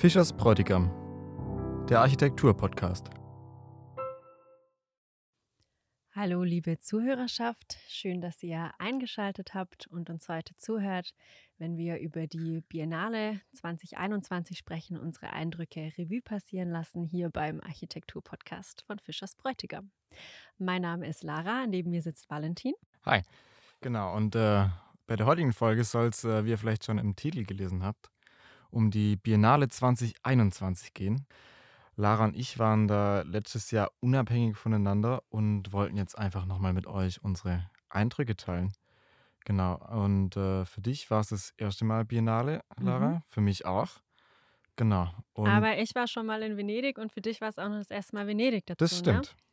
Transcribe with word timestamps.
Fischers 0.00 0.32
Bräutigam, 0.32 0.88
der 1.90 2.00
Architektur-Podcast. 2.00 3.10
Hallo, 6.14 6.42
liebe 6.42 6.78
Zuhörerschaft. 6.78 7.76
Schön, 7.86 8.22
dass 8.22 8.42
ihr 8.42 8.72
eingeschaltet 8.78 9.52
habt 9.52 9.88
und 9.88 10.08
uns 10.08 10.26
heute 10.30 10.56
zuhört, 10.56 11.10
wenn 11.58 11.76
wir 11.76 11.98
über 11.98 12.26
die 12.26 12.62
Biennale 12.62 13.42
2021 13.52 14.56
sprechen, 14.56 14.96
unsere 14.96 15.34
Eindrücke 15.34 15.92
Revue 15.98 16.22
passieren 16.22 16.70
lassen, 16.70 17.04
hier 17.04 17.28
beim 17.28 17.60
Architektur-Podcast 17.60 18.84
von 18.86 18.98
Fischers 19.00 19.34
Bräutigam. 19.34 19.90
Mein 20.56 20.80
Name 20.80 21.08
ist 21.08 21.24
Lara, 21.24 21.66
neben 21.66 21.90
mir 21.90 22.00
sitzt 22.00 22.30
Valentin. 22.30 22.72
Hi. 23.04 23.20
Genau, 23.82 24.16
und 24.16 24.34
äh, 24.34 24.66
bei 25.06 25.16
der 25.16 25.26
heutigen 25.26 25.52
Folge 25.52 25.84
soll 25.84 26.06
es, 26.06 26.24
äh, 26.24 26.46
wie 26.46 26.50
ihr 26.50 26.58
vielleicht 26.58 26.86
schon 26.86 26.96
im 26.96 27.16
Titel 27.16 27.44
gelesen 27.44 27.82
habt, 27.82 28.10
um 28.70 28.90
die 28.90 29.16
Biennale 29.16 29.68
2021 29.68 30.94
gehen. 30.94 31.26
Lara 31.96 32.24
und 32.24 32.36
ich 32.36 32.58
waren 32.58 32.88
da 32.88 33.22
letztes 33.22 33.70
Jahr 33.70 33.90
unabhängig 34.00 34.56
voneinander 34.56 35.22
und 35.28 35.72
wollten 35.72 35.96
jetzt 35.96 36.16
einfach 36.16 36.46
nochmal 36.46 36.72
mit 36.72 36.86
euch 36.86 37.22
unsere 37.22 37.68
Eindrücke 37.88 38.36
teilen. 38.36 38.72
Genau, 39.44 39.76
und 40.04 40.36
äh, 40.36 40.64
für 40.64 40.80
dich 40.80 41.10
war 41.10 41.20
es 41.20 41.28
das 41.28 41.50
erste 41.56 41.84
Mal 41.84 42.04
Biennale, 42.04 42.62
Lara, 42.78 43.08
mhm. 43.08 43.22
für 43.26 43.40
mich 43.40 43.64
auch. 43.64 43.88
Genau. 44.76 45.10
Und 45.34 45.48
Aber 45.48 45.78
ich 45.78 45.94
war 45.94 46.06
schon 46.06 46.26
mal 46.26 46.42
in 46.42 46.56
Venedig 46.56 46.98
und 46.98 47.12
für 47.12 47.20
dich 47.20 47.40
war 47.40 47.48
es 47.48 47.58
auch 47.58 47.68
noch 47.68 47.78
das 47.78 47.90
erste 47.90 48.16
Mal 48.16 48.26
Venedig 48.26 48.66
dazu. 48.66 48.76
Das 48.78 48.92
ne? 48.92 48.98
stimmt. 48.98 49.36
Ne? 49.36 49.49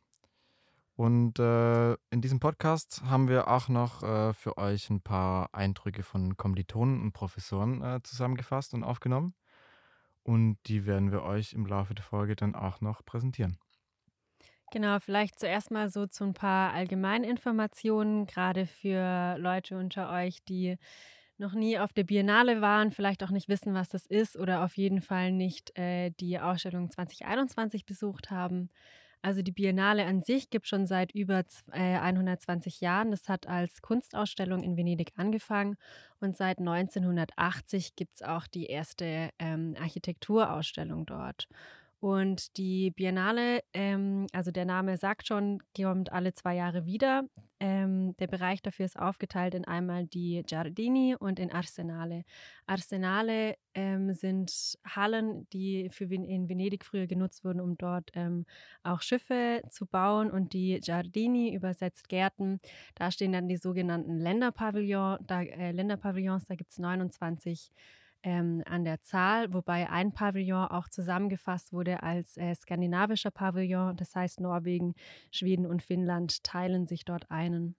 Und 0.98 1.38
äh, 1.38 1.92
in 2.10 2.20
diesem 2.22 2.40
Podcast 2.40 3.02
haben 3.04 3.28
wir 3.28 3.46
auch 3.46 3.68
noch 3.68 4.02
äh, 4.02 4.34
für 4.34 4.58
euch 4.58 4.90
ein 4.90 5.00
paar 5.00 5.54
Eindrücke 5.54 6.02
von 6.02 6.36
Kommilitonen 6.36 7.00
und 7.00 7.12
Professoren 7.12 7.80
äh, 7.82 8.00
zusammengefasst 8.02 8.74
und 8.74 8.82
aufgenommen. 8.82 9.32
Und 10.24 10.58
die 10.66 10.86
werden 10.86 11.12
wir 11.12 11.22
euch 11.22 11.52
im 11.52 11.66
Laufe 11.66 11.94
der 11.94 12.02
Folge 12.02 12.34
dann 12.34 12.56
auch 12.56 12.80
noch 12.80 13.04
präsentieren. 13.04 13.58
Genau, 14.72 14.98
vielleicht 14.98 15.38
zuerst 15.38 15.70
mal 15.70 15.88
so 15.88 16.08
zu 16.08 16.24
ein 16.24 16.34
paar 16.34 16.72
Allgemeininformationen, 16.72 18.26
gerade 18.26 18.66
für 18.66 19.36
Leute 19.38 19.78
unter 19.78 20.10
euch, 20.10 20.42
die 20.48 20.78
noch 21.36 21.52
nie 21.52 21.78
auf 21.78 21.92
der 21.92 22.02
Biennale 22.02 22.60
waren, 22.60 22.90
vielleicht 22.90 23.22
auch 23.22 23.30
nicht 23.30 23.48
wissen, 23.48 23.72
was 23.72 23.88
das 23.88 24.04
ist 24.04 24.36
oder 24.36 24.64
auf 24.64 24.76
jeden 24.76 25.00
Fall 25.00 25.30
nicht 25.30 25.78
äh, 25.78 26.10
die 26.18 26.40
Ausstellung 26.40 26.90
2021 26.90 27.86
besucht 27.86 28.32
haben. 28.32 28.68
Also 29.20 29.42
die 29.42 29.52
Biennale 29.52 30.04
an 30.06 30.22
sich 30.22 30.50
gibt 30.50 30.68
schon 30.68 30.86
seit 30.86 31.12
über 31.12 31.44
120 31.72 32.80
äh, 32.80 32.84
Jahren. 32.84 33.10
Das 33.10 33.28
hat 33.28 33.46
als 33.46 33.82
Kunstausstellung 33.82 34.62
in 34.62 34.76
Venedig 34.76 35.12
angefangen 35.16 35.76
und 36.20 36.36
seit 36.36 36.58
1980 36.58 37.96
gibt 37.96 38.16
es 38.16 38.22
auch 38.22 38.46
die 38.46 38.66
erste 38.66 39.30
ähm, 39.38 39.74
Architekturausstellung 39.78 41.04
dort. 41.06 41.48
Und 42.00 42.56
die 42.56 42.92
Biennale, 42.92 43.62
ähm, 43.72 44.26
also 44.32 44.52
der 44.52 44.64
Name 44.64 44.96
sagt 44.96 45.26
schon, 45.26 45.60
kommt 45.76 46.12
alle 46.12 46.32
zwei 46.32 46.54
Jahre 46.54 46.86
wieder. 46.86 47.24
Ähm, 47.58 48.16
der 48.18 48.28
Bereich 48.28 48.62
dafür 48.62 48.86
ist 48.86 48.96
aufgeteilt 48.96 49.54
in 49.54 49.64
einmal 49.64 50.06
die 50.06 50.44
Giardini 50.46 51.16
und 51.18 51.40
in 51.40 51.50
Arsenale. 51.50 52.22
Arsenale 52.66 53.56
ähm, 53.74 54.14
sind 54.14 54.78
Hallen, 54.86 55.48
die 55.52 55.88
für 55.90 56.04
in 56.04 56.48
Venedig 56.48 56.84
früher 56.84 57.08
genutzt 57.08 57.44
wurden, 57.44 57.60
um 57.60 57.76
dort 57.76 58.10
ähm, 58.14 58.46
auch 58.84 59.02
Schiffe 59.02 59.62
zu 59.68 59.84
bauen. 59.86 60.30
Und 60.30 60.52
die 60.52 60.78
Giardini, 60.80 61.52
übersetzt 61.52 62.08
Gärten, 62.08 62.60
da 62.94 63.10
stehen 63.10 63.32
dann 63.32 63.48
die 63.48 63.56
sogenannten 63.56 64.18
Länderpavillon, 64.18 65.18
da, 65.26 65.42
äh, 65.42 65.72
Länderpavillons. 65.72 66.44
Da 66.44 66.54
gibt 66.54 66.70
es 66.70 66.78
29 66.78 67.72
ähm, 68.22 68.62
an 68.66 68.84
der 68.84 69.00
Zahl, 69.00 69.52
wobei 69.52 69.88
ein 69.90 70.12
Pavillon 70.12 70.66
auch 70.66 70.88
zusammengefasst 70.88 71.72
wurde 71.72 72.02
als 72.02 72.36
äh, 72.36 72.54
skandinavischer 72.54 73.30
Pavillon. 73.30 73.96
Das 73.96 74.14
heißt, 74.14 74.40
Norwegen, 74.40 74.94
Schweden 75.30 75.66
und 75.66 75.82
Finnland 75.82 76.42
teilen 76.42 76.86
sich 76.86 77.04
dort 77.04 77.30
einen. 77.30 77.76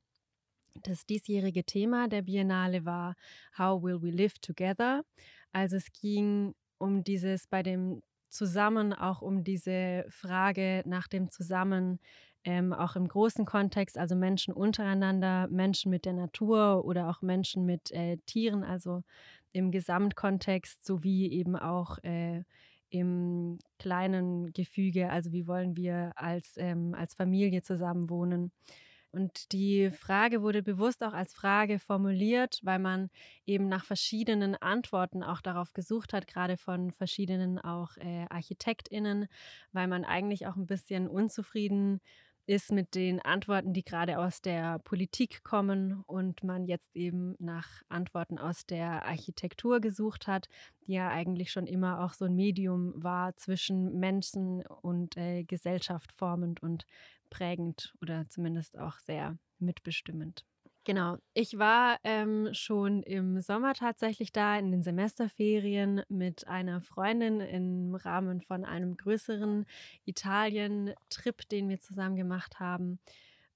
Das 0.84 1.06
diesjährige 1.06 1.66
Thema 1.66 2.08
der 2.08 2.22
Biennale 2.22 2.86
war 2.86 3.16
How 3.58 3.84
Will 3.84 4.02
We 4.02 4.12
Live 4.12 4.40
Together? 4.40 5.04
Also 5.52 5.76
es 5.76 5.92
ging 5.92 6.54
um 6.78 7.04
dieses 7.04 7.48
bei 7.48 7.64
dem 7.64 8.02
Zusammen, 8.30 8.94
auch 8.94 9.22
um 9.22 9.44
diese 9.44 10.06
Frage 10.10 10.84
nach 10.86 11.08
dem 11.08 11.32
Zusammen, 11.32 12.00
ähm, 12.46 12.72
auch 12.74 12.96
im 12.96 13.08
großen 13.08 13.46
Kontext, 13.46 13.98
also 13.98 14.16
Menschen 14.16 14.54
untereinander, 14.54 15.48
Menschen 15.50 15.90
mit 15.90 16.06
der 16.06 16.14
Natur 16.14 16.86
oder 16.86 17.10
auch 17.10 17.22
Menschen 17.22 17.66
mit 17.66 17.92
äh, 17.92 18.18
Tieren, 18.26 18.64
also 18.64 19.04
im 19.52 19.72
Gesamtkontext 19.72 20.86
sowie 20.86 21.30
eben 21.32 21.56
auch 21.56 21.98
äh, 22.04 22.44
im 22.90 23.60
kleinen 23.78 24.52
Gefüge, 24.54 25.10
also 25.10 25.32
wie 25.32 25.48
wollen 25.48 25.76
wir 25.76 26.12
als, 26.16 26.54
ähm, 26.58 26.96
als 26.96 27.14
Familie 27.14 27.62
zusammenwohnen. 27.62 28.52
Und 29.12 29.54
die 29.54 29.90
Frage 29.90 30.44
wurde 30.44 30.62
bewusst 30.62 31.04
auch 31.04 31.14
als 31.14 31.34
Frage 31.34 31.80
formuliert, 31.80 32.60
weil 32.62 32.78
man 32.78 33.10
eben 33.46 33.68
nach 33.68 33.84
verschiedenen 33.84 34.56
Antworten 34.56 35.24
auch 35.24 35.42
darauf 35.42 35.74
gesucht 35.74 36.14
hat, 36.14 36.28
gerade 36.28 36.58
von 36.58 36.92
verschiedenen 36.92 37.58
auch 37.58 37.98
äh, 37.98 38.28
Architektinnen, 38.30 39.28
weil 39.72 39.88
man 39.88 40.06
eigentlich 40.06 40.46
auch 40.46 40.56
ein 40.56 40.68
bisschen 40.68 41.08
unzufrieden 41.08 42.02
ist 42.50 42.72
mit 42.72 42.96
den 42.96 43.22
Antworten, 43.22 43.74
die 43.74 43.84
gerade 43.84 44.18
aus 44.18 44.42
der 44.42 44.80
Politik 44.80 45.44
kommen 45.44 46.02
und 46.08 46.44
man 46.44 46.66
jetzt 46.66 46.96
eben 46.96 47.36
nach 47.38 47.84
Antworten 47.90 48.40
aus 48.40 48.66
der 48.66 49.06
Architektur 49.06 49.80
gesucht 49.80 50.26
hat, 50.26 50.50
die 50.88 50.94
ja 50.94 51.10
eigentlich 51.10 51.52
schon 51.52 51.68
immer 51.68 52.04
auch 52.04 52.14
so 52.14 52.26
ein 52.26 52.36
Medium 52.36 52.92
war 52.96 53.36
zwischen 53.36 54.00
Menschen 54.00 54.66
und 54.66 55.16
äh, 55.16 55.44
Gesellschaft 55.44 56.12
formend 56.14 56.64
und 56.64 56.88
prägend 57.30 57.94
oder 58.02 58.28
zumindest 58.30 58.80
auch 58.80 58.98
sehr 58.98 59.38
mitbestimmend. 59.60 60.44
Genau. 60.90 61.18
Ich 61.36 61.60
war 61.60 62.00
ähm, 62.04 62.50
schon 62.54 63.04
im 63.04 63.42
Sommer 63.42 63.76
tatsächlich 63.76 64.32
da 64.32 64.58
in 64.58 64.72
den 64.72 64.82
Semesterferien 64.82 66.02
mit 66.10 66.48
einer 66.48 66.82
Freundin 66.82 67.42
im 67.42 67.94
Rahmen 67.94 68.42
von 68.42 68.66
einem 68.66 68.98
größeren 68.98 69.68
Italien-Trip, 70.06 71.48
den 71.50 71.70
wir 71.70 71.80
zusammen 71.80 72.16
gemacht 72.16 72.60
haben. 72.60 72.98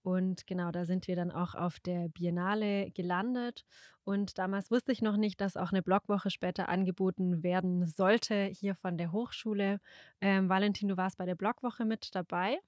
Und 0.03 0.45
genau, 0.45 0.69
da 0.69 0.85
sind 0.85 1.07
wir 1.07 1.15
dann 1.15 1.31
auch 1.31 1.55
auf 1.55 1.79
der 1.79 2.07
Biennale 2.09 2.91
gelandet. 2.91 3.65
Und 4.03 4.37
damals 4.37 4.69
wusste 4.69 4.91
ich 4.91 5.01
noch 5.01 5.17
nicht, 5.17 5.41
dass 5.41 5.57
auch 5.57 5.71
eine 5.71 5.81
Blogwoche 5.81 6.29
später 6.29 6.69
angeboten 6.69 7.41
werden 7.41 7.87
sollte 7.87 8.43
hier 8.45 8.75
von 8.75 8.95
der 8.95 9.11
Hochschule. 9.11 9.79
Ähm, 10.21 10.49
Valentin, 10.49 10.87
du 10.87 10.97
warst 10.97 11.17
bei 11.17 11.25
der 11.25 11.33
Blogwoche 11.33 11.83
mit 11.83 12.13
dabei. 12.13 12.59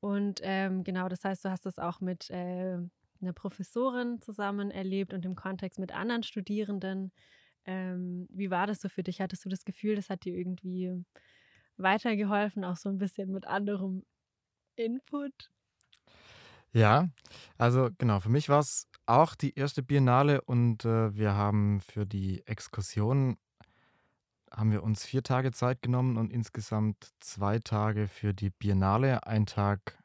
Und 0.00 0.40
ähm, 0.42 0.84
genau, 0.84 1.10
das 1.10 1.22
heißt, 1.22 1.44
du 1.44 1.50
hast 1.50 1.66
das 1.66 1.78
auch 1.78 2.00
mit 2.00 2.30
äh, 2.30 2.78
einer 3.22 3.32
Professorin 3.32 4.20
zusammen 4.22 4.70
erlebt 4.70 5.14
und 5.14 5.24
im 5.24 5.34
Kontext 5.34 5.78
mit 5.78 5.92
anderen 5.92 6.22
Studierenden. 6.22 7.12
Ähm, 7.66 8.26
wie 8.30 8.50
war 8.50 8.66
das 8.66 8.80
so 8.80 8.88
für 8.88 9.02
dich? 9.02 9.20
Hattest 9.20 9.44
du 9.44 9.48
das 9.48 9.64
Gefühl, 9.64 9.96
das 9.96 10.10
hat 10.10 10.24
dir 10.24 10.36
irgendwie 10.36 11.04
weitergeholfen, 11.76 12.64
auch 12.64 12.76
so 12.76 12.88
ein 12.88 12.98
bisschen 12.98 13.32
mit 13.32 13.46
anderem 13.46 14.04
Input? 14.76 15.50
Ja, 16.72 17.08
also 17.58 17.90
genau, 17.98 18.20
für 18.20 18.28
mich 18.28 18.48
war 18.48 18.60
es 18.60 18.88
auch 19.06 19.34
die 19.34 19.54
erste 19.54 19.82
Biennale 19.82 20.40
und 20.42 20.84
äh, 20.84 21.14
wir 21.16 21.34
haben 21.34 21.80
für 21.80 22.06
die 22.06 22.46
Exkursion 22.46 23.36
haben 24.52 24.72
wir 24.72 24.82
uns 24.82 25.04
vier 25.04 25.22
Tage 25.22 25.52
Zeit 25.52 25.82
genommen 25.82 26.16
und 26.16 26.32
insgesamt 26.32 27.12
zwei 27.20 27.58
Tage 27.58 28.08
für 28.08 28.34
die 28.34 28.50
Biennale, 28.50 29.26
ein 29.26 29.46
Tag 29.46 29.99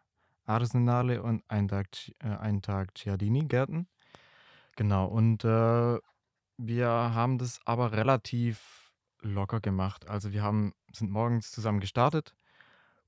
Arsenale 0.46 1.22
und 1.22 1.44
einen 1.50 1.68
Tag, 1.68 1.88
äh, 2.20 2.60
Tag 2.62 2.94
Giardini-Gärten. 2.96 3.88
Genau, 4.76 5.06
und 5.08 5.44
äh, 5.44 6.00
wir 6.58 6.88
haben 6.88 7.38
das 7.38 7.60
aber 7.66 7.92
relativ 7.92 8.92
locker 9.22 9.60
gemacht. 9.60 10.08
Also 10.08 10.32
wir 10.32 10.44
haben, 10.44 10.74
sind 10.94 11.12
morgens 11.12 11.52
zusammen 11.52 11.80
gestartet 11.80 12.36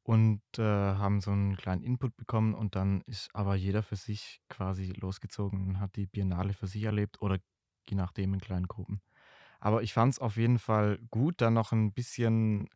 und 0.04 0.42
äh, 0.58 0.64
haben 0.64 1.22
so 1.22 1.32
einen 1.32 1.58
kleinen 1.58 1.84
Input 1.84 2.16
bekommen 2.16 2.54
und 2.54 2.76
dann 2.76 3.02
ist 3.02 3.30
aber 3.34 3.56
jeder 3.56 3.84
für 3.84 3.98
sich 3.98 4.42
quasi 4.50 4.94
losgezogen 4.94 5.68
und 5.68 5.80
hat 5.80 5.96
die 5.96 6.08
Biennale 6.08 6.54
für 6.54 6.68
sich 6.68 6.84
erlebt 6.84 7.22
oder 7.22 7.38
je 7.90 7.96
nachdem 7.96 8.34
in 8.34 8.40
kleinen 8.40 8.68
Gruppen. 8.68 9.02
Aber 9.60 9.82
ich 9.84 9.94
fand 9.94 10.14
es 10.14 10.20
auf 10.20 10.38
jeden 10.38 10.60
Fall 10.60 11.00
gut, 11.12 11.42
da 11.42 11.50
noch 11.50 11.72
ein 11.72 11.92
bisschen 11.92 12.70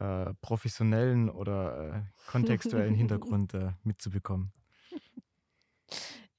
äh, 0.00 0.34
professionellen 0.40 1.30
oder 1.30 1.94
äh, 1.94 2.30
kontextuellen 2.30 2.94
Hintergrund 2.96 3.54
äh, 3.54 3.72
mitzubekommen. 3.82 4.52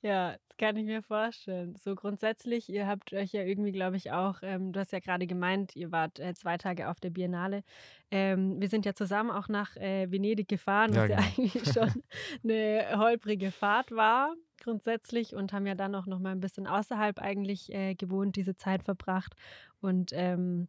Ja, 0.05 0.33
das 0.33 0.57
kann 0.57 0.77
ich 0.77 0.85
mir 0.85 1.01
vorstellen. 1.01 1.75
So 1.77 1.95
grundsätzlich, 1.95 2.69
ihr 2.69 2.85
habt 2.85 3.11
euch 3.11 3.31
ja 3.31 3.41
irgendwie, 3.41 3.71
glaube 3.71 3.97
ich, 3.97 4.11
auch, 4.11 4.37
ähm, 4.43 4.71
du 4.71 4.79
hast 4.79 4.91
ja 4.91 4.99
gerade 4.99 5.25
gemeint, 5.25 5.75
ihr 5.75 5.91
wart 5.91 6.19
äh, 6.19 6.35
zwei 6.35 6.59
Tage 6.59 6.89
auf 6.89 6.99
der 6.99 7.09
Biennale. 7.09 7.63
Ähm, 8.11 8.61
wir 8.61 8.69
sind 8.69 8.85
ja 8.85 8.93
zusammen 8.93 9.31
auch 9.31 9.47
nach 9.47 9.75
äh, 9.77 10.11
Venedig 10.11 10.47
gefahren, 10.47 10.91
was 10.91 10.97
ja, 10.97 11.07
genau. 11.07 11.21
ja 11.21 11.27
eigentlich 11.27 11.73
schon 11.73 12.03
eine 12.43 12.99
holprige 12.99 13.49
Fahrt 13.49 13.89
war, 13.93 14.35
grundsätzlich, 14.61 15.33
und 15.33 15.53
haben 15.53 15.65
ja 15.65 15.73
dann 15.73 15.95
auch 15.95 16.05
noch 16.05 16.19
mal 16.19 16.33
ein 16.33 16.39
bisschen 16.39 16.67
außerhalb 16.67 17.17
eigentlich 17.17 17.73
äh, 17.73 17.95
gewohnt, 17.95 18.35
diese 18.35 18.55
Zeit 18.55 18.83
verbracht. 18.83 19.33
Und 19.81 20.11
ähm, 20.13 20.67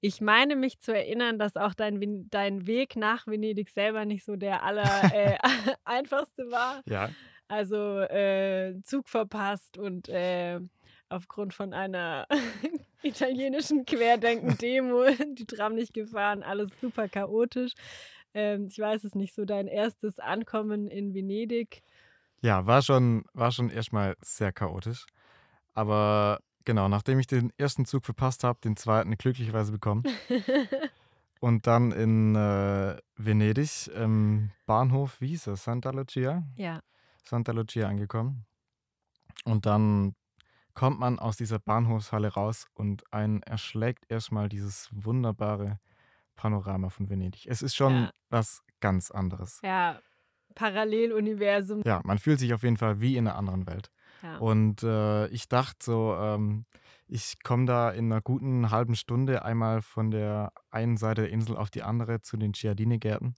Ich 0.00 0.20
meine 0.20 0.54
mich 0.54 0.80
zu 0.80 0.94
erinnern, 0.94 1.38
dass 1.38 1.56
auch 1.56 1.74
dein, 1.74 2.28
dein 2.30 2.66
Weg 2.66 2.94
nach 2.96 3.26
Venedig 3.26 3.70
selber 3.70 4.04
nicht 4.04 4.24
so 4.24 4.36
der 4.36 4.62
aller 4.62 5.12
äh, 5.12 5.38
einfachste 5.84 6.50
war. 6.50 6.82
Ja. 6.86 7.10
Also 7.48 8.00
äh, 8.00 8.74
Zug 8.84 9.08
verpasst 9.08 9.78
und 9.78 10.08
äh, 10.08 10.60
aufgrund 11.08 11.54
von 11.54 11.72
einer 11.72 12.26
italienischen 13.02 13.86
Querdenken-Demo 13.86 15.06
die 15.32 15.46
Tram 15.46 15.74
nicht 15.74 15.94
gefahren, 15.94 16.42
alles 16.42 16.70
super 16.80 17.08
chaotisch. 17.08 17.72
Ähm, 18.34 18.66
ich 18.68 18.78
weiß 18.78 19.04
es 19.04 19.14
nicht, 19.14 19.34
so 19.34 19.44
dein 19.44 19.66
erstes 19.66 20.18
Ankommen 20.18 20.88
in 20.88 21.14
Venedig. 21.14 21.82
Ja, 22.42 22.66
war 22.66 22.82
schon, 22.82 23.24
war 23.32 23.50
schon 23.50 23.70
erstmal 23.70 24.14
sehr 24.20 24.52
chaotisch. 24.52 25.06
Aber 25.74 26.40
genau, 26.68 26.86
nachdem 26.86 27.18
ich 27.18 27.26
den 27.26 27.50
ersten 27.56 27.86
Zug 27.86 28.04
verpasst 28.04 28.44
habe, 28.44 28.60
den 28.62 28.76
zweiten 28.76 29.16
glücklicherweise 29.16 29.72
bekommen. 29.72 30.04
und 31.40 31.66
dann 31.66 31.92
in 31.92 32.36
äh, 32.36 32.98
Venedig 33.16 33.88
im 33.94 34.50
Bahnhof, 34.66 35.18
wie 35.22 35.28
hieß 35.28 35.44
das? 35.44 35.64
Santa 35.64 35.88
Lucia? 35.92 36.42
Ja. 36.56 36.82
Santa 37.24 37.52
Lucia 37.52 37.88
angekommen. 37.88 38.44
Und 39.46 39.64
dann 39.64 40.14
kommt 40.74 41.00
man 41.00 41.18
aus 41.18 41.38
dieser 41.38 41.58
Bahnhofshalle 41.58 42.34
raus 42.34 42.66
und 42.74 43.10
einen 43.14 43.42
erschlägt 43.44 44.04
erstmal 44.10 44.50
dieses 44.50 44.90
wunderbare 44.92 45.80
Panorama 46.36 46.90
von 46.90 47.08
Venedig. 47.08 47.46
Es 47.46 47.62
ist 47.62 47.76
schon 47.76 47.94
ja. 47.94 48.10
was 48.28 48.62
ganz 48.80 49.10
anderes. 49.10 49.58
Ja, 49.62 50.02
Paralleluniversum. 50.54 51.80
Ja, 51.86 52.02
man 52.04 52.18
fühlt 52.18 52.40
sich 52.40 52.52
auf 52.52 52.62
jeden 52.62 52.76
Fall 52.76 53.00
wie 53.00 53.16
in 53.16 53.26
einer 53.26 53.38
anderen 53.38 53.66
Welt. 53.66 53.90
Ja. 54.22 54.38
Und 54.38 54.82
äh, 54.82 55.28
ich 55.28 55.48
dachte 55.48 55.78
so, 55.80 56.16
ähm, 56.18 56.66
ich 57.06 57.42
komme 57.42 57.66
da 57.66 57.90
in 57.90 58.12
einer 58.12 58.20
guten 58.20 58.70
halben 58.70 58.94
Stunde 58.94 59.44
einmal 59.44 59.80
von 59.80 60.10
der 60.10 60.52
einen 60.70 60.96
Seite 60.96 61.22
der 61.22 61.30
Insel 61.30 61.56
auf 61.56 61.70
die 61.70 61.82
andere 61.82 62.20
zu 62.20 62.36
den 62.36 62.52
Giardini-Gärten. 62.52 63.36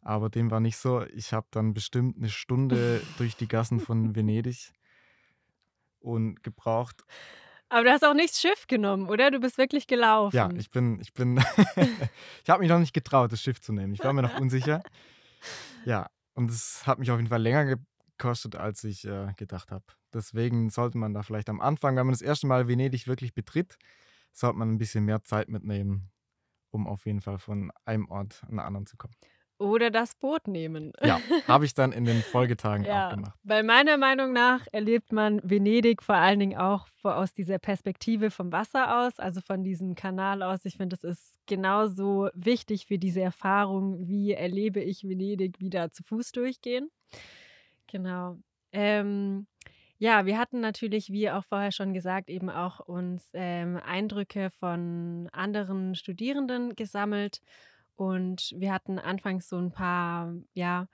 Aber 0.00 0.30
dem 0.30 0.50
war 0.50 0.60
nicht 0.60 0.76
so. 0.76 1.04
Ich 1.14 1.32
habe 1.32 1.46
dann 1.50 1.74
bestimmt 1.74 2.16
eine 2.16 2.30
Stunde 2.30 3.02
durch 3.18 3.36
die 3.36 3.48
Gassen 3.48 3.80
von 3.80 4.16
Venedig 4.16 4.72
und 6.00 6.42
gebraucht. 6.42 7.04
Aber 7.68 7.84
du 7.84 7.90
hast 7.90 8.04
auch 8.04 8.14
nicht 8.14 8.30
das 8.30 8.40
Schiff 8.40 8.66
genommen, 8.66 9.08
oder? 9.08 9.30
Du 9.30 9.40
bist 9.40 9.56
wirklich 9.56 9.86
gelaufen. 9.86 10.36
Ja, 10.36 10.50
ich 10.56 10.70
bin, 10.70 11.00
ich 11.00 11.14
bin, 11.14 11.38
ich 12.44 12.50
habe 12.50 12.60
mich 12.60 12.68
noch 12.68 12.78
nicht 12.78 12.92
getraut, 12.92 13.32
das 13.32 13.40
Schiff 13.40 13.60
zu 13.60 13.72
nehmen. 13.72 13.94
Ich 13.94 14.04
war 14.04 14.12
mir 14.12 14.22
noch 14.22 14.38
unsicher. 14.38 14.82
Ja, 15.84 16.08
und 16.34 16.50
es 16.50 16.86
hat 16.86 16.98
mich 16.98 17.10
auf 17.10 17.18
jeden 17.18 17.30
Fall 17.30 17.40
länger 17.40 17.76
gekostet, 18.22 18.56
als 18.56 18.84
ich 18.84 19.04
äh, 19.04 19.32
gedacht 19.36 19.72
habe. 19.72 19.84
Deswegen 20.14 20.70
sollte 20.70 20.96
man 20.96 21.12
da 21.12 21.22
vielleicht 21.22 21.48
am 21.48 21.60
Anfang, 21.60 21.96
wenn 21.96 22.06
man 22.06 22.12
das 22.12 22.22
erste 22.22 22.46
Mal 22.46 22.68
Venedig 22.68 23.08
wirklich 23.08 23.34
betritt, 23.34 23.76
sollte 24.32 24.58
man 24.58 24.72
ein 24.72 24.78
bisschen 24.78 25.04
mehr 25.04 25.24
Zeit 25.24 25.48
mitnehmen, 25.48 26.10
um 26.70 26.86
auf 26.86 27.04
jeden 27.04 27.20
Fall 27.20 27.38
von 27.38 27.72
einem 27.84 28.08
Ort 28.08 28.42
an 28.44 28.50
den 28.50 28.60
anderen 28.60 28.86
zu 28.86 28.96
kommen. 28.96 29.14
Oder 29.58 29.90
das 29.90 30.14
Boot 30.14 30.48
nehmen. 30.48 30.92
Ja, 31.02 31.20
habe 31.48 31.64
ich 31.64 31.74
dann 31.74 31.92
in 31.92 32.04
den 32.04 32.22
Folgetagen 32.22 32.84
ja, 32.84 33.06
auch 33.06 33.10
gemacht. 33.14 33.38
Weil 33.42 33.62
meiner 33.62 33.96
Meinung 33.96 34.32
nach 34.32 34.66
erlebt 34.72 35.12
man 35.12 35.40
Venedig 35.44 36.02
vor 36.02 36.16
allen 36.16 36.40
Dingen 36.40 36.58
auch 36.58 36.88
aus 37.02 37.32
dieser 37.32 37.58
Perspektive 37.58 38.30
vom 38.30 38.52
Wasser 38.52 39.04
aus, 39.04 39.18
also 39.18 39.40
von 39.40 39.62
diesem 39.62 39.94
Kanal 39.94 40.42
aus. 40.42 40.64
Ich 40.64 40.76
finde, 40.76 40.96
das 40.96 41.04
ist 41.04 41.38
genauso 41.46 42.28
wichtig 42.34 42.86
für 42.86 42.98
diese 42.98 43.20
Erfahrung, 43.20 44.06
wie 44.06 44.32
erlebe 44.32 44.80
ich 44.80 45.04
Venedig 45.04 45.60
wieder 45.60 45.90
zu 45.90 46.02
Fuß 46.02 46.32
durchgehen. 46.32 46.88
Genau. 47.92 48.38
Ähm, 48.72 49.46
ja, 49.98 50.26
wir 50.26 50.38
hatten 50.38 50.60
natürlich, 50.60 51.10
wie 51.10 51.30
auch 51.30 51.44
vorher 51.44 51.72
schon 51.72 51.92
gesagt, 51.92 52.30
eben 52.30 52.50
auch 52.50 52.80
uns 52.80 53.30
ähm, 53.34 53.76
Eindrücke 53.76 54.50
von 54.58 55.28
anderen 55.30 55.94
Studierenden 55.94 56.74
gesammelt 56.74 57.40
und 57.94 58.52
wir 58.56 58.72
hatten 58.72 58.98
anfangs 58.98 59.48
so 59.48 59.58
ein 59.58 59.70
paar, 59.70 60.34
ja, 60.54 60.88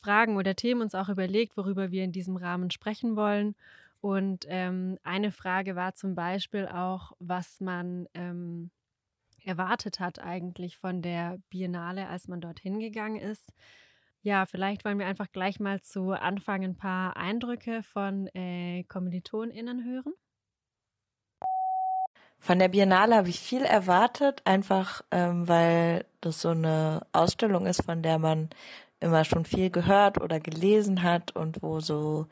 Fragen 0.00 0.36
oder 0.36 0.56
Themen 0.56 0.80
uns 0.80 0.94
auch 0.94 1.08
überlegt, 1.08 1.56
worüber 1.56 1.90
wir 1.90 2.02
in 2.02 2.12
diesem 2.12 2.36
Rahmen 2.36 2.70
sprechen 2.70 3.14
wollen. 3.14 3.54
Und 4.00 4.46
ähm, 4.48 4.98
eine 5.02 5.32
Frage 5.32 5.76
war 5.76 5.94
zum 5.94 6.14
Beispiel 6.14 6.66
auch, 6.68 7.12
was 7.18 7.60
man 7.60 8.08
ähm, 8.14 8.70
erwartet 9.44 9.98
hat 10.00 10.20
eigentlich 10.20 10.78
von 10.78 11.02
der 11.02 11.38
Biennale, 11.50 12.08
als 12.08 12.28
man 12.28 12.40
dorthin 12.40 12.78
gegangen 12.78 13.20
ist. 13.20 13.52
Ja, 14.22 14.46
vielleicht 14.46 14.84
wollen 14.84 14.98
wir 14.98 15.06
einfach 15.06 15.30
gleich 15.32 15.60
mal 15.60 15.80
zu 15.80 16.10
Anfang 16.10 16.64
ein 16.64 16.76
paar 16.76 17.16
Eindrücke 17.16 17.82
von 17.82 18.26
äh, 18.34 18.84
KommilitonInnen 18.84 19.84
hören. 19.84 20.12
Von 22.40 22.58
der 22.58 22.68
Biennale 22.68 23.16
habe 23.16 23.28
ich 23.28 23.40
viel 23.40 23.62
erwartet, 23.62 24.42
einfach 24.44 25.02
ähm, 25.10 25.48
weil 25.48 26.04
das 26.20 26.40
so 26.40 26.50
eine 26.50 27.06
Ausstellung 27.12 27.66
ist, 27.66 27.84
von 27.84 28.02
der 28.02 28.18
man 28.18 28.48
immer 29.00 29.24
schon 29.24 29.44
viel 29.44 29.70
gehört 29.70 30.20
oder 30.20 30.40
gelesen 30.40 31.02
hat 31.02 31.34
und 31.34 31.62
wo 31.62 31.80
so 31.80 32.26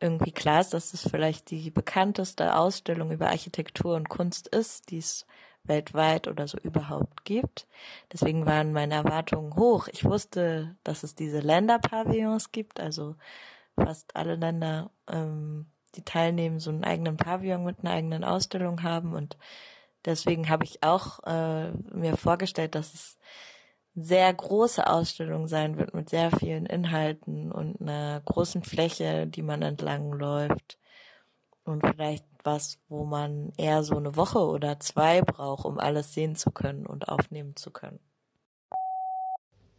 irgendwie 0.00 0.32
klar 0.32 0.60
ist, 0.60 0.74
dass 0.74 0.92
es 0.92 1.08
vielleicht 1.08 1.50
die 1.50 1.70
bekannteste 1.70 2.56
Ausstellung 2.56 3.10
über 3.10 3.28
Architektur 3.28 3.96
und 3.96 4.08
Kunst 4.08 4.48
ist, 4.48 4.90
die 4.90 4.98
es 4.98 5.26
weltweit 5.64 6.28
oder 6.28 6.46
so 6.46 6.58
überhaupt 6.58 7.24
gibt. 7.24 7.66
Deswegen 8.12 8.46
waren 8.46 8.72
meine 8.72 8.94
Erwartungen 8.94 9.56
hoch. 9.56 9.88
Ich 9.92 10.04
wusste, 10.04 10.76
dass 10.84 11.02
es 11.02 11.14
diese 11.14 11.40
Länderpavillons 11.40 12.52
gibt, 12.52 12.80
also 12.80 13.16
fast 13.76 14.14
alle 14.14 14.36
Länder 14.36 14.90
ähm, 15.08 15.66
die 15.96 16.02
teilnehmen, 16.02 16.58
so 16.58 16.70
einen 16.70 16.84
eigenen 16.84 17.16
Pavillon 17.16 17.64
mit 17.64 17.80
einer 17.80 17.92
eigenen 17.92 18.24
Ausstellung 18.24 18.82
haben 18.82 19.14
und 19.14 19.36
deswegen 20.04 20.48
habe 20.48 20.64
ich 20.64 20.82
auch 20.82 21.20
äh, 21.24 21.70
mir 21.92 22.16
vorgestellt, 22.16 22.74
dass 22.74 22.94
es 22.94 23.18
sehr 23.94 24.32
große 24.32 24.86
Ausstellung 24.88 25.46
sein 25.46 25.78
wird 25.78 25.94
mit 25.94 26.10
sehr 26.10 26.30
vielen 26.32 26.66
Inhalten 26.66 27.52
und 27.52 27.80
einer 27.80 28.20
großen 28.24 28.64
Fläche, 28.64 29.26
die 29.26 29.42
man 29.42 29.62
entlang 29.62 30.12
läuft 30.12 30.78
und 31.64 31.86
vielleicht 31.86 32.24
was, 32.44 32.78
wo 32.88 33.04
man 33.04 33.52
eher 33.56 33.82
so 33.82 33.96
eine 33.96 34.16
Woche 34.16 34.38
oder 34.38 34.80
zwei 34.80 35.22
braucht, 35.22 35.64
um 35.64 35.78
alles 35.78 36.14
sehen 36.14 36.36
zu 36.36 36.50
können 36.50 36.86
und 36.86 37.08
aufnehmen 37.08 37.56
zu 37.56 37.70
können. 37.70 38.00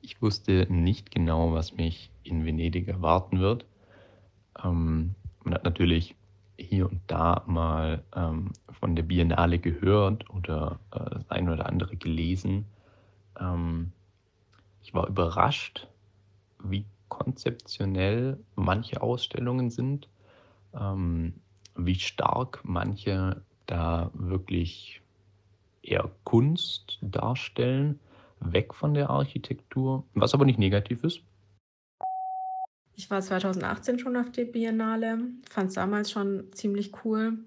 Ich 0.01 0.21
wusste 0.21 0.67
nicht 0.69 1.12
genau, 1.12 1.53
was 1.53 1.73
mich 1.73 2.12
in 2.23 2.45
Venedig 2.45 2.88
erwarten 2.88 3.39
wird. 3.39 3.65
Ähm, 4.63 5.15
man 5.44 5.53
hat 5.53 5.63
natürlich 5.63 6.15
hier 6.57 6.89
und 6.89 7.01
da 7.07 7.44
mal 7.47 8.03
ähm, 8.15 8.51
von 8.79 8.95
der 8.95 9.03
Biennale 9.03 9.59
gehört 9.59 10.29
oder 10.29 10.79
äh, 10.91 11.09
das 11.09 11.29
eine 11.29 11.54
oder 11.54 11.66
andere 11.66 11.97
gelesen. 11.97 12.66
Ähm, 13.40 13.92
ich 14.81 14.94
war 14.94 15.07
überrascht, 15.07 15.87
wie 16.63 16.85
konzeptionell 17.09 18.40
manche 18.56 19.01
Ausstellungen 19.01 19.69
sind, 19.69 20.07
ähm, 20.80 21.33
wie 21.75 21.95
stark 21.95 22.61
manche 22.63 23.41
da 23.65 24.11
wirklich 24.13 25.01
eher 25.81 26.11
Kunst 26.23 26.97
darstellen, 27.01 27.99
weg 28.39 28.73
von 28.73 28.94
der 28.94 29.09
Architektur, 29.09 30.05
was 30.13 30.33
aber 30.33 30.45
nicht 30.45 30.59
negativ 30.59 31.03
ist. 31.03 31.21
Ich 32.95 33.09
war 33.09 33.21
2018 33.21 33.99
schon 33.99 34.15
auf 34.15 34.31
der 34.31 34.45
Biennale, 34.45 35.19
fand 35.49 35.69
es 35.69 35.75
damals 35.75 36.11
schon 36.11 36.51
ziemlich 36.53 36.91
cool. 37.03 37.39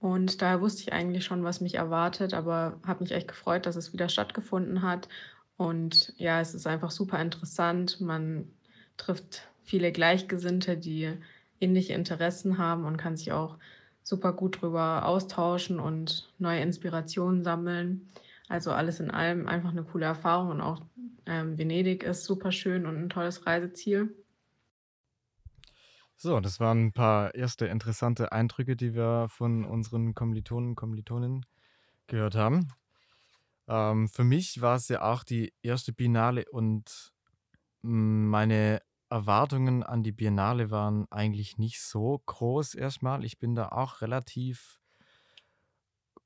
Und 0.00 0.40
daher 0.40 0.60
wusste 0.60 0.82
ich 0.82 0.92
eigentlich 0.92 1.24
schon, 1.24 1.44
was 1.44 1.60
mich 1.60 1.74
erwartet, 1.74 2.32
aber 2.32 2.80
habe 2.86 3.02
mich 3.02 3.12
echt 3.12 3.28
gefreut, 3.28 3.66
dass 3.66 3.76
es 3.76 3.92
wieder 3.92 4.08
stattgefunden 4.08 4.82
hat. 4.82 5.08
Und 5.56 6.14
ja, 6.16 6.40
es 6.40 6.54
ist 6.54 6.66
einfach 6.66 6.90
super 6.90 7.20
interessant. 7.20 8.00
Man 8.00 8.48
trifft 8.96 9.48
viele 9.62 9.92
Gleichgesinnte, 9.92 10.76
die 10.76 11.12
ähnliche 11.60 11.94
Interessen 11.94 12.58
haben 12.58 12.84
und 12.84 12.96
kann 12.96 13.16
sich 13.16 13.32
auch 13.32 13.58
super 14.02 14.32
gut 14.32 14.56
darüber 14.62 15.04
austauschen 15.06 15.80
und 15.80 16.32
neue 16.38 16.60
Inspirationen 16.60 17.42
sammeln. 17.44 18.08
Also 18.48 18.72
alles 18.72 19.00
in 19.00 19.10
allem 19.10 19.46
einfach 19.46 19.70
eine 19.70 19.84
coole 19.84 20.06
Erfahrung 20.06 20.50
und 20.50 20.60
auch 20.62 20.82
ähm, 21.26 21.58
Venedig 21.58 22.02
ist 22.02 22.24
super 22.24 22.52
schön 22.52 22.86
und 22.86 22.96
ein 22.96 23.08
tolles 23.10 23.46
Reiseziel. 23.46 24.14
So, 26.16 26.40
das 26.40 26.58
waren 26.58 26.86
ein 26.86 26.92
paar 26.92 27.34
erste 27.34 27.66
interessante 27.66 28.32
Eindrücke, 28.32 28.76
die 28.76 28.94
wir 28.94 29.28
von 29.28 29.64
unseren 29.64 30.14
Kommilitonen 30.14 30.70
und 30.70 30.76
Kommilitoninnen 30.76 31.46
gehört 32.08 32.34
haben. 32.34 32.70
Ähm, 33.68 34.08
für 34.08 34.24
mich 34.24 34.60
war 34.60 34.76
es 34.76 34.88
ja 34.88 35.02
auch 35.02 35.24
die 35.24 35.54
erste 35.62 35.92
Biennale 35.92 36.46
und 36.50 37.12
meine 37.82 38.82
Erwartungen 39.10 39.82
an 39.82 40.02
die 40.02 40.12
Biennale 40.12 40.70
waren 40.70 41.06
eigentlich 41.10 41.58
nicht 41.58 41.80
so 41.80 42.22
groß 42.26 42.74
erstmal. 42.74 43.24
Ich 43.24 43.38
bin 43.38 43.54
da 43.54 43.68
auch 43.68 44.00
relativ 44.00 44.80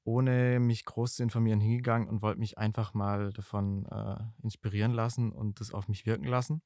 ohne 0.05 0.59
mich 0.59 0.85
groß 0.85 1.17
zu 1.17 1.23
informieren 1.23 1.61
hingegangen 1.61 2.09
und 2.09 2.23
wollte 2.23 2.41
mich 2.41 2.59
einfach 2.59 2.93
mal 2.93 3.33
davon 3.33 3.87
äh, 3.87 4.17
inspirieren 4.43 4.93
lassen 4.93 5.33
und 5.33 5.61
das 5.61 5.73
auf 5.73 5.89
mich 5.89 6.07
wirken 6.07 6.27
lassen. 6.27 6.63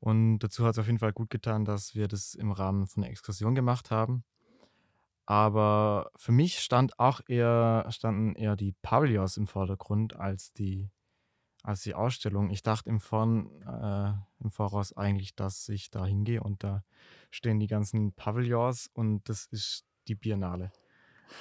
Und 0.00 0.40
dazu 0.40 0.64
hat 0.64 0.72
es 0.72 0.78
auf 0.78 0.86
jeden 0.86 0.98
Fall 0.98 1.12
gut 1.12 1.30
getan, 1.30 1.64
dass 1.64 1.94
wir 1.94 2.08
das 2.08 2.34
im 2.34 2.52
Rahmen 2.52 2.86
von 2.86 3.02
der 3.02 3.10
Exkursion 3.10 3.54
gemacht 3.54 3.90
haben. 3.90 4.24
Aber 5.26 6.10
für 6.16 6.32
mich 6.32 6.58
stand 6.58 6.98
auch 6.98 7.20
eher, 7.28 7.86
standen 7.90 8.34
eher 8.34 8.56
die 8.56 8.74
Pavillons 8.82 9.36
im 9.36 9.46
Vordergrund 9.46 10.16
als 10.16 10.52
die, 10.52 10.90
als 11.62 11.82
die 11.82 11.94
Ausstellung. 11.94 12.50
Ich 12.50 12.62
dachte 12.62 12.88
im, 12.90 13.00
Vorn, 13.00 13.62
äh, 13.62 14.12
im 14.42 14.50
Voraus 14.50 14.96
eigentlich, 14.96 15.34
dass 15.34 15.68
ich 15.68 15.90
da 15.90 16.04
hingehe 16.04 16.42
und 16.42 16.64
da 16.64 16.84
stehen 17.30 17.60
die 17.60 17.66
ganzen 17.68 18.12
Pavillons 18.14 18.88
und 18.92 19.28
das 19.28 19.46
ist 19.46 19.84
die 20.08 20.14
Biennale. 20.14 20.72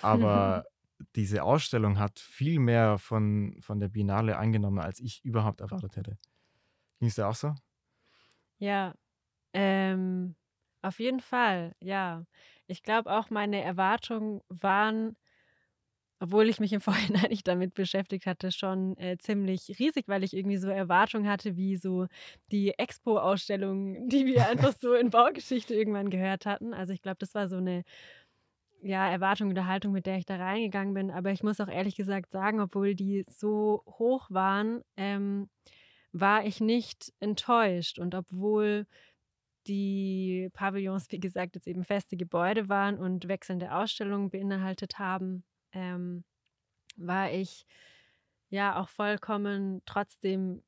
Aber 0.02 0.64
diese 1.16 1.44
Ausstellung 1.44 2.00
hat 2.00 2.20
viel 2.20 2.60
mehr 2.60 2.98
von, 2.98 3.58
von 3.62 3.80
der 3.80 3.90
Biennale 3.90 4.38
eingenommen, 4.38 4.80
als 4.80 5.00
ich 5.00 5.24
überhaupt 5.26 5.62
erwartet 5.62 5.96
hätte. 5.98 6.18
Ging 7.00 7.10
es 7.10 7.16
dir 7.16 7.28
auch 7.28 7.36
so? 7.36 7.56
Ja, 8.60 8.94
ähm, 9.54 10.36
auf 10.82 11.00
jeden 11.00 11.22
Fall, 11.22 11.76
ja. 11.82 12.26
Ich 12.68 12.84
glaube 12.84 13.12
auch, 13.12 13.30
meine 13.30 13.62
Erwartungen 13.64 14.42
waren, 14.50 15.18
obwohl 16.22 16.48
ich 16.50 16.60
mich 16.60 16.72
im 16.72 16.82
Vorhinein 16.82 17.30
nicht 17.30 17.48
damit 17.48 17.74
beschäftigt 17.74 18.26
hatte, 18.26 18.52
schon 18.52 18.96
äh, 18.98 19.18
ziemlich 19.18 19.80
riesig, 19.80 20.08
weil 20.08 20.24
ich 20.24 20.36
irgendwie 20.36 20.58
so 20.58 20.70
Erwartungen 20.70 21.28
hatte, 21.28 21.58
wie 21.58 21.76
so 21.76 22.08
die 22.52 22.78
Expo-Ausstellung, 22.78 24.08
die 24.08 24.26
wir 24.26 24.48
einfach 24.50 24.74
so 24.80 24.94
in 24.94 25.10
Baugeschichte 25.10 25.74
irgendwann 25.74 26.10
gehört 26.10 26.46
hatten. 26.46 26.74
Also 26.74 26.94
ich 26.94 27.02
glaube, 27.02 27.18
das 27.20 27.34
war 27.34 27.50
so 27.50 27.58
eine 27.58 27.84
ja, 28.84 29.10
Erwartung 29.12 29.50
oder 29.50 29.68
Haltung, 29.68 29.92
mit 29.92 30.06
der 30.06 30.18
ich 30.18 30.26
da 30.26 30.38
reingegangen 30.38 30.94
bin. 30.94 31.12
Aber 31.12 31.32
ich 31.32 31.44
muss 31.44 31.60
auch 31.60 31.68
ehrlich 31.68 31.96
gesagt 31.96 32.32
sagen, 32.32 32.62
obwohl 32.62 32.96
die 32.96 33.26
so 33.28 33.84
hoch 33.86 34.28
waren, 34.30 34.82
ähm, 34.98 35.50
war 36.14 36.46
ich 36.46 36.62
nicht 36.62 37.14
enttäuscht. 37.20 38.00
Und 38.00 38.16
obwohl 38.16 38.88
die 39.68 40.50
Pavillons, 40.54 41.12
wie 41.12 41.20
gesagt, 41.20 41.56
jetzt 41.56 41.68
eben 41.68 41.84
feste 41.84 42.18
Gebäude 42.18 42.70
waren 42.70 42.98
und 42.98 43.28
wechselnde 43.28 43.74
Ausstellungen 43.74 44.32
beinhaltet 44.32 44.98
haben, 44.98 45.44
ähm, 45.74 46.24
war 46.98 47.32
ich 47.32 47.66
ja 48.50 48.80
auch 48.80 48.90
vollkommen 48.90 49.82
trotzdem 49.86 50.62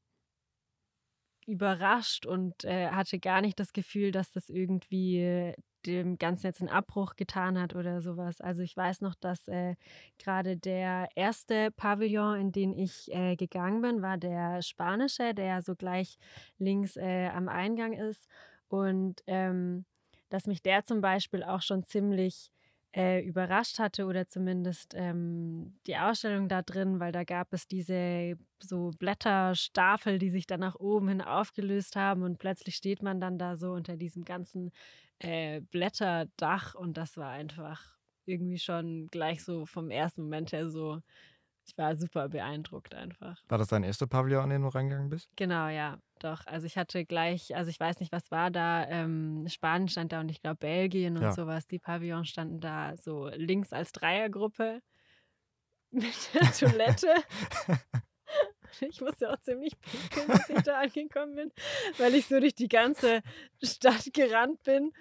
überrascht 1.45 2.25
und 2.25 2.63
äh, 2.63 2.89
hatte 2.89 3.19
gar 3.19 3.41
nicht 3.41 3.59
das 3.59 3.73
Gefühl, 3.73 4.11
dass 4.11 4.31
das 4.31 4.49
irgendwie 4.49 5.53
dem 5.85 6.17
Ganzen 6.17 6.47
jetzt 6.47 6.61
einen 6.61 6.69
Abbruch 6.69 7.15
getan 7.15 7.59
hat 7.59 7.75
oder 7.75 8.01
sowas. 8.01 8.41
Also 8.41 8.61
ich 8.61 8.75
weiß 8.75 9.01
noch, 9.01 9.15
dass 9.15 9.47
äh, 9.47 9.75
gerade 10.17 10.57
der 10.57 11.09
erste 11.15 11.71
Pavillon, 11.71 12.39
in 12.39 12.51
den 12.51 12.73
ich 12.73 13.11
äh, 13.13 13.35
gegangen 13.35 13.81
bin, 13.81 14.01
war 14.01 14.17
der 14.17 14.61
spanische, 14.61 15.33
der 15.33 15.61
so 15.61 15.75
gleich 15.75 16.17
links 16.57 16.95
äh, 16.95 17.29
am 17.29 17.49
Eingang 17.49 17.93
ist. 17.93 18.27
Und 18.67 19.21
ähm, 19.27 19.85
dass 20.29 20.47
mich 20.47 20.61
der 20.61 20.85
zum 20.85 21.01
Beispiel 21.01 21.43
auch 21.43 21.61
schon 21.61 21.83
ziemlich 21.83 22.52
äh, 22.95 23.21
überrascht 23.21 23.79
hatte 23.79 24.05
oder 24.05 24.27
zumindest 24.27 24.93
ähm, 24.95 25.75
die 25.87 25.97
Ausstellung 25.97 26.47
da 26.47 26.61
drin, 26.61 26.99
weil 26.99 27.11
da 27.11 27.23
gab 27.23 27.51
es 27.53 27.67
diese 27.67 28.35
so 28.59 28.91
Blätterstapel, 28.99 30.19
die 30.19 30.29
sich 30.29 30.45
dann 30.47 30.59
nach 30.59 30.75
oben 30.75 31.09
hin 31.09 31.21
aufgelöst 31.21 31.95
haben 31.95 32.23
und 32.23 32.37
plötzlich 32.37 32.75
steht 32.75 33.01
man 33.01 33.19
dann 33.19 33.37
da 33.39 33.57
so 33.57 33.71
unter 33.71 33.97
diesem 33.97 34.23
ganzen 34.25 34.71
äh, 35.19 35.61
Blätterdach 35.61 36.75
und 36.75 36.97
das 36.97 37.17
war 37.17 37.29
einfach 37.31 37.97
irgendwie 38.25 38.59
schon 38.59 39.07
gleich 39.07 39.43
so 39.43 39.65
vom 39.65 39.89
ersten 39.89 40.23
Moment 40.23 40.51
her 40.51 40.69
so 40.69 41.01
ich 41.65 41.77
war 41.77 41.95
super 41.95 42.29
beeindruckt 42.29 42.93
einfach. 42.93 43.41
War 43.47 43.57
das 43.57 43.67
dein 43.67 43.83
erster 43.83 44.07
Pavillon, 44.07 44.43
an 44.43 44.49
den 44.49 44.61
du 44.63 44.67
reingegangen 44.67 45.09
bist? 45.09 45.29
Genau, 45.35 45.67
ja, 45.67 45.97
doch. 46.19 46.45
Also 46.45 46.65
ich 46.67 46.77
hatte 46.77 47.05
gleich, 47.05 47.55
also 47.55 47.69
ich 47.69 47.79
weiß 47.79 47.99
nicht, 47.99 48.11
was 48.11 48.31
war 48.31 48.51
da, 48.51 48.85
ähm, 48.87 49.45
Spanien 49.47 49.87
stand 49.87 50.11
da 50.11 50.19
und 50.19 50.29
ich 50.29 50.41
glaube 50.41 50.57
Belgien 50.57 51.17
und 51.17 51.23
ja. 51.23 51.31
sowas. 51.31 51.67
Die 51.67 51.79
Pavillons 51.79 52.29
standen 52.29 52.59
da 52.59 52.95
so 52.97 53.29
links 53.29 53.71
als 53.71 53.91
Dreiergruppe 53.91 54.81
mit 55.91 56.33
der 56.33 56.51
Toilette. 56.51 57.13
Ich 58.89 59.01
musste 59.01 59.31
auch 59.31 59.39
ziemlich 59.39 59.73
pinkeln, 59.81 60.31
als 60.31 60.49
ich 60.49 60.61
da 60.63 60.79
angekommen 60.79 61.35
bin, 61.35 61.51
weil 61.97 62.15
ich 62.15 62.27
so 62.27 62.39
durch 62.39 62.55
die 62.55 62.67
ganze 62.67 63.21
Stadt 63.61 64.13
gerannt 64.13 64.63
bin. 64.63 64.91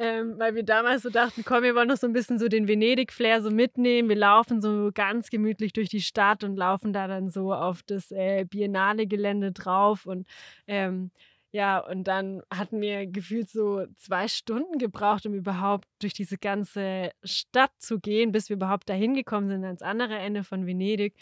Ähm, 0.00 0.38
weil 0.38 0.54
wir 0.54 0.62
damals 0.62 1.02
so 1.02 1.10
dachten, 1.10 1.44
komm, 1.44 1.64
wir 1.64 1.74
wollen 1.74 1.88
noch 1.88 1.96
so 1.96 2.06
ein 2.06 2.12
bisschen 2.12 2.38
so 2.38 2.46
den 2.46 2.68
Venedig-Flair 2.68 3.42
so 3.42 3.50
mitnehmen. 3.50 4.08
Wir 4.08 4.16
laufen 4.16 4.62
so 4.62 4.90
ganz 4.94 5.28
gemütlich 5.28 5.72
durch 5.72 5.88
die 5.88 6.00
Stadt 6.00 6.44
und 6.44 6.56
laufen 6.56 6.92
da 6.92 7.08
dann 7.08 7.30
so 7.30 7.52
auf 7.52 7.82
das 7.82 8.12
äh, 8.12 8.44
Biennale-Gelände 8.44 9.50
drauf. 9.50 10.06
Und 10.06 10.28
ähm, 10.68 11.10
ja, 11.50 11.78
und 11.78 12.04
dann 12.04 12.42
hatten 12.54 12.80
wir 12.80 13.06
gefühlt 13.06 13.48
so 13.48 13.86
zwei 13.96 14.28
Stunden 14.28 14.78
gebraucht, 14.78 15.24
um 15.26 15.34
überhaupt 15.34 15.88
durch 16.00 16.12
diese 16.12 16.36
ganze 16.36 17.10
Stadt 17.24 17.72
zu 17.78 17.98
gehen, 17.98 18.32
bis 18.32 18.50
wir 18.50 18.56
überhaupt 18.56 18.88
dahin 18.88 19.14
gekommen 19.14 19.48
sind, 19.48 19.64
ans 19.64 19.82
andere 19.82 20.16
Ende 20.18 20.44
von 20.44 20.66
Venedig. 20.66 21.14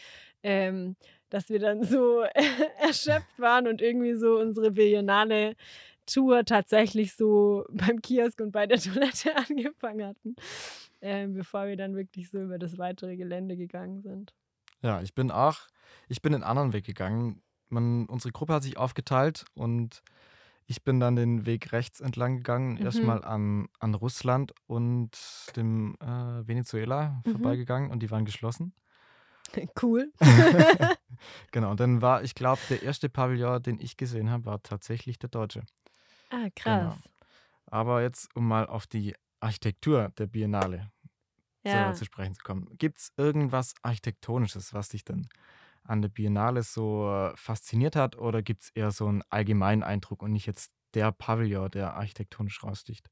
Ähm, 0.42 0.96
dass 1.36 1.50
wir 1.50 1.58
dann 1.58 1.84
so 1.84 2.20
erschöpft 2.80 3.38
waren 3.38 3.68
und 3.68 3.82
irgendwie 3.82 4.14
so 4.14 4.38
unsere 4.38 4.70
Biennale 4.70 5.54
Tour 6.06 6.46
tatsächlich 6.46 7.14
so 7.14 7.66
beim 7.70 8.00
Kiosk 8.00 8.40
und 8.40 8.52
bei 8.52 8.66
der 8.66 8.78
Toilette 8.80 9.36
angefangen 9.36 10.06
hatten, 10.06 10.36
äh, 11.00 11.26
bevor 11.26 11.66
wir 11.66 11.76
dann 11.76 11.94
wirklich 11.94 12.30
so 12.30 12.40
über 12.40 12.58
das 12.58 12.78
weitere 12.78 13.16
Gelände 13.16 13.58
gegangen 13.58 14.00
sind. 14.00 14.32
Ja, 14.80 15.02
ich 15.02 15.14
bin 15.14 15.30
auch, 15.30 15.58
ich 16.08 16.22
bin 16.22 16.32
den 16.32 16.42
anderen 16.42 16.72
Weg 16.72 16.86
gegangen. 16.86 17.42
Man, 17.68 18.06
unsere 18.06 18.32
Gruppe 18.32 18.54
hat 18.54 18.62
sich 18.62 18.78
aufgeteilt 18.78 19.44
und 19.54 20.02
ich 20.64 20.84
bin 20.84 21.00
dann 21.00 21.16
den 21.16 21.44
Weg 21.44 21.70
rechts 21.72 22.00
entlang 22.00 22.38
gegangen, 22.38 22.76
mhm. 22.76 22.84
erstmal 22.86 23.22
an, 23.24 23.68
an 23.78 23.92
Russland 23.94 24.54
und 24.66 25.10
dem 25.54 25.96
äh, 26.00 26.48
Venezuela 26.48 27.20
mhm. 27.26 27.32
vorbeigegangen 27.32 27.90
und 27.90 28.02
die 28.02 28.10
waren 28.10 28.24
geschlossen. 28.24 28.72
Cool. 29.82 30.12
genau, 31.52 31.70
und 31.70 31.80
dann 31.80 32.02
war, 32.02 32.22
ich 32.22 32.34
glaube, 32.34 32.60
der 32.68 32.82
erste 32.82 33.08
Pavillon, 33.08 33.62
den 33.62 33.80
ich 33.80 33.96
gesehen 33.96 34.30
habe, 34.30 34.46
war 34.46 34.62
tatsächlich 34.62 35.18
der 35.18 35.28
deutsche. 35.28 35.62
Ah, 36.30 36.48
krass. 36.54 36.94
Genau. 36.94 36.96
Aber 37.66 38.02
jetzt, 38.02 38.34
um 38.34 38.46
mal 38.46 38.66
auf 38.66 38.86
die 38.86 39.14
Architektur 39.40 40.12
der 40.18 40.26
Biennale 40.26 40.90
ja. 41.64 41.92
zu, 41.92 42.00
zu 42.00 42.04
sprechen 42.04 42.34
zu 42.34 42.42
kommen. 42.42 42.68
Gibt 42.78 42.98
es 42.98 43.12
irgendwas 43.16 43.74
Architektonisches, 43.82 44.72
was 44.72 44.90
dich 44.90 45.04
dann 45.04 45.28
an 45.84 46.02
der 46.02 46.08
Biennale 46.08 46.62
so 46.62 47.10
äh, 47.10 47.36
fasziniert 47.36 47.96
hat? 47.96 48.16
Oder 48.16 48.42
gibt 48.42 48.62
es 48.62 48.70
eher 48.70 48.90
so 48.90 49.06
einen 49.06 49.22
allgemeinen 49.30 49.82
Eindruck 49.82 50.22
und 50.22 50.32
nicht 50.32 50.46
jetzt 50.46 50.72
der 50.94 51.12
Pavillon, 51.12 51.70
der 51.70 51.94
architektonisch 51.94 52.62
raussticht? 52.62 53.10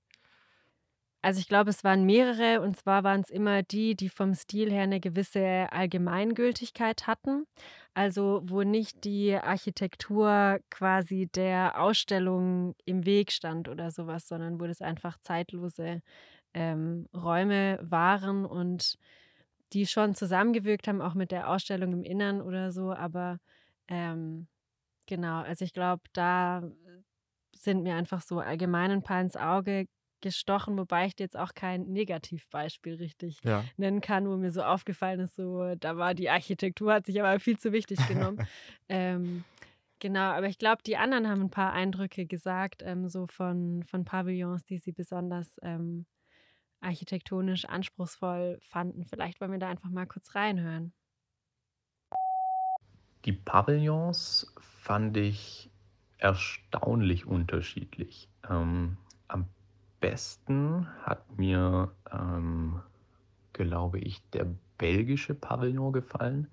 Also 1.25 1.41
ich 1.41 1.49
glaube, 1.49 1.71
es 1.71 1.83
waren 1.85 2.05
mehrere 2.05 2.61
und 2.61 2.77
zwar 2.77 3.03
waren 3.03 3.23
es 3.23 3.31
immer 3.31 3.63
die, 3.63 3.97
die 3.97 4.11
vom 4.11 4.35
Stil 4.35 4.71
her 4.71 4.83
eine 4.83 5.01
gewisse 5.01 5.73
Allgemeingültigkeit 5.73 7.07
hatten. 7.07 7.47
Also 7.95 8.43
wo 8.45 8.63
nicht 8.63 9.05
die 9.05 9.35
Architektur 9.35 10.59
quasi 10.69 11.27
der 11.35 11.81
Ausstellung 11.81 12.75
im 12.85 13.07
Weg 13.07 13.33
stand 13.33 13.71
oder 13.71 13.91
sowas, 13.91 14.29
sondern 14.29 14.61
wo 14.61 14.67
das 14.67 14.83
einfach 14.83 15.17
zeitlose 15.23 16.03
ähm, 16.53 17.09
Räume 17.17 17.79
waren 17.81 18.45
und 18.45 18.99
die 19.73 19.87
schon 19.87 20.15
zusammengewirkt 20.15 20.89
haben, 20.89 21.01
auch 21.01 21.15
mit 21.15 21.31
der 21.31 21.49
Ausstellung 21.49 21.95
im 21.95 22.03
Innern 22.03 22.43
oder 22.43 22.71
so. 22.71 22.93
Aber 22.93 23.39
ähm, 23.89 24.47
genau, 25.07 25.41
also 25.41 25.65
ich 25.65 25.73
glaube, 25.73 26.03
da 26.13 26.63
sind 27.57 27.83
mir 27.83 27.95
einfach 27.95 28.21
so 28.21 28.41
allgemein 28.41 28.91
ein 28.91 29.03
paar 29.03 29.23
ins 29.23 29.37
Auge 29.39 29.87
gestochen, 30.25 30.77
wobei 30.79 31.07
ich 31.07 31.15
dir 31.15 31.25
jetzt 31.25 31.39
auch 31.39 31.55
kein 31.55 31.85
Negativbeispiel 31.85 32.95
richtig 32.95 33.39
ja. 33.45 33.63
nennen 33.77 34.01
kann, 34.01 34.27
wo 34.27 34.37
mir 34.37 34.51
so 34.51 34.63
aufgefallen 34.63 35.21
ist, 35.21 35.37
so 35.37 35.75
da 35.77 35.97
war 35.99 36.15
die 36.15 36.31
Architektur, 36.31 36.95
hat 36.95 37.07
sich 37.07 37.21
aber 37.21 37.39
viel 37.39 37.59
zu 37.59 37.73
wichtig 37.73 37.99
genommen. 38.09 38.39
ähm, 38.89 39.45
genau, 40.01 40.33
aber 40.33 40.47
ich 40.47 40.59
glaube, 40.59 40.83
die 40.83 40.97
anderen 40.97 41.29
haben 41.29 41.43
ein 41.43 41.51
paar 41.51 41.75
Eindrücke 41.75 42.27
gesagt, 42.27 42.83
ähm, 42.85 43.09
so 43.09 43.27
von, 43.29 43.85
von 43.85 44.05
Pavillons, 44.05 44.65
die 44.65 44.79
sie 44.79 44.93
besonders 44.93 45.59
ähm, 45.63 46.07
architektonisch 46.81 47.67
anspruchsvoll 47.67 48.59
fanden. 48.63 49.05
Vielleicht 49.05 49.41
wollen 49.41 49.53
wir 49.53 49.59
da 49.59 49.69
einfach 49.69 49.91
mal 49.91 50.07
kurz 50.07 50.35
reinhören. 50.35 50.95
Die 53.27 53.33
Pavillons 53.33 54.53
fand 54.61 55.17
ich 55.17 55.71
erstaunlich 56.19 57.27
unterschiedlich. 57.27 58.29
Ähm, 58.49 58.97
besten 60.05 60.87
hat 61.03 61.39
mir, 61.39 61.91
ähm, 62.13 62.83
glaube 63.55 63.99
ich, 64.01 64.21
der 64.33 64.47
belgische 64.77 65.33
Pavillon 65.33 65.95
gefallen. 65.95 66.49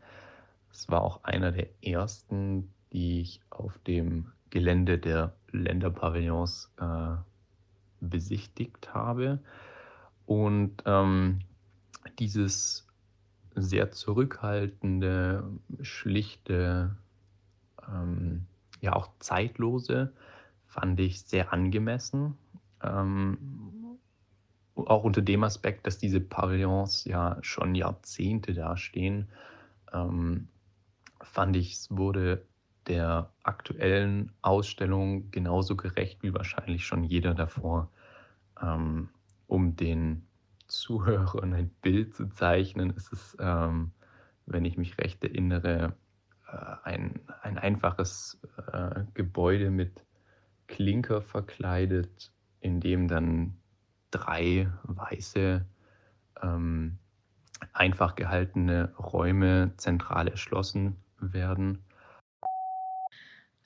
Es 0.72 0.88
war 0.88 1.01
auch 1.01 1.25
einer 1.25 1.51
der 1.51 1.67
ersten, 1.84 2.72
die 2.93 3.20
ich 3.20 3.41
auf 3.50 3.77
dem 3.79 4.31
Gelände 4.51 5.00
der 5.00 5.34
Länderpavillons 5.51 6.72
äh, 6.79 7.17
besichtigt 8.00 8.93
habe. 8.93 9.39
Und 10.25 10.84
ähm, 10.86 11.39
dieses 12.20 12.88
sehr 13.53 13.91
zurückhaltende, 13.91 15.43
schlichte, 15.81 16.96
ähm, 17.86 18.46
ja 18.79 18.93
auch 18.93 19.10
zeitlose 19.20 20.13
fand 20.67 21.01
ich 21.01 21.24
sehr 21.24 21.51
angemessen. 21.51 22.38
Ähm, 22.84 23.38
auch 24.76 25.04
unter 25.04 25.22
dem 25.22 25.44
Aspekt, 25.44 25.86
dass 25.86 25.98
diese 25.98 26.20
Pavillons 26.20 27.06
ja 27.06 27.38
schon 27.42 27.76
Jahrzehnte 27.76 28.54
dastehen, 28.54 29.30
ähm, 29.94 30.48
fand 31.22 31.56
ich, 31.56 31.74
es 31.74 31.88
wurde 31.92 32.46
der 32.88 33.32
aktuellen 33.44 34.32
Ausstellung 34.42 35.30
genauso 35.32 35.76
gerecht 35.76 36.24
wie 36.24 36.34
wahrscheinlich 36.34 36.86
schon 36.86 37.04
jeder 37.04 37.34
davor, 37.34 37.92
ähm, 38.62 39.10
um 39.48 39.76
den 39.76 40.26
Zuhörern 40.68 41.54
ein 41.54 41.70
Bild 41.82 42.16
zu 42.16 42.30
zeichnen, 42.30 42.92
ist 42.92 43.12
es, 43.12 43.38
ähm, 43.40 43.92
wenn 44.46 44.66
ich 44.66 44.78
mich 44.78 44.98
recht 44.98 45.24
erinnere, 45.24 45.94
äh, 46.48 46.76
ein, 46.84 47.20
ein 47.42 47.58
einfaches 47.58 48.40
äh, 48.72 49.04
Gebäude 49.14 49.70
mit 49.70 50.06
Klinker 50.68 51.22
verkleidet, 51.22 52.32
in 52.62 52.80
dem 52.80 53.08
dann 53.08 53.58
drei 54.12 54.72
weiße, 54.84 55.65
ähm, 56.41 56.98
einfach 57.74 58.15
gehaltene 58.15 58.94
Räume 58.98 59.74
zentral 59.77 60.27
erschlossen 60.27 60.96
werden. 61.20 61.84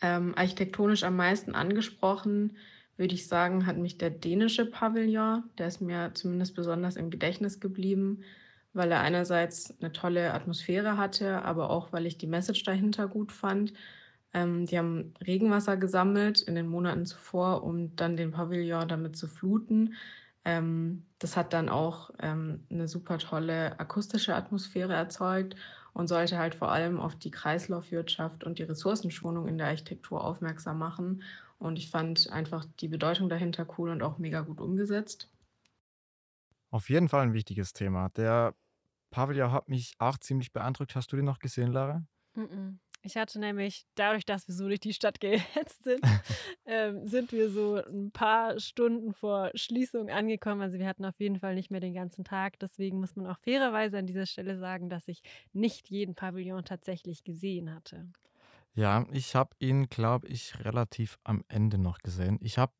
Ähm, 0.01 0.33
architektonisch 0.35 1.03
am 1.03 1.15
meisten 1.15 1.55
angesprochen, 1.55 2.57
würde 2.97 3.15
ich 3.15 3.27
sagen, 3.27 3.65
hat 3.65 3.77
mich 3.77 3.97
der 3.97 4.09
dänische 4.09 4.65
Pavillon, 4.65 5.43
der 5.57 5.67
ist 5.67 5.81
mir 5.81 6.11
zumindest 6.13 6.55
besonders 6.55 6.95
im 6.95 7.09
Gedächtnis 7.09 7.59
geblieben, 7.59 8.21
weil 8.73 8.91
er 8.91 9.01
einerseits 9.01 9.73
eine 9.79 9.91
tolle 9.91 10.33
Atmosphäre 10.33 10.97
hatte, 10.97 11.43
aber 11.43 11.69
auch, 11.69 11.93
weil 11.93 12.05
ich 12.05 12.17
die 12.17 12.27
Message 12.27 12.63
dahinter 12.63 13.07
gut 13.07 13.31
fand. 13.31 13.73
Ähm, 14.35 14.65
die 14.65 14.77
haben 14.77 15.13
Regenwasser 15.25 15.77
gesammelt 15.77 16.41
in 16.41 16.55
den 16.55 16.67
Monaten 16.67 17.05
zuvor, 17.05 17.63
um 17.63 17.95
dann 17.95 18.17
den 18.17 18.31
Pavillon 18.31 18.87
damit 18.89 19.15
zu 19.15 19.27
fluten. 19.29 19.95
Ähm, 20.43 21.05
das 21.19 21.37
hat 21.37 21.53
dann 21.53 21.69
auch 21.69 22.11
ähm, 22.19 22.65
eine 22.69 22.89
super 22.89 23.17
tolle 23.17 23.79
akustische 23.79 24.35
Atmosphäre 24.35 24.93
erzeugt 24.93 25.55
und 25.93 26.09
sollte 26.09 26.37
halt 26.37 26.55
vor 26.55 26.71
allem 26.71 26.99
auf 26.99 27.15
die 27.15 27.31
Kreislaufwirtschaft 27.31 28.43
und 28.43 28.59
die 28.59 28.63
Ressourcenschonung 28.63 29.47
in 29.47 29.57
der 29.57 29.67
Architektur 29.67 30.23
aufmerksam 30.23 30.79
machen. 30.79 31.23
Und 31.57 31.79
ich 31.79 31.89
fand 31.89 32.29
einfach 32.31 32.65
die 32.81 32.89
Bedeutung 32.89 33.29
dahinter 33.29 33.65
cool 33.77 33.89
und 33.89 34.03
auch 34.03 34.17
mega 34.17 34.41
gut 34.41 34.59
umgesetzt. 34.59 35.29
Auf 36.71 36.89
jeden 36.89 37.09
Fall 37.09 37.23
ein 37.23 37.33
wichtiges 37.33 37.73
Thema. 37.73 38.09
Der 38.09 38.55
Pavillon 39.11 39.51
hat 39.51 39.69
mich 39.69 39.95
auch 39.99 40.17
ziemlich 40.17 40.51
beeindruckt. 40.53 40.95
Hast 40.95 41.11
du 41.11 41.15
den 41.15 41.25
noch 41.25 41.39
gesehen, 41.39 41.71
Lara? 41.71 42.05
Mm 42.35 42.41
-mm. 42.43 42.79
Ich 43.05 43.17
hatte 43.17 43.39
nämlich, 43.39 43.85
dadurch, 43.93 44.25
dass 44.25 44.47
wir 44.47 44.55
so 44.55 44.67
durch 44.67 44.79
die 44.79 44.93
Stadt 44.93 45.19
gehetzt 45.21 45.83
sind, 45.83 46.01
ähm, 46.65 47.07
sind 47.07 47.31
wir 47.31 47.49
so 47.49 47.75
ein 47.75 48.11
paar 48.11 48.59
Stunden 48.59 49.13
vor 49.13 49.51
Schließung 49.53 50.09
angekommen. 50.09 50.61
Also 50.61 50.79
wir 50.79 50.87
hatten 50.87 51.05
auf 51.05 51.19
jeden 51.19 51.39
Fall 51.39 51.53
nicht 51.53 51.69
mehr 51.69 51.79
den 51.79 51.93
ganzen 51.93 52.23
Tag. 52.23 52.57
Deswegen 52.59 52.99
muss 52.99 53.15
man 53.15 53.27
auch 53.27 53.37
fairerweise 53.39 53.99
an 53.99 54.07
dieser 54.07 54.25
Stelle 54.25 54.57
sagen, 54.57 54.89
dass 54.89 55.07
ich 55.07 55.21
nicht 55.53 55.89
jeden 55.89 56.15
Pavillon 56.15 56.65
tatsächlich 56.65 57.23
gesehen 57.23 57.73
hatte. 57.73 58.07
Ja, 58.73 59.05
ich 59.11 59.35
habe 59.35 59.55
ihn, 59.59 59.87
glaube 59.87 60.27
ich, 60.27 60.65
relativ 60.65 61.19
am 61.23 61.45
Ende 61.47 61.77
noch 61.77 61.99
gesehen. 61.99 62.39
Ich 62.41 62.57
habe, 62.57 62.73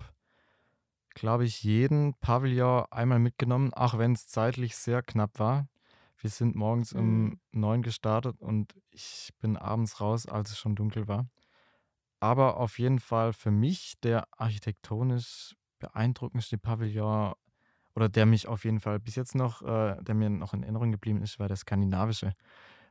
glaube 1.14 1.46
ich, 1.46 1.64
jeden 1.64 2.16
Pavillon 2.16 2.86
einmal 2.90 3.20
mitgenommen, 3.20 3.74
auch 3.76 3.98
wenn 4.00 4.14
es 4.14 4.28
zeitlich 4.28 4.76
sehr 4.76 5.04
knapp 5.04 5.38
war. 5.40 5.68
Wir 6.26 6.32
sind 6.32 6.56
morgens 6.56 6.92
um 6.92 7.34
Mhm. 7.34 7.38
neun 7.52 7.84
gestartet 7.84 8.42
und 8.42 8.74
ich 8.90 9.30
bin 9.42 9.58
abends 9.58 10.02
raus, 10.02 10.26
als 10.26 10.50
es 10.50 10.58
schon 10.58 10.76
dunkel 10.76 11.08
war. 11.08 11.28
Aber 12.20 12.58
auf 12.58 12.80
jeden 12.80 13.00
Fall 13.00 13.34
für 13.34 13.52
mich 13.52 13.96
der 14.04 14.28
architektonisch 14.38 15.56
beeindruckendste 15.80 16.58
Pavillon 16.58 17.34
oder 17.96 18.10
der 18.10 18.26
mich 18.26 18.48
auf 18.48 18.66
jeden 18.66 18.80
Fall 18.80 19.00
bis 19.00 19.16
jetzt 19.16 19.36
noch, 19.36 19.62
äh, 19.62 19.98
der 20.04 20.16
mir 20.16 20.30
noch 20.32 20.54
in 20.54 20.64
Erinnerung 20.64 20.92
geblieben 20.92 21.22
ist, 21.22 21.40
war 21.40 21.48
der 21.48 21.58
skandinavische. 21.58 22.34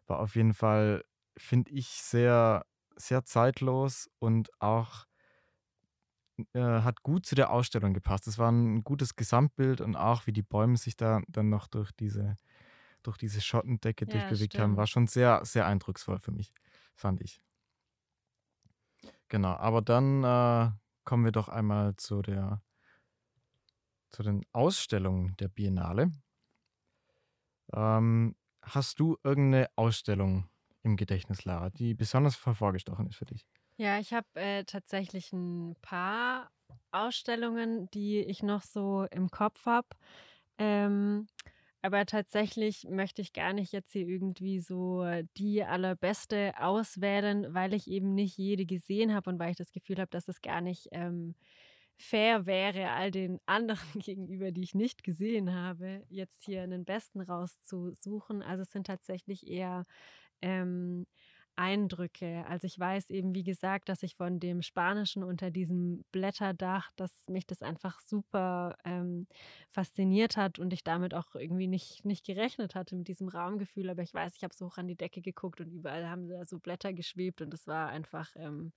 War 0.06 0.20
auf 0.20 0.36
jeden 0.36 0.54
Fall, 0.54 1.04
finde 1.36 1.72
ich, 1.72 1.88
sehr, 1.88 2.66
sehr 2.96 3.24
zeitlos 3.24 4.10
und 4.20 4.50
auch 4.60 5.06
äh, 6.52 6.60
hat 6.60 7.02
gut 7.02 7.26
zu 7.26 7.34
der 7.34 7.50
Ausstellung 7.50 7.94
gepasst. 7.94 8.26
Es 8.26 8.38
war 8.38 8.50
ein 8.50 8.82
gutes 8.84 9.16
Gesamtbild 9.16 9.80
und 9.80 9.96
auch 9.96 10.26
wie 10.26 10.32
die 10.32 10.42
Bäume 10.42 10.76
sich 10.76 10.96
da 10.96 11.20
dann 11.28 11.48
noch 11.48 11.68
durch 11.68 11.92
diese 11.92 12.36
durch 13.06 13.18
diese 13.18 13.40
Schottendecke 13.40 14.06
Ja, 14.06 14.32
durchbewegt 14.34 14.58
haben, 14.58 14.76
war 14.76 14.86
stimmt. 14.86 14.88
schon 14.88 15.06
sehr, 15.06 15.44
sehr 15.44 15.66
eindrucksvoll 15.66 16.18
für 16.20 16.32
mich, 16.32 16.52
fand 16.96 17.20
ich. 17.22 17.40
Genau, 19.28 19.54
aber 19.54 19.82
dann 19.82 20.24
äh, 20.24 20.70
kommen 21.04 21.24
wir 21.24 21.32
doch 21.32 21.48
einmal 21.48 21.96
zu 21.96 22.22
der 22.22 22.62
zu 24.08 24.22
den 24.22 24.46
Ausstellungen 24.52 25.36
der 25.36 25.48
Biennale. 25.48 26.10
Ähm, 27.74 28.36
hast 28.62 29.00
du 29.00 29.18
irgendeine 29.22 29.68
Ausstellung 29.76 30.48
im 30.82 30.96
Gedächtnis, 30.96 31.44
Lara, 31.44 31.68
die 31.70 31.94
besonders 31.94 32.44
hervorgestochen 32.46 33.06
ist 33.08 33.16
für 33.16 33.26
dich? 33.26 33.46
Ja, 33.76 33.98
ich 33.98 34.12
habe 34.12 34.28
äh, 34.34 34.64
tatsächlich 34.64 35.32
ein 35.32 35.76
paar 35.82 36.50
Ausstellungen, 36.92 37.90
die 37.90 38.20
ich 38.20 38.42
noch 38.42 38.62
so 38.62 39.04
im 39.10 39.30
Kopf 39.30 39.66
habe. 39.66 39.88
Ähm, 40.58 41.26
aber 41.84 42.06
tatsächlich 42.06 42.86
möchte 42.88 43.20
ich 43.20 43.34
gar 43.34 43.52
nicht 43.52 43.70
jetzt 43.72 43.92
hier 43.92 44.08
irgendwie 44.08 44.60
so 44.60 45.04
die 45.36 45.62
allerbeste 45.64 46.54
auswählen, 46.58 47.52
weil 47.52 47.74
ich 47.74 47.88
eben 47.88 48.14
nicht 48.14 48.38
jede 48.38 48.64
gesehen 48.64 49.12
habe 49.14 49.28
und 49.28 49.38
weil 49.38 49.50
ich 49.50 49.58
das 49.58 49.70
Gefühl 49.70 49.98
habe, 49.98 50.08
dass 50.10 50.26
es 50.28 50.40
gar 50.40 50.62
nicht 50.62 50.88
ähm, 50.92 51.34
fair 51.98 52.46
wäre, 52.46 52.90
all 52.92 53.10
den 53.10 53.38
anderen 53.44 53.78
gegenüber, 54.02 54.50
die 54.50 54.62
ich 54.62 54.74
nicht 54.74 55.04
gesehen 55.04 55.54
habe, 55.54 56.04
jetzt 56.08 56.42
hier 56.44 56.62
einen 56.62 56.86
besten 56.86 57.20
rauszusuchen. 57.20 58.42
Also 58.42 58.62
es 58.62 58.72
sind 58.72 58.86
tatsächlich 58.86 59.46
eher 59.46 59.84
ähm, 60.40 61.06
Eindrücke. 61.56 62.44
Also 62.48 62.66
ich 62.66 62.78
weiß 62.78 63.10
eben, 63.10 63.34
wie 63.34 63.44
gesagt, 63.44 63.88
dass 63.88 64.02
ich 64.02 64.16
von 64.16 64.40
dem 64.40 64.62
Spanischen 64.62 65.22
unter 65.22 65.50
diesem 65.50 66.04
Blätterdach, 66.12 66.90
dass 66.96 67.12
mich 67.28 67.46
das 67.46 67.62
einfach 67.62 68.00
super 68.00 68.76
ähm, 68.84 69.26
fasziniert 69.70 70.36
hat 70.36 70.58
und 70.58 70.72
ich 70.72 70.84
damit 70.84 71.14
auch 71.14 71.34
irgendwie 71.34 71.68
nicht, 71.68 72.04
nicht 72.04 72.26
gerechnet 72.26 72.74
hatte 72.74 72.96
mit 72.96 73.08
diesem 73.08 73.28
Raumgefühl. 73.28 73.90
Aber 73.90 74.02
ich 74.02 74.14
weiß, 74.14 74.36
ich 74.36 74.44
habe 74.44 74.54
so 74.54 74.66
hoch 74.66 74.78
an 74.78 74.88
die 74.88 74.96
Decke 74.96 75.20
geguckt 75.22 75.60
und 75.60 75.70
überall 75.70 76.08
haben 76.08 76.28
da 76.28 76.44
so 76.44 76.58
Blätter 76.58 76.92
geschwebt 76.92 77.40
und 77.42 77.54
es 77.54 77.66
war 77.66 77.88
einfach, 77.88 78.30
ähm, 78.36 78.72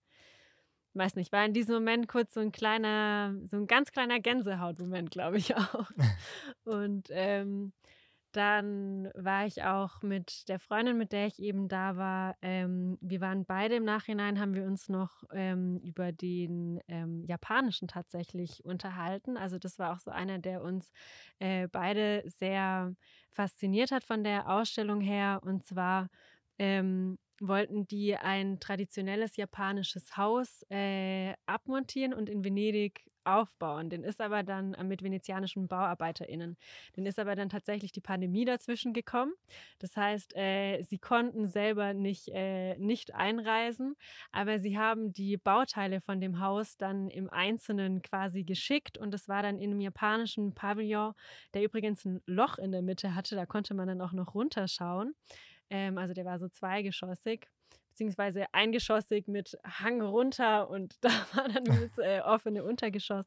weiß 0.94 1.16
nicht, 1.16 1.32
war 1.32 1.46
in 1.46 1.54
diesem 1.54 1.76
Moment 1.76 2.08
kurz 2.08 2.34
so 2.34 2.40
ein 2.40 2.52
kleiner, 2.52 3.36
so 3.46 3.58
ein 3.58 3.68
ganz 3.68 3.92
kleiner 3.92 4.20
Gänsehautmoment, 4.20 5.12
glaube 5.12 5.38
ich 5.38 5.56
auch. 5.58 5.90
Und 6.64 7.08
ähm, 7.12 7.74
dann 8.38 9.10
war 9.16 9.48
ich 9.48 9.64
auch 9.64 10.02
mit 10.04 10.48
der 10.48 10.60
Freundin, 10.60 10.98
mit 10.98 11.12
der 11.12 11.26
ich 11.26 11.40
eben 11.40 11.68
da 11.68 11.98
war. 11.98 12.36
Ähm, 12.42 12.98
wir 13.02 13.20
waren 13.20 13.46
beide 13.46 13.76
im 13.76 13.84
Nachhinein, 13.84 14.40
haben 14.40 14.54
wir 14.54 14.64
uns 14.64 14.90
noch 14.90 15.24
ähm, 15.34 15.80
über 15.80 16.12
den 16.12 16.80
ähm, 16.88 17.24
japanischen 17.26 17.88
tatsächlich 17.88 18.64
unterhalten. 18.64 19.38
Also 19.38 19.58
das 19.58 19.80
war 19.80 19.94
auch 19.94 20.00
so 20.00 20.12
einer, 20.12 20.38
der 20.38 20.62
uns 20.62 20.92
äh, 21.40 21.68
beide 21.68 22.24
sehr 22.28 22.94
fasziniert 23.32 23.92
hat 23.92 24.04
von 24.04 24.24
der 24.24 24.50
Ausstellung 24.50 25.02
her. 25.02 25.42
Und 25.44 25.66
zwar 25.66 26.10
ähm, 26.60 27.18
wollten 27.40 27.88
die 27.88 28.16
ein 28.16 28.60
traditionelles 28.60 29.36
japanisches 29.36 30.16
Haus 30.16 30.64
äh, 30.70 31.34
abmontieren 31.48 32.14
und 32.14 32.30
in 32.30 32.44
Venedig 32.44 33.04
aufbauen. 33.28 33.90
Den 33.90 34.04
ist 34.04 34.22
aber 34.22 34.44
dann 34.44 34.74
äh, 34.74 34.84
mit 34.84 35.04
venezianischen 35.04 35.68
BauarbeiterInnen. 35.68 36.58
Den 36.96 37.06
ist 37.06 37.20
aber 37.20 37.36
dann 37.36 37.50
tatsächlich 37.50 37.92
die 37.92 38.02
Pandemie 38.02 38.46
dazwischen 38.46 38.94
gekommen. 38.94 39.34
Das 39.80 39.96
heißt, 39.96 40.36
äh, 40.36 40.82
sie 40.84 40.98
konnten 40.98 41.46
selber 41.48 41.94
nicht, 41.94 42.30
äh, 42.30 42.78
nicht 42.78 43.14
einreisen, 43.14 43.96
aber 44.32 44.60
sie 44.60 44.78
haben 44.78 45.14
die 45.14 45.38
Bauteile 45.38 46.02
von 46.02 46.22
dem 46.22 46.40
Haus 46.40 46.78
dann 46.78 47.10
im 47.10 47.30
Einzelnen 47.30 48.02
quasi 48.02 48.44
geschickt 48.44 48.98
und 48.98 49.14
es 49.14 49.28
war 49.28 49.44
dann 49.44 49.60
in 49.60 49.72
einem 49.72 49.82
japanischen 49.82 50.54
Pavillon, 50.54 51.14
der 51.54 51.64
übrigens 51.64 52.06
ein 52.06 52.22
Loch 52.26 52.58
in 52.58 52.72
der 52.72 52.82
Mitte 52.82 53.16
hatte. 53.16 53.36
Da 53.36 53.46
konnte 53.46 53.74
man 53.74 53.88
dann 53.88 54.02
auch 54.02 54.14
noch 54.14 54.34
runterschauen. 54.34 55.14
Ähm, 55.70 55.98
also 55.98 56.14
der 56.14 56.26
war 56.26 56.40
so 56.40 56.48
zweigeschossig, 56.48 57.48
beziehungsweise 57.98 58.46
eingeschossig 58.54 59.28
mit 59.28 59.58
Hang 59.64 60.02
runter 60.02 60.70
und 60.70 60.96
da 61.02 61.10
war 61.34 61.50
dann 61.50 61.64
das 61.64 61.98
äh, 61.98 62.22
offene 62.22 62.64
Untergeschoss. 62.64 63.26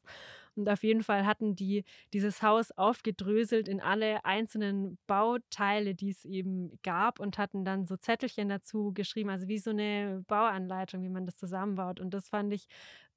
Und 0.55 0.69
auf 0.69 0.83
jeden 0.83 1.03
Fall 1.03 1.25
hatten 1.25 1.55
die 1.55 1.83
dieses 2.13 2.41
Haus 2.41 2.71
aufgedröselt 2.71 3.67
in 3.67 3.81
alle 3.81 4.23
einzelnen 4.25 4.97
Bauteile, 5.07 5.93
die 5.93 6.09
es 6.09 6.25
eben 6.25 6.77
gab 6.83 7.19
und 7.19 7.37
hatten 7.37 7.65
dann 7.65 7.85
so 7.85 7.97
Zettelchen 7.97 8.49
dazu 8.49 8.93
geschrieben, 8.93 9.29
also 9.29 9.47
wie 9.47 9.59
so 9.59 9.71
eine 9.71 10.23
Bauanleitung, 10.27 11.03
wie 11.03 11.09
man 11.09 11.25
das 11.25 11.37
zusammenbaut. 11.37 11.99
Und 11.99 12.13
das 12.13 12.29
fand 12.29 12.53
ich 12.53 12.67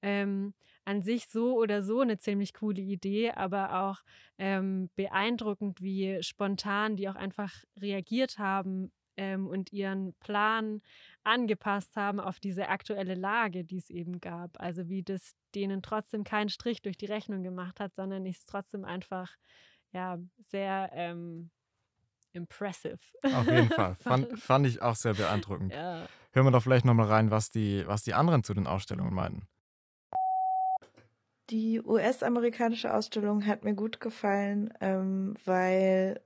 ähm, 0.03 0.55
an 0.85 1.03
sich 1.03 1.29
so 1.29 1.57
oder 1.57 1.83
so 1.83 2.01
eine 2.01 2.19
ziemlich 2.19 2.53
coole 2.55 2.83
Idee, 2.83 3.31
aber 3.33 3.83
auch 3.83 4.03
ähm, 4.39 4.91
beeindruckend, 4.97 5.81
wie 5.83 6.21
spontan 6.23 6.97
die 6.97 7.09
auch 7.09 7.17
einfach 7.17 7.53
reagiert 7.81 8.39
haben 8.39 8.93
ähm, 9.17 9.47
und 9.47 9.73
ihren 9.73 10.15
Plan 10.15 10.83
angepasst 11.23 11.97
haben 11.97 12.21
auf 12.21 12.41
diese 12.41 12.69
aktuelle 12.69 13.15
Lage, 13.15 13.65
die 13.65 13.79
es 13.79 13.91
eben 13.91 14.21
gab. 14.21 14.61
Also 14.61 14.89
wie 14.89 15.03
das 15.03 15.35
denen 15.55 15.83
trotzdem 15.83 16.25
keinen 16.25 16.49
Strich 16.49 16.83
durch 16.83 16.97
die 16.97 17.07
Rechnung 17.07 17.43
gemacht 17.43 17.81
hat, 17.81 17.95
sondern 17.95 18.27
ich 18.27 18.39
es 18.39 18.47
trotzdem 18.47 18.85
einfach 18.85 19.31
ja, 19.93 20.19
sehr 20.39 20.91
ähm, 20.93 21.51
impressive. 22.33 22.99
Auf 23.23 23.47
jeden 23.47 23.71
Fall. 23.71 23.95
Fand, 24.01 24.39
fand 24.39 24.67
ich 24.67 24.83
auch 24.83 24.97
sehr 24.97 25.15
beeindruckend. 25.15 25.73
ja. 25.73 26.07
Hören 26.33 26.47
wir 26.47 26.51
doch 26.51 26.65
vielleicht 26.65 26.85
nochmal 26.85 27.07
rein, 27.07 27.31
was 27.31 27.53
die, 27.53 27.87
was 27.87 28.03
die 28.03 28.13
anderen 28.13 28.43
zu 28.43 28.55
den 28.55 28.67
Ausstellungen 28.67 29.15
meinten. 29.15 29.47
Die 31.51 31.81
US-amerikanische 31.81 32.93
Ausstellung 32.93 33.47
hat 33.47 33.63
mir 33.63 33.75
gut 33.75 34.01
gefallen, 34.01 34.75
ähm, 34.81 35.37
weil 35.45 36.21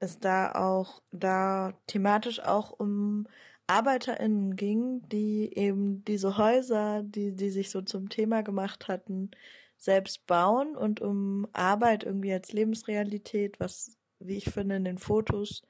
es 0.00 0.18
da 0.18 0.52
auch, 0.52 1.02
da 1.12 1.74
thematisch 1.86 2.40
auch 2.40 2.72
um 2.72 3.26
ArbeiterInnen 3.66 4.56
ging, 4.56 5.08
die 5.08 5.56
eben 5.56 6.04
diese 6.04 6.36
Häuser, 6.36 7.02
die, 7.04 7.36
die 7.36 7.50
sich 7.50 7.70
so 7.70 7.82
zum 7.82 8.08
Thema 8.08 8.42
gemacht 8.42 8.88
hatten, 8.88 9.30
selbst 9.76 10.26
bauen 10.26 10.76
und 10.76 11.00
um 11.00 11.46
Arbeit 11.52 12.04
irgendwie 12.04 12.32
als 12.32 12.52
Lebensrealität, 12.52 13.60
was, 13.60 13.96
wie 14.18 14.36
ich 14.36 14.46
finde, 14.50 14.76
in 14.76 14.84
den 14.84 14.98
Fotos 14.98 15.62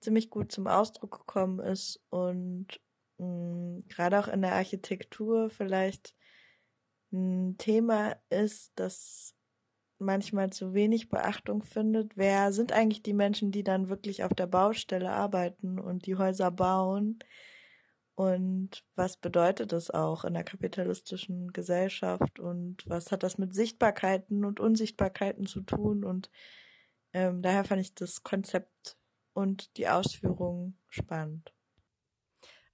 ziemlich 0.00 0.30
gut 0.30 0.52
zum 0.52 0.66
Ausdruck 0.66 1.18
gekommen 1.18 1.58
ist 1.60 2.00
und 2.10 2.80
mh, 3.18 3.82
gerade 3.88 4.18
auch 4.18 4.28
in 4.28 4.42
der 4.42 4.54
Architektur 4.54 5.50
vielleicht 5.50 6.14
ein 7.12 7.56
Thema 7.58 8.16
ist, 8.30 8.72
das 8.76 9.34
manchmal 9.98 10.50
zu 10.50 10.74
wenig 10.74 11.08
Beachtung 11.08 11.62
findet. 11.62 12.16
Wer 12.16 12.52
sind 12.52 12.72
eigentlich 12.72 13.02
die 13.02 13.14
Menschen, 13.14 13.50
die 13.50 13.64
dann 13.64 13.88
wirklich 13.88 14.24
auf 14.24 14.34
der 14.34 14.46
Baustelle 14.46 15.10
arbeiten 15.10 15.78
und 15.78 16.06
die 16.06 16.16
Häuser 16.16 16.50
bauen? 16.50 17.18
Und 18.16 18.84
was 18.94 19.16
bedeutet 19.16 19.72
das 19.72 19.90
auch 19.90 20.24
in 20.24 20.34
der 20.34 20.44
kapitalistischen 20.44 21.52
Gesellschaft? 21.52 22.38
Und 22.38 22.84
was 22.86 23.10
hat 23.10 23.22
das 23.22 23.38
mit 23.38 23.54
Sichtbarkeiten 23.54 24.44
und 24.44 24.60
Unsichtbarkeiten 24.60 25.46
zu 25.46 25.62
tun? 25.62 26.04
Und 26.04 26.30
ähm, 27.12 27.42
daher 27.42 27.64
fand 27.64 27.80
ich 27.80 27.94
das 27.94 28.22
Konzept 28.22 28.96
und 29.32 29.76
die 29.76 29.88
Ausführung 29.88 30.76
spannend. 30.88 31.53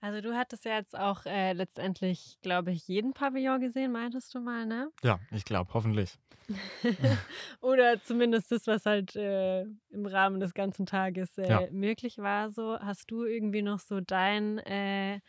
Also 0.01 0.21
du 0.23 0.35
hattest 0.35 0.65
ja 0.65 0.77
jetzt 0.77 0.99
auch 0.99 1.27
äh, 1.27 1.53
letztendlich, 1.53 2.39
glaube 2.43 2.73
ich, 2.73 2.89
jeden 2.89 3.13
Pavillon 3.13 3.61
gesehen, 3.61 3.93
meintest 3.93 4.35
du 4.35 4.41
mal, 4.41 4.65
ne? 4.67 4.91
Ja, 5.03 5.21
ich 5.31 5.45
glaube, 5.45 5.73
hoffentlich. 5.75 6.19
Oder 7.61 8.03
zumindest 8.03 8.51
das, 8.51 8.67
was 8.67 8.87
halt 8.87 9.15
äh, 9.15 9.63
im 9.91 10.07
Rahmen 10.07 10.41
des 10.41 10.55
ganzen 10.55 10.87
Tages 10.87 11.37
äh, 11.39 11.49
Ja. 11.49 11.71
möglich 11.71 12.19
war. 12.19 12.51
So, 12.51 12.79
hast 12.81 13.11
du 13.11 13.25
irgendwie 13.25 13.63
noch 13.63 13.79
so 13.79 14.01
dein 14.01 14.59
äh, 14.59 15.21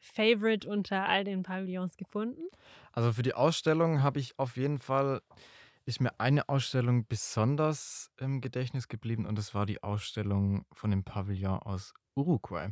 Favorite 0.00 0.68
unter 0.68 1.08
all 1.08 1.24
den 1.24 1.42
Pavillons 1.42 1.96
gefunden? 1.96 2.42
Also 2.92 3.12
für 3.12 3.22
die 3.22 3.34
Ausstellung 3.34 4.02
habe 4.02 4.18
ich 4.18 4.38
auf 4.38 4.56
jeden 4.56 4.78
Fall, 4.78 5.22
ist 5.86 6.00
mir 6.00 6.18
eine 6.18 6.48
Ausstellung 6.48 7.06
besonders 7.06 8.10
im 8.18 8.40
Gedächtnis 8.40 8.88
geblieben 8.88 9.26
und 9.26 9.38
das 9.38 9.54
war 9.54 9.64
die 9.66 9.82
Ausstellung 9.82 10.64
von 10.72 10.90
dem 10.90 11.04
Pavillon 11.04 11.58
aus 11.60 11.94
Uruguay. 12.14 12.70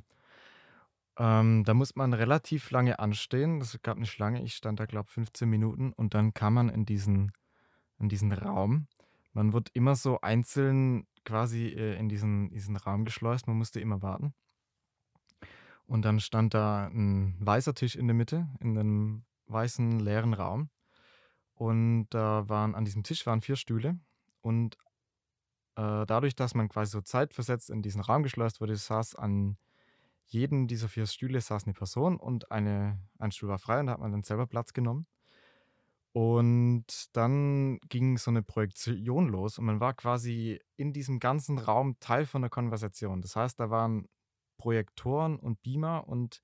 Ähm, 1.18 1.64
da 1.64 1.74
muss 1.74 1.96
man 1.96 2.12
relativ 2.12 2.70
lange 2.70 2.98
anstehen. 2.98 3.60
Es 3.60 3.80
gab 3.82 3.96
eine 3.96 4.06
Schlange, 4.06 4.42
ich 4.42 4.54
stand 4.54 4.80
da, 4.80 4.86
glaube 4.86 5.06
ich, 5.08 5.14
15 5.14 5.48
Minuten 5.48 5.92
und 5.92 6.14
dann 6.14 6.34
kam 6.34 6.54
man 6.54 6.68
in 6.68 6.84
diesen, 6.84 7.32
in 7.98 8.08
diesen 8.08 8.32
Raum. 8.32 8.86
Man 9.32 9.52
wird 9.52 9.70
immer 9.72 9.96
so 9.96 10.20
einzeln 10.20 11.06
quasi 11.24 11.68
äh, 11.68 11.98
in 11.98 12.08
diesen, 12.08 12.50
diesen 12.50 12.76
Raum 12.76 13.04
geschleust, 13.04 13.46
man 13.46 13.56
musste 13.56 13.80
immer 13.80 14.02
warten. 14.02 14.34
Und 15.86 16.04
dann 16.04 16.20
stand 16.20 16.52
da 16.52 16.86
ein 16.86 17.36
weißer 17.38 17.74
Tisch 17.74 17.96
in 17.96 18.08
der 18.08 18.14
Mitte, 18.14 18.48
in 18.60 18.76
einem 18.76 19.24
weißen 19.46 20.00
leeren 20.00 20.34
Raum. 20.34 20.68
Und 21.54 22.08
da 22.10 22.48
waren 22.48 22.74
an 22.74 22.84
diesem 22.84 23.02
Tisch 23.02 23.24
waren 23.26 23.40
vier 23.40 23.56
Stühle. 23.56 23.98
Und 24.42 24.76
äh, 25.76 26.04
dadurch, 26.06 26.34
dass 26.34 26.54
man 26.54 26.68
quasi 26.68 26.90
so 26.90 27.00
zeitversetzt 27.00 27.70
in 27.70 27.82
diesen 27.82 28.00
Raum 28.00 28.22
geschleust 28.22 28.60
wurde, 28.60 28.76
saß 28.76 29.14
an 29.14 29.56
jedem 30.26 30.66
dieser 30.66 30.88
vier 30.88 31.06
Stühle 31.06 31.40
saß 31.40 31.64
eine 31.64 31.74
Person 31.74 32.16
und 32.16 32.50
eine, 32.50 33.00
ein 33.18 33.32
Stuhl 33.32 33.48
war 33.48 33.58
frei 33.58 33.80
und 33.80 33.86
da 33.86 33.92
hat 33.92 34.00
man 34.00 34.12
dann 34.12 34.22
selber 34.22 34.46
Platz 34.46 34.72
genommen. 34.72 35.06
Und 36.12 37.14
dann 37.14 37.78
ging 37.88 38.16
so 38.16 38.30
eine 38.30 38.42
Projektion 38.42 39.28
los 39.28 39.58
und 39.58 39.66
man 39.66 39.80
war 39.80 39.92
quasi 39.92 40.58
in 40.76 40.92
diesem 40.94 41.18
ganzen 41.20 41.58
Raum 41.58 42.00
Teil 42.00 42.24
von 42.24 42.40
der 42.40 42.50
Konversation. 42.50 43.20
Das 43.20 43.36
heißt, 43.36 43.60
da 43.60 43.68
waren 43.68 44.08
Projektoren 44.56 45.38
und 45.38 45.62
Beamer 45.62 46.08
und 46.08 46.42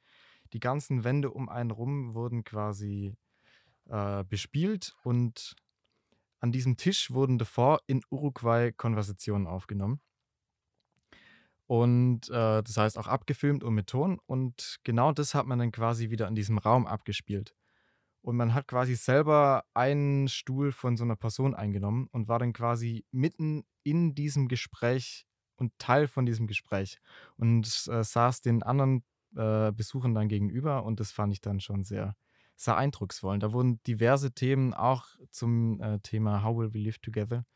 die 0.53 0.61
ganzen 0.61 1.05
Wände 1.05 1.31
um 1.31 1.49
einen 1.49 1.71
rum 1.71 2.15
wurden 2.15 2.45
quasi 2.45 3.17
äh, 3.89 4.25
bespielt 4.25 4.95
und 5.05 5.57
an 6.41 6.53
diesem 6.53 6.77
Tisch 6.77 7.11
wurden 7.11 7.39
davor 7.39 7.81
in 7.87 8.03
Uruguay 8.11 8.73
Konversationen 8.73 9.47
aufgenommen. 9.47 10.01
Und 11.73 12.29
äh, 12.29 12.63
das 12.63 12.77
heißt 12.77 12.99
auch 12.99 13.07
abgefilmt 13.07 13.65
und 13.65 13.73
mit 13.73 13.87
Ton. 13.87 14.21
Und 14.27 14.77
genau 14.85 15.11
das 15.11 15.35
hat 15.35 15.47
man 15.47 15.59
dann 15.59 15.73
quasi 15.73 16.11
wieder 16.11 16.29
in 16.29 16.35
diesem 16.35 16.59
Raum 16.59 16.87
abgespielt. 16.87 17.55
Und 18.21 18.37
man 18.37 18.53
hat 18.53 18.69
quasi 18.69 18.95
selber 18.95 19.65
einen 19.73 20.29
Stuhl 20.29 20.71
von 20.71 20.99
so 20.99 21.05
einer 21.05 21.17
Person 21.17 21.55
eingenommen 21.55 22.09
und 22.13 22.29
war 22.29 22.39
dann 22.39 22.53
quasi 22.53 23.07
mitten 23.11 23.65
in 23.85 24.15
diesem 24.15 24.49
Gespräch 24.49 25.27
und 25.57 25.73
Teil 25.79 26.09
von 26.09 26.27
diesem 26.27 26.47
Gespräch. 26.47 26.99
Und 27.39 27.65
äh, 27.91 28.05
saß 28.05 28.43
den 28.43 28.63
anderen 28.63 29.03
äh, 29.35 29.73
Besuchern 29.73 30.13
dann 30.15 30.29
gegenüber 30.29 30.85
und 30.85 31.01
das 31.01 31.11
fand 31.11 31.33
ich 31.33 31.41
dann 31.41 31.61
schon 31.61 31.85
sehr, 31.85 32.17
sehr 32.55 32.77
eindrucksvoll. 32.77 33.33
Und 33.33 33.43
da 33.43 33.55
wurden 33.55 33.83
diverse 33.85 34.33
Themen 34.33 34.75
auch 34.75 35.07
zum 35.31 35.81
äh, 35.81 36.01
Thema 36.01 36.45
How 36.45 36.55
Will 36.59 36.75
We 36.75 36.81
Live 36.81 36.99
Together 36.99 37.47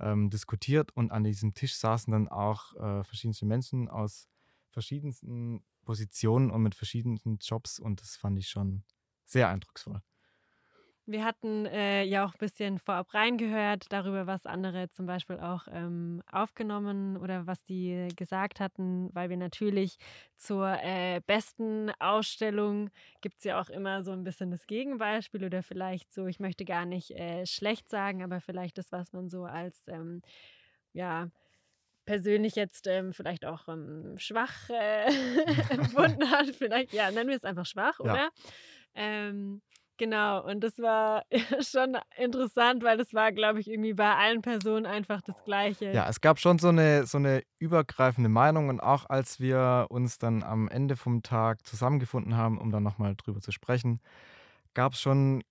ähm, 0.00 0.30
diskutiert 0.30 0.90
und 0.96 1.12
an 1.12 1.24
diesem 1.24 1.54
Tisch 1.54 1.76
saßen 1.76 2.12
dann 2.12 2.28
auch 2.28 2.74
äh, 2.76 3.04
verschiedenste 3.04 3.46
Menschen 3.46 3.88
aus 3.88 4.28
verschiedensten 4.70 5.64
Positionen 5.84 6.50
und 6.50 6.62
mit 6.62 6.74
verschiedensten 6.74 7.38
Jobs 7.40 7.78
und 7.78 8.00
das 8.00 8.16
fand 8.16 8.38
ich 8.38 8.48
schon 8.48 8.84
sehr 9.24 9.48
eindrucksvoll. 9.48 10.02
Wir 11.10 11.24
hatten 11.24 11.66
äh, 11.66 12.04
ja 12.04 12.24
auch 12.24 12.34
ein 12.34 12.38
bisschen 12.38 12.78
vorab 12.78 13.12
reingehört 13.14 13.86
darüber, 13.90 14.28
was 14.28 14.46
andere 14.46 14.90
zum 14.90 15.06
Beispiel 15.06 15.40
auch 15.40 15.66
ähm, 15.72 16.22
aufgenommen 16.30 17.16
oder 17.16 17.48
was 17.48 17.64
die 17.64 18.06
gesagt 18.14 18.60
hatten, 18.60 19.10
weil 19.12 19.28
wir 19.28 19.36
natürlich 19.36 19.96
zur 20.36 20.68
äh, 20.80 21.20
besten 21.26 21.90
Ausstellung 21.98 22.90
gibt 23.22 23.38
es 23.38 23.44
ja 23.44 23.60
auch 23.60 23.70
immer 23.70 24.04
so 24.04 24.12
ein 24.12 24.22
bisschen 24.22 24.52
das 24.52 24.68
Gegenbeispiel 24.68 25.44
oder 25.44 25.64
vielleicht 25.64 26.12
so, 26.12 26.26
ich 26.26 26.38
möchte 26.38 26.64
gar 26.64 26.84
nicht 26.86 27.10
äh, 27.10 27.44
schlecht 27.44 27.88
sagen, 27.90 28.22
aber 28.22 28.40
vielleicht 28.40 28.78
das, 28.78 28.92
was 28.92 29.12
man 29.12 29.28
so 29.28 29.44
als, 29.46 29.82
ähm, 29.88 30.22
ja, 30.92 31.28
persönlich 32.04 32.54
jetzt 32.54 32.86
ähm, 32.86 33.12
vielleicht 33.12 33.44
auch 33.44 33.66
ähm, 33.66 34.14
schwach 34.16 34.70
äh, 34.70 35.06
empfunden 35.70 36.30
hat. 36.30 36.54
Vielleicht, 36.54 36.92
ja, 36.92 37.10
nennen 37.10 37.30
wir 37.30 37.36
es 37.36 37.44
einfach 37.44 37.66
schwach, 37.66 37.98
Ja. 37.98 38.04
oder? 38.04 38.28
Ähm, 38.94 39.60
genau, 40.00 40.44
und 40.44 40.60
das 40.64 40.78
war 40.78 41.22
schon 41.60 41.96
interessant, 42.16 42.82
weil 42.82 42.98
das 42.98 43.14
war, 43.14 43.30
glaube 43.30 43.60
ich, 43.60 43.70
irgendwie 43.70 43.94
bei 43.94 44.12
allen 44.16 44.42
Personen 44.42 44.86
einfach 44.86 45.20
das 45.22 45.44
Gleiche. 45.44 45.94
Ja, 45.94 46.08
es 46.08 46.20
gab 46.20 46.40
schon 46.40 46.58
so 46.58 46.68
eine, 46.68 47.06
so 47.06 47.18
eine 47.18 47.42
übergreifende 47.60 48.28
Meinung 48.30 48.68
und 48.68 48.80
auch 48.80 49.08
als 49.08 49.38
wir 49.38 49.86
uns 49.90 50.18
dann 50.18 50.42
am 50.42 50.68
Ende 50.68 50.96
vom 50.96 51.22
Tag 51.22 51.64
zusammengefunden 51.66 52.36
haben, 52.36 52.58
um 52.58 52.70
dann 52.72 52.82
nochmal 52.82 53.14
drüber 53.16 53.40
zu 53.40 53.52
sprechen, 53.52 54.00
gab 54.74 54.94
es 54.94 55.00
schon 55.00 55.42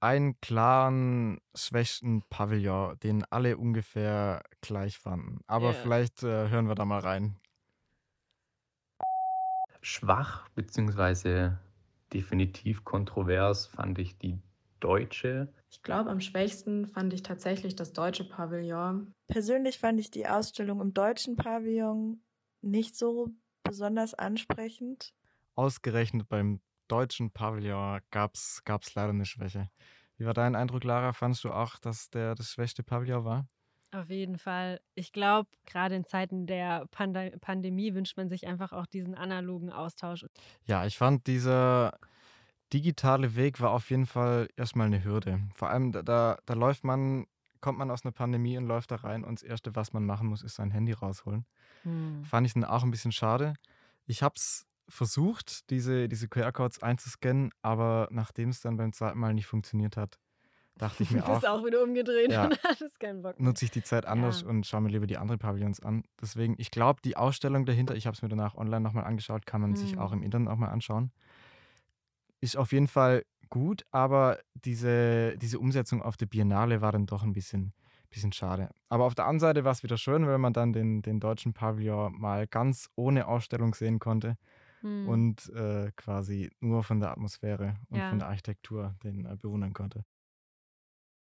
einen 0.00 0.40
klaren, 0.40 1.38
schwächsten 1.56 2.22
Pavillon, 2.30 2.98
den 3.00 3.24
alle 3.30 3.56
ungefähr 3.58 4.42
gleich 4.60 4.98
fanden. 4.98 5.40
Aber 5.46 5.72
Ja. 5.72 5.82
vielleicht 5.82 6.22
äh, 6.22 6.48
hören 6.48 6.68
wir 6.68 6.74
da 6.74 6.84
mal 6.84 7.00
rein. 7.00 7.36
Schwach 9.80 10.48
beziehungsweise 10.50 11.58
definitiv 12.12 12.84
kontrovers 12.84 13.66
fand 13.66 13.98
ich 13.98 14.18
die 14.18 14.38
deutsche. 14.80 15.52
Ich 15.70 15.82
glaube, 15.82 16.10
am 16.10 16.20
schwächsten 16.20 16.86
fand 16.86 17.12
ich 17.12 17.22
tatsächlich 17.22 17.76
das 17.76 17.92
deutsche 17.92 18.24
Pavillon. 18.24 19.12
Persönlich 19.28 19.78
fand 19.78 20.00
ich 20.00 20.10
die 20.10 20.26
Ausstellung 20.26 20.80
im 20.80 20.94
deutschen 20.94 21.36
Pavillon 21.36 22.22
nicht 22.62 22.96
so 22.96 23.30
besonders 23.62 24.14
ansprechend. 24.14 25.12
Ausgerechnet 25.54 26.28
beim 26.28 26.60
deutschen 26.88 27.30
Pavillon 27.32 28.00
gab 28.10 28.34
es 28.34 28.62
leider 28.94 29.10
eine 29.10 29.24
Schwäche. 29.24 29.70
Wie 30.18 30.24
war 30.24 30.34
dein 30.34 30.54
Eindruck, 30.54 30.84
Lara? 30.84 31.12
Fandest 31.12 31.44
du 31.44 31.50
auch, 31.50 31.78
dass 31.78 32.10
der 32.10 32.34
das 32.34 32.50
schwächste 32.50 32.82
Pavillon 32.82 33.24
war? 33.24 33.48
Auf 33.92 34.10
jeden 34.10 34.38
Fall. 34.38 34.80
Ich 34.94 35.12
glaube, 35.12 35.48
gerade 35.64 35.94
in 35.94 36.04
Zeiten 36.04 36.46
der 36.46 36.86
Panda 36.90 37.30
Pandemie 37.40 37.94
wünscht 37.94 38.16
man 38.16 38.28
sich 38.28 38.46
einfach 38.46 38.72
auch 38.72 38.86
diesen 38.86 39.14
analogen 39.14 39.70
Austausch. 39.70 40.26
Ja, 40.64 40.86
ich 40.86 40.98
fand 40.98 41.26
dieser 41.26 41.98
digitale 42.72 43.36
Weg 43.36 43.60
war 43.60 43.70
auf 43.70 43.90
jeden 43.90 44.06
Fall 44.06 44.48
erstmal 44.56 44.86
eine 44.86 45.04
Hürde. 45.04 45.40
Vor 45.54 45.70
allem 45.70 45.92
da, 45.92 46.02
da, 46.02 46.38
da 46.46 46.54
läuft 46.54 46.84
man, 46.84 47.26
kommt 47.60 47.78
man 47.78 47.90
aus 47.90 48.04
einer 48.04 48.12
Pandemie 48.12 48.58
und 48.58 48.66
läuft 48.66 48.90
da 48.90 48.96
rein 48.96 49.24
und 49.24 49.40
das 49.40 49.48
Erste, 49.48 49.76
was 49.76 49.92
man 49.92 50.04
machen 50.04 50.28
muss, 50.28 50.42
ist 50.42 50.56
sein 50.56 50.70
Handy 50.70 50.92
rausholen. 50.92 51.46
Hm. 51.82 52.24
Fand 52.24 52.46
ich 52.46 52.54
dann 52.54 52.64
auch 52.64 52.82
ein 52.82 52.90
bisschen 52.90 53.12
schade. 53.12 53.54
Ich 54.06 54.22
habe 54.22 54.34
es 54.36 54.66
versucht, 54.88 55.70
diese, 55.70 56.08
diese 56.08 56.28
QR-Codes 56.28 56.82
einzuscannen, 56.82 57.50
aber 57.62 58.08
nachdem 58.10 58.50
es 58.50 58.60
dann 58.60 58.76
beim 58.76 58.92
zweiten 58.92 59.18
Mal 59.18 59.34
nicht 59.34 59.46
funktioniert 59.46 59.96
hat, 59.96 60.18
dachte 60.78 61.02
ich 61.02 61.10
mir 61.10 61.20
Du 61.22 61.26
bist 61.32 61.46
auch, 61.46 61.60
auch 61.60 61.64
wieder 61.66 61.82
umgedreht 61.82 62.30
Ja. 62.32 62.46
und 62.46 62.58
hattest 62.64 63.00
keinen 63.00 63.22
Bock 63.22 63.38
mehr. 63.38 63.48
nutze 63.48 63.64
ich 63.64 63.70
die 63.70 63.82
Zeit 63.82 64.06
anders 64.06 64.42
Ja. 64.42 64.48
und 64.48 64.66
schaue 64.66 64.80
mir 64.82 64.88
lieber 64.90 65.06
die 65.06 65.16
anderen 65.18 65.38
Pavillons 65.38 65.80
an. 65.80 66.04
Deswegen, 66.20 66.54
ich 66.58 66.70
glaube, 66.70 67.00
die 67.02 67.16
Ausstellung 67.16 67.64
dahinter, 67.66 67.94
ich 67.96 68.06
habe 68.06 68.14
es 68.14 68.22
mir 68.22 68.28
danach 68.28 68.54
online 68.54 68.80
nochmal 68.82 69.04
angeschaut, 69.04 69.46
kann 69.46 69.60
man 69.60 69.74
sich 69.76 69.92
Hm. 69.92 69.98
auch 69.98 70.12
im 70.12 70.22
Internet 70.22 70.48
auch 70.48 70.56
mal 70.56 70.68
anschauen. 70.68 71.12
Ist 72.40 72.56
auf 72.56 72.72
jeden 72.72 72.88
Fall 72.88 73.24
gut, 73.48 73.84
aber 73.90 74.38
diese, 74.54 75.36
diese 75.38 75.58
Umsetzung 75.58 76.02
auf 76.02 76.16
der 76.16 76.26
Biennale 76.26 76.80
war 76.80 76.92
dann 76.92 77.06
doch 77.06 77.22
ein 77.22 77.32
bisschen, 77.32 77.72
bisschen 78.10 78.32
schade. 78.32 78.70
Aber 78.88 79.04
auf 79.04 79.14
der 79.14 79.24
anderen 79.24 79.40
Seite 79.40 79.64
war 79.64 79.72
es 79.72 79.82
wieder 79.82 79.96
schön, 79.96 80.26
weil 80.26 80.38
man 80.38 80.52
dann 80.52 80.72
den, 80.72 81.02
den 81.02 81.20
deutschen 81.20 81.54
Pavillon 81.54 82.12
mal 82.18 82.46
ganz 82.46 82.88
ohne 82.96 83.26
Ausstellung 83.26 83.74
sehen 83.74 83.98
konnte 83.98 84.36
Hm. 84.82 85.08
und 85.08 85.48
äh, 85.54 85.90
quasi 85.96 86.50
nur 86.60 86.82
von 86.84 87.00
der 87.00 87.10
Atmosphäre 87.10 87.76
und 87.88 87.98
Ja. 87.98 88.08
von 88.10 88.18
der 88.18 88.28
Architektur 88.28 88.94
den 89.02 89.24
äh, 89.24 89.36
bewundern 89.36 89.72
konnte. 89.72 90.04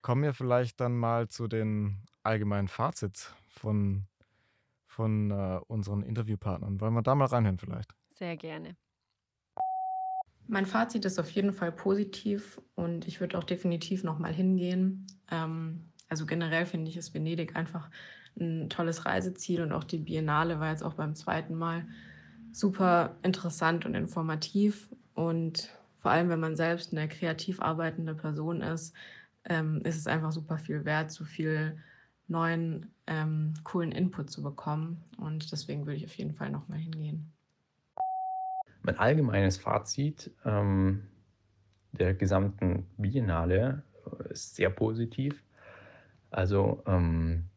Kommen 0.02 0.24
wir 0.24 0.34
vielleicht 0.34 0.80
dann 0.80 0.98
mal 0.98 1.28
zu 1.28 1.48
den 1.48 2.04
allgemeinen 2.24 2.68
Fazits 2.68 3.34
von, 3.48 4.08
von 4.86 5.32
äh, 5.32 5.60
unseren 5.68 6.02
Interviewpartnern. 6.02 6.82
Wollen 6.82 6.94
wir 6.94 7.04
da 7.04 7.14
mal 7.14 7.26
reinhören 7.26 7.60
vielleicht? 7.60 7.94
Sehr 8.10 8.36
gerne. 8.36 8.76
Mein 10.48 10.66
Fazit 10.66 11.06
ist 11.06 11.20
auf 11.20 11.30
jeden 11.30 11.54
Fall 11.54 11.72
positiv 11.72 12.60
und 12.76 13.08
ich 13.08 13.22
würde 13.22 13.38
auch 13.38 13.44
definitiv 13.44 14.04
nochmal 14.04 14.34
hingehen. 14.34 15.08
Ähm, 15.30 15.92
also 16.10 16.26
generell 16.26 16.66
finde 16.66 16.90
ich, 16.90 16.98
ist 16.98 17.14
Venedig 17.14 17.56
einfach 17.56 17.90
ein 18.40 18.70
tolles 18.70 19.06
Reiseziel 19.06 19.62
und 19.62 19.72
auch 19.72 19.84
die 19.84 20.00
Biennale 20.00 20.60
war 20.60 20.72
jetzt 20.72 20.84
auch 20.84 20.96
beim 20.96 21.16
zweiten 21.16 21.56
Mal 21.56 21.88
super 22.52 23.18
interessant 23.24 23.86
und 23.86 23.96
informativ. 23.96 24.90
Und 25.14 25.70
vor 26.00 26.12
allem, 26.12 26.30
wenn 26.30 26.40
man 26.40 26.56
selbst 26.56 26.92
eine 26.92 27.08
kreativ 27.08 27.62
arbeitende 27.62 28.16
Person 28.16 28.62
ist, 28.62 28.94
ähm, 29.46 29.82
ist 29.84 29.98
es 29.98 30.08
einfach 30.08 30.32
super 30.32 30.58
viel 30.58 30.86
wert, 30.86 31.12
so 31.12 31.26
viel 31.26 31.78
neuen, 32.28 32.94
ähm, 33.08 33.54
coolen 33.64 33.92
Input 33.92 34.30
zu 34.30 34.42
bekommen. 34.42 35.04
Und 35.18 35.52
deswegen 35.52 35.86
würde 35.86 35.98
ich 35.98 36.06
auf 36.06 36.16
jeden 36.16 36.34
Fall 36.34 36.50
nochmal 36.50 36.80
hingehen. 36.80 37.32
Mein 38.84 38.98
allgemeines 38.98 39.58
Fazit 39.58 40.32
ähm, 40.46 41.04
der 41.92 42.14
gesamten 42.14 42.88
Biennale 42.98 43.84
äh, 44.06 44.32
ist 44.32 44.56
sehr 44.56 44.70
positiv. 44.70 45.44
Also 46.32 46.82
ähm, 46.88 47.50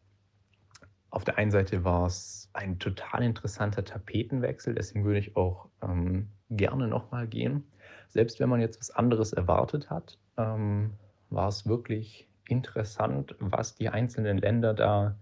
auf 1.11 1.25
der 1.25 1.39
einen 1.39 1.53
Seite 1.53 1.85
war 1.85 2.07
es 2.07 2.51
ein 2.55 2.79
total 2.79 3.23
interessanter 3.23 3.85
Tapetenwechsel, 3.85 4.75
deswegen 4.75 5.05
würde 5.05 5.21
ich 5.21 5.37
auch 5.37 5.69
ähm, 5.81 6.29
gerne 6.51 6.89
nochmal 6.89 7.29
gehen. 7.29 7.65
Selbst 8.09 8.41
wenn 8.41 8.49
man 8.49 8.61
jetzt 8.61 8.81
was 8.81 8.91
anderes 8.91 9.33
erwartet 9.33 9.91
hat, 9.91 10.19
ähm, 10.37 10.95
war 11.35 11.49
es 11.49 11.67
wirklich 11.67 12.29
interessant, 12.49 13.35
was 13.39 13.75
die 13.75 13.89
einzelnen 13.89 14.39
Länder 14.39 14.75
da 14.75 15.17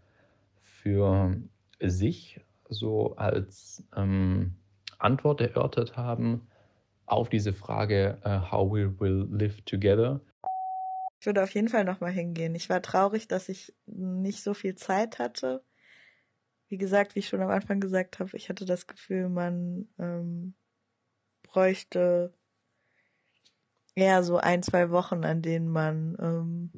für 0.63 1.37
sich 1.81 2.41
so 2.69 3.17
als 3.17 3.85
ähm, 3.97 4.55
Antwort 4.99 5.41
erörtert 5.41 5.97
haben 5.97 6.47
auf 7.07 7.29
diese 7.29 7.53
Frage, 7.53 8.19
äh, 8.25 8.51
how 8.51 8.71
we 8.71 8.99
will 9.01 9.29
live 9.31 9.61
together. 9.63 10.21
Ich 11.21 11.27
würde 11.27 11.43
auf 11.43 11.51
jeden 11.51 11.69
Fall 11.69 11.85
nochmal 11.85 12.11
hingehen. 12.11 12.55
Ich 12.55 12.69
war 12.69 12.83
traurig, 12.83 13.29
dass 13.29 13.49
ich 13.49 13.75
nicht 13.87 14.43
so 14.43 14.55
viel 14.55 14.75
Zeit 14.75 15.19
hatte. 15.19 15.65
Wie 16.69 16.79
gesagt, 16.79 17.15
wie 17.15 17.21
ich 17.21 17.29
schon 17.29 17.43
am 17.43 17.51
Anfang 17.51 17.81
gesagt 17.81 18.19
habe, 18.19 18.37
ich 18.37 18.49
hatte 18.49 18.65
das 18.65 18.87
Gefühl, 18.87 19.29
man 19.29 19.89
ähm, 19.99 20.55
bräuchte 21.43 22.35
eher 23.95 24.23
so 24.23 24.39
ein, 24.39 24.63
zwei 24.63 24.91
Wochen, 24.91 25.25
an 25.25 25.43
denen 25.43 25.69
man 25.69 26.17
ähm, 26.21 26.71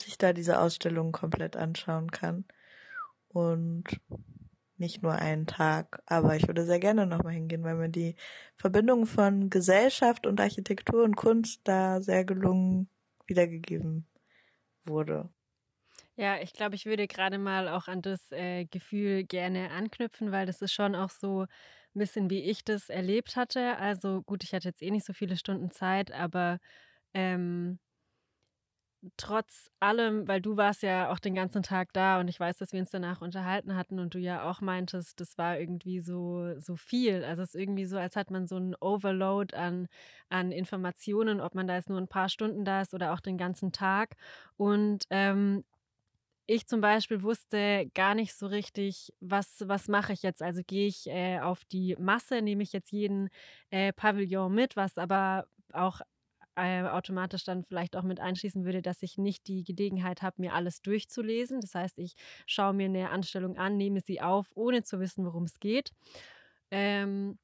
sich 0.00 0.18
da 0.18 0.32
diese 0.32 0.60
Ausstellung 0.60 1.12
komplett 1.12 1.56
anschauen 1.56 2.10
kann. 2.10 2.44
Und 3.28 4.00
nicht 4.80 5.02
nur 5.02 5.12
einen 5.12 5.46
Tag. 5.46 6.02
Aber 6.06 6.34
ich 6.34 6.48
würde 6.48 6.64
sehr 6.64 6.80
gerne 6.80 7.06
nochmal 7.06 7.34
hingehen, 7.34 7.62
weil 7.62 7.76
mir 7.76 7.90
die 7.90 8.16
Verbindung 8.56 9.06
von 9.06 9.50
Gesellschaft 9.50 10.26
und 10.26 10.40
Architektur 10.40 11.04
und 11.04 11.16
Kunst 11.16 11.60
da 11.64 12.00
sehr 12.00 12.24
gelungen 12.24 12.88
wiedergegeben 13.26 14.06
wurde. 14.84 15.28
Ja, 16.16 16.40
ich 16.40 16.52
glaube, 16.52 16.74
ich 16.74 16.86
würde 16.86 17.06
gerade 17.06 17.38
mal 17.38 17.68
auch 17.68 17.88
an 17.88 18.02
das 18.02 18.32
äh, 18.32 18.64
Gefühl 18.64 19.24
gerne 19.24 19.70
anknüpfen, 19.70 20.32
weil 20.32 20.46
das 20.46 20.60
ist 20.60 20.72
schon 20.72 20.94
auch 20.94 21.10
so 21.10 21.46
ein 21.94 21.98
bisschen, 22.00 22.30
wie 22.30 22.42
ich 22.42 22.64
das 22.64 22.88
erlebt 22.88 23.36
hatte. 23.36 23.76
Also 23.78 24.22
gut, 24.22 24.44
ich 24.44 24.54
hatte 24.54 24.68
jetzt 24.68 24.82
eh 24.82 24.90
nicht 24.90 25.06
so 25.06 25.12
viele 25.12 25.36
Stunden 25.36 25.70
Zeit, 25.70 26.12
aber 26.12 26.58
ähm, 27.14 27.78
trotz 29.16 29.70
allem, 29.80 30.28
weil 30.28 30.42
du 30.42 30.56
warst 30.58 30.82
ja 30.82 31.10
auch 31.10 31.18
den 31.18 31.34
ganzen 31.34 31.62
Tag 31.62 31.92
da 31.94 32.20
und 32.20 32.28
ich 32.28 32.38
weiß, 32.38 32.58
dass 32.58 32.72
wir 32.72 32.80
uns 32.80 32.90
danach 32.90 33.22
unterhalten 33.22 33.74
hatten 33.76 33.98
und 33.98 34.14
du 34.14 34.18
ja 34.18 34.48
auch 34.48 34.60
meintest, 34.60 35.20
das 35.20 35.38
war 35.38 35.58
irgendwie 35.58 36.00
so, 36.00 36.58
so 36.58 36.76
viel. 36.76 37.24
Also 37.24 37.42
es 37.42 37.54
ist 37.54 37.60
irgendwie 37.60 37.86
so, 37.86 37.96
als 37.98 38.14
hat 38.16 38.30
man 38.30 38.46
so 38.46 38.56
einen 38.56 38.74
Overload 38.80 39.56
an, 39.56 39.88
an 40.28 40.52
Informationen, 40.52 41.40
ob 41.40 41.54
man 41.54 41.66
da 41.66 41.76
jetzt 41.76 41.88
nur 41.88 41.98
ein 41.98 42.08
paar 42.08 42.28
Stunden 42.28 42.64
da 42.64 42.82
ist 42.82 42.92
oder 42.94 43.12
auch 43.14 43.20
den 43.20 43.38
ganzen 43.38 43.72
Tag. 43.72 44.16
Und 44.56 45.04
ähm, 45.10 45.64
ich 46.52 46.66
zum 46.66 46.80
Beispiel 46.80 47.22
wusste 47.22 47.88
gar 47.94 48.16
nicht 48.16 48.34
so 48.34 48.48
richtig, 48.48 49.12
was, 49.20 49.62
was 49.68 49.86
mache 49.86 50.12
ich 50.12 50.24
jetzt. 50.24 50.42
Also 50.42 50.62
gehe 50.66 50.88
ich 50.88 51.06
äh, 51.06 51.38
auf 51.38 51.64
die 51.64 51.94
Masse, 52.00 52.42
nehme 52.42 52.64
ich 52.64 52.72
jetzt 52.72 52.90
jeden 52.90 53.28
äh, 53.70 53.92
Pavillon 53.92 54.52
mit, 54.52 54.74
was 54.74 54.98
aber 54.98 55.46
auch 55.72 56.00
äh, 56.56 56.82
automatisch 56.82 57.44
dann 57.44 57.62
vielleicht 57.62 57.94
auch 57.94 58.02
mit 58.02 58.18
einschließen 58.18 58.64
würde, 58.64 58.82
dass 58.82 59.00
ich 59.04 59.16
nicht 59.16 59.46
die 59.46 59.62
Gelegenheit 59.62 60.22
habe, 60.22 60.42
mir 60.42 60.52
alles 60.52 60.82
durchzulesen. 60.82 61.60
Das 61.60 61.76
heißt, 61.76 62.00
ich 62.00 62.14
schaue 62.46 62.72
mir 62.72 62.86
eine 62.86 63.10
Anstellung 63.10 63.56
an, 63.56 63.76
nehme 63.76 64.00
sie 64.00 64.20
auf, 64.20 64.48
ohne 64.56 64.82
zu 64.82 64.98
wissen, 64.98 65.24
worum 65.24 65.44
es 65.44 65.60
geht. 65.60 65.92
Ähm, 66.72 67.38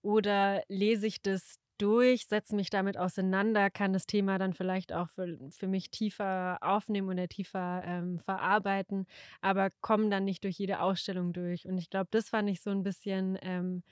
oder 0.00 0.62
lese 0.68 1.06
ich 1.06 1.20
das 1.20 1.58
durch, 1.78 2.26
setze 2.26 2.54
mich 2.56 2.70
damit 2.70 2.98
auseinander, 2.98 3.70
kann 3.70 3.92
das 3.92 4.06
Thema 4.06 4.38
dann 4.38 4.52
vielleicht 4.52 4.92
auch 4.92 5.08
für, 5.10 5.38
für 5.50 5.66
mich 5.68 5.90
tiefer 5.90 6.58
aufnehmen 6.60 7.08
oder 7.08 7.28
tiefer 7.28 7.82
ähm, 7.84 8.18
verarbeiten, 8.20 9.06
aber 9.40 9.70
komme 9.80 10.10
dann 10.10 10.24
nicht 10.24 10.44
durch 10.44 10.58
jede 10.58 10.80
Ausstellung 10.80 11.32
durch. 11.32 11.66
Und 11.66 11.78
ich 11.78 11.90
glaube, 11.90 12.08
das 12.10 12.28
fand 12.28 12.50
ich 12.50 12.60
so 12.62 12.70
ein 12.70 12.82
bisschen, 12.82 13.38
ähm, 13.42 13.82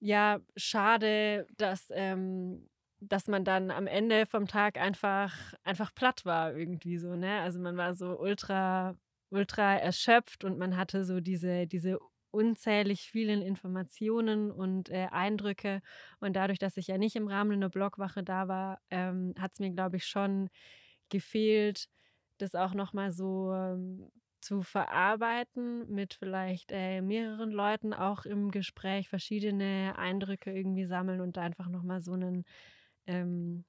ja, 0.00 0.40
schade, 0.56 1.46
dass, 1.56 1.88
ähm, 1.94 2.68
dass 3.00 3.26
man 3.28 3.44
dann 3.44 3.70
am 3.70 3.86
Ende 3.86 4.26
vom 4.26 4.46
Tag 4.46 4.78
einfach, 4.78 5.34
einfach 5.64 5.94
platt 5.94 6.24
war 6.24 6.54
irgendwie 6.54 6.98
so, 6.98 7.16
ne? 7.16 7.40
Also 7.40 7.58
man 7.60 7.76
war 7.76 7.94
so 7.94 8.18
ultra, 8.18 8.96
ultra 9.30 9.76
erschöpft 9.76 10.44
und 10.44 10.58
man 10.58 10.76
hatte 10.76 11.04
so 11.04 11.20
diese, 11.20 11.66
diese 11.66 11.98
unzählig 12.30 13.10
vielen 13.10 13.42
Informationen 13.42 14.50
und 14.50 14.90
äh, 14.90 15.08
Eindrücke. 15.10 15.82
Und 16.20 16.34
dadurch, 16.36 16.58
dass 16.58 16.76
ich 16.76 16.86
ja 16.86 16.98
nicht 16.98 17.16
im 17.16 17.28
Rahmen 17.28 17.52
einer 17.52 17.68
Blogwache 17.70 18.22
da 18.22 18.48
war, 18.48 18.80
ähm, 18.90 19.34
hat 19.38 19.52
es 19.54 19.60
mir, 19.60 19.70
glaube 19.70 19.96
ich, 19.96 20.06
schon 20.06 20.50
gefehlt, 21.08 21.88
das 22.38 22.54
auch 22.54 22.74
nochmal 22.74 23.12
so 23.12 23.52
ähm, 23.52 24.10
zu 24.40 24.62
verarbeiten 24.62 25.90
mit 25.92 26.14
vielleicht 26.14 26.72
äh, 26.72 27.02
mehreren 27.02 27.50
Leuten 27.50 27.92
auch 27.92 28.24
im 28.24 28.50
Gespräch, 28.50 29.08
verschiedene 29.08 29.94
Eindrücke 29.98 30.52
irgendwie 30.52 30.86
sammeln 30.86 31.20
und 31.20 31.36
da 31.36 31.42
einfach 31.42 31.68
nochmal 31.68 32.00
so 32.00 32.12
einen 32.12 32.44
ähm, 33.06 33.64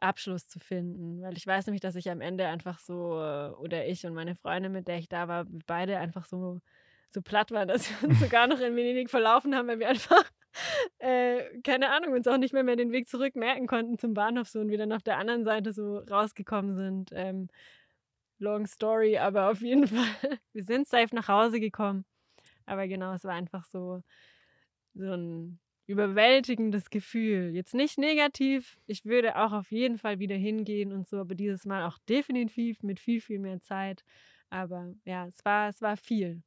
Abschluss 0.00 0.48
zu 0.48 0.58
finden. 0.58 1.22
Weil 1.22 1.36
ich 1.36 1.46
weiß 1.46 1.66
nämlich, 1.66 1.80
dass 1.80 1.94
ich 1.96 2.10
am 2.10 2.20
Ende 2.20 2.46
einfach 2.46 2.78
so, 2.78 3.20
äh, 3.20 3.50
oder 3.50 3.86
ich 3.86 4.04
und 4.06 4.14
meine 4.14 4.34
Freundin, 4.34 4.72
mit 4.72 4.88
der 4.88 4.98
ich 4.98 5.08
da 5.08 5.28
war, 5.28 5.46
beide 5.66 5.98
einfach 5.98 6.26
so 6.26 6.60
so 7.12 7.22
platt 7.22 7.50
waren, 7.50 7.68
dass 7.68 7.90
wir 7.90 8.08
uns 8.08 8.20
sogar 8.20 8.46
noch 8.46 8.60
in 8.60 8.76
Venedig 8.76 9.10
verlaufen 9.10 9.54
haben, 9.54 9.68
weil 9.68 9.78
wir 9.78 9.88
einfach, 9.88 10.24
äh, 10.98 11.60
keine 11.62 11.90
Ahnung, 11.90 12.12
uns 12.14 12.26
auch 12.26 12.38
nicht 12.38 12.52
mehr, 12.52 12.64
mehr 12.64 12.76
den 12.76 12.92
Weg 12.92 13.08
zurück 13.08 13.36
merken 13.36 13.66
konnten 13.66 13.98
zum 13.98 14.14
Bahnhof 14.14 14.48
so 14.48 14.60
und 14.60 14.70
wir 14.70 14.78
dann 14.78 14.92
auf 14.92 15.02
der 15.02 15.18
anderen 15.18 15.44
Seite 15.44 15.72
so 15.72 15.98
rausgekommen 15.98 16.76
sind. 16.76 17.10
Ähm, 17.12 17.48
long 18.38 18.66
story, 18.66 19.18
aber 19.18 19.50
auf 19.50 19.60
jeden 19.60 19.86
Fall, 19.88 20.38
wir 20.52 20.64
sind 20.64 20.88
safe 20.88 21.14
nach 21.14 21.28
Hause 21.28 21.60
gekommen. 21.60 22.04
Aber 22.66 22.86
genau, 22.86 23.14
es 23.14 23.24
war 23.24 23.34
einfach 23.34 23.64
so, 23.64 24.02
so 24.94 25.12
ein 25.12 25.58
überwältigendes 25.86 26.90
Gefühl. 26.90 27.50
Jetzt 27.52 27.74
nicht 27.74 27.98
negativ. 27.98 28.78
Ich 28.86 29.04
würde 29.04 29.36
auch 29.36 29.52
auf 29.52 29.72
jeden 29.72 29.98
Fall 29.98 30.20
wieder 30.20 30.36
hingehen 30.36 30.92
und 30.92 31.08
so, 31.08 31.18
aber 31.18 31.34
dieses 31.34 31.66
Mal 31.66 31.84
auch 31.84 31.98
definitiv 32.08 32.82
mit 32.82 33.00
viel, 33.00 33.20
viel 33.20 33.40
mehr 33.40 33.60
Zeit. 33.60 34.04
Aber 34.50 34.94
ja, 35.04 35.26
es 35.26 35.44
war, 35.44 35.68
es 35.68 35.82
war 35.82 35.96
viel. 35.96 36.42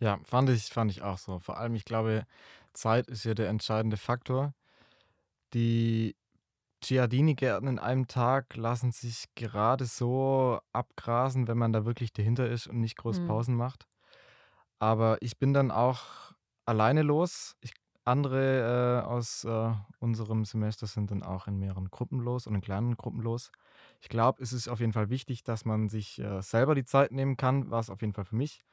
Ja, 0.00 0.18
fand 0.24 0.50
ich, 0.50 0.64
fand 0.66 0.90
ich 0.90 1.02
auch 1.02 1.18
so. 1.18 1.38
Vor 1.38 1.56
allem, 1.58 1.74
ich 1.74 1.84
glaube, 1.84 2.26
Zeit 2.72 3.06
ist 3.08 3.22
hier 3.22 3.34
der 3.34 3.48
entscheidende 3.48 3.96
Faktor. 3.96 4.54
Die 5.54 6.16
Giardini-Gärten 6.82 7.68
in 7.68 7.78
einem 7.78 8.08
Tag 8.08 8.56
lassen 8.56 8.92
sich 8.92 9.26
gerade 9.36 9.86
so 9.86 10.60
abgrasen, 10.72 11.48
wenn 11.48 11.58
man 11.58 11.72
da 11.72 11.84
wirklich 11.86 12.12
dahinter 12.12 12.48
ist 12.48 12.66
und 12.68 12.80
nicht 12.80 12.96
groß 12.98 13.20
Mhm. 13.20 13.22
Pausen 13.22 13.56
macht. 13.56 13.86
Aber 14.78 15.18
ich 15.22 15.38
bin 15.38 15.54
dann 15.54 15.70
auch 15.70 16.32
alleine 16.66 17.02
los. 17.02 17.56
Ich 17.60 17.72
andere 18.04 19.02
äh, 19.04 19.06
aus 19.06 19.44
äh, 19.44 19.72
unserem 20.00 20.44
Semester 20.44 20.86
sind 20.86 21.10
dann 21.10 21.22
auch 21.24 21.48
in 21.48 21.58
mehreren 21.58 21.90
Gruppen 21.90 22.20
los 22.20 22.46
und 22.46 22.54
in 22.54 22.60
kleinen 22.60 22.96
Gruppen 22.96 23.20
los. 23.22 23.50
Ich 24.00 24.08
glaube, 24.08 24.42
es 24.42 24.52
ist 24.52 24.68
auf 24.68 24.80
jeden 24.80 24.92
Fall 24.92 25.10
wichtig, 25.10 25.42
dass 25.44 25.64
man 25.64 25.88
sich 25.88 26.18
äh, 26.20 26.40
selber 26.42 26.74
die 26.76 26.84
Zeit 26.84 27.12
nehmen 27.12 27.36
kann, 27.36 27.70
war 27.70 27.80
es 27.80 27.90
auf 27.90 28.00
jeden 28.02 28.12
Fall 28.14 28.24
für 28.24 28.36
mich, 28.36 28.64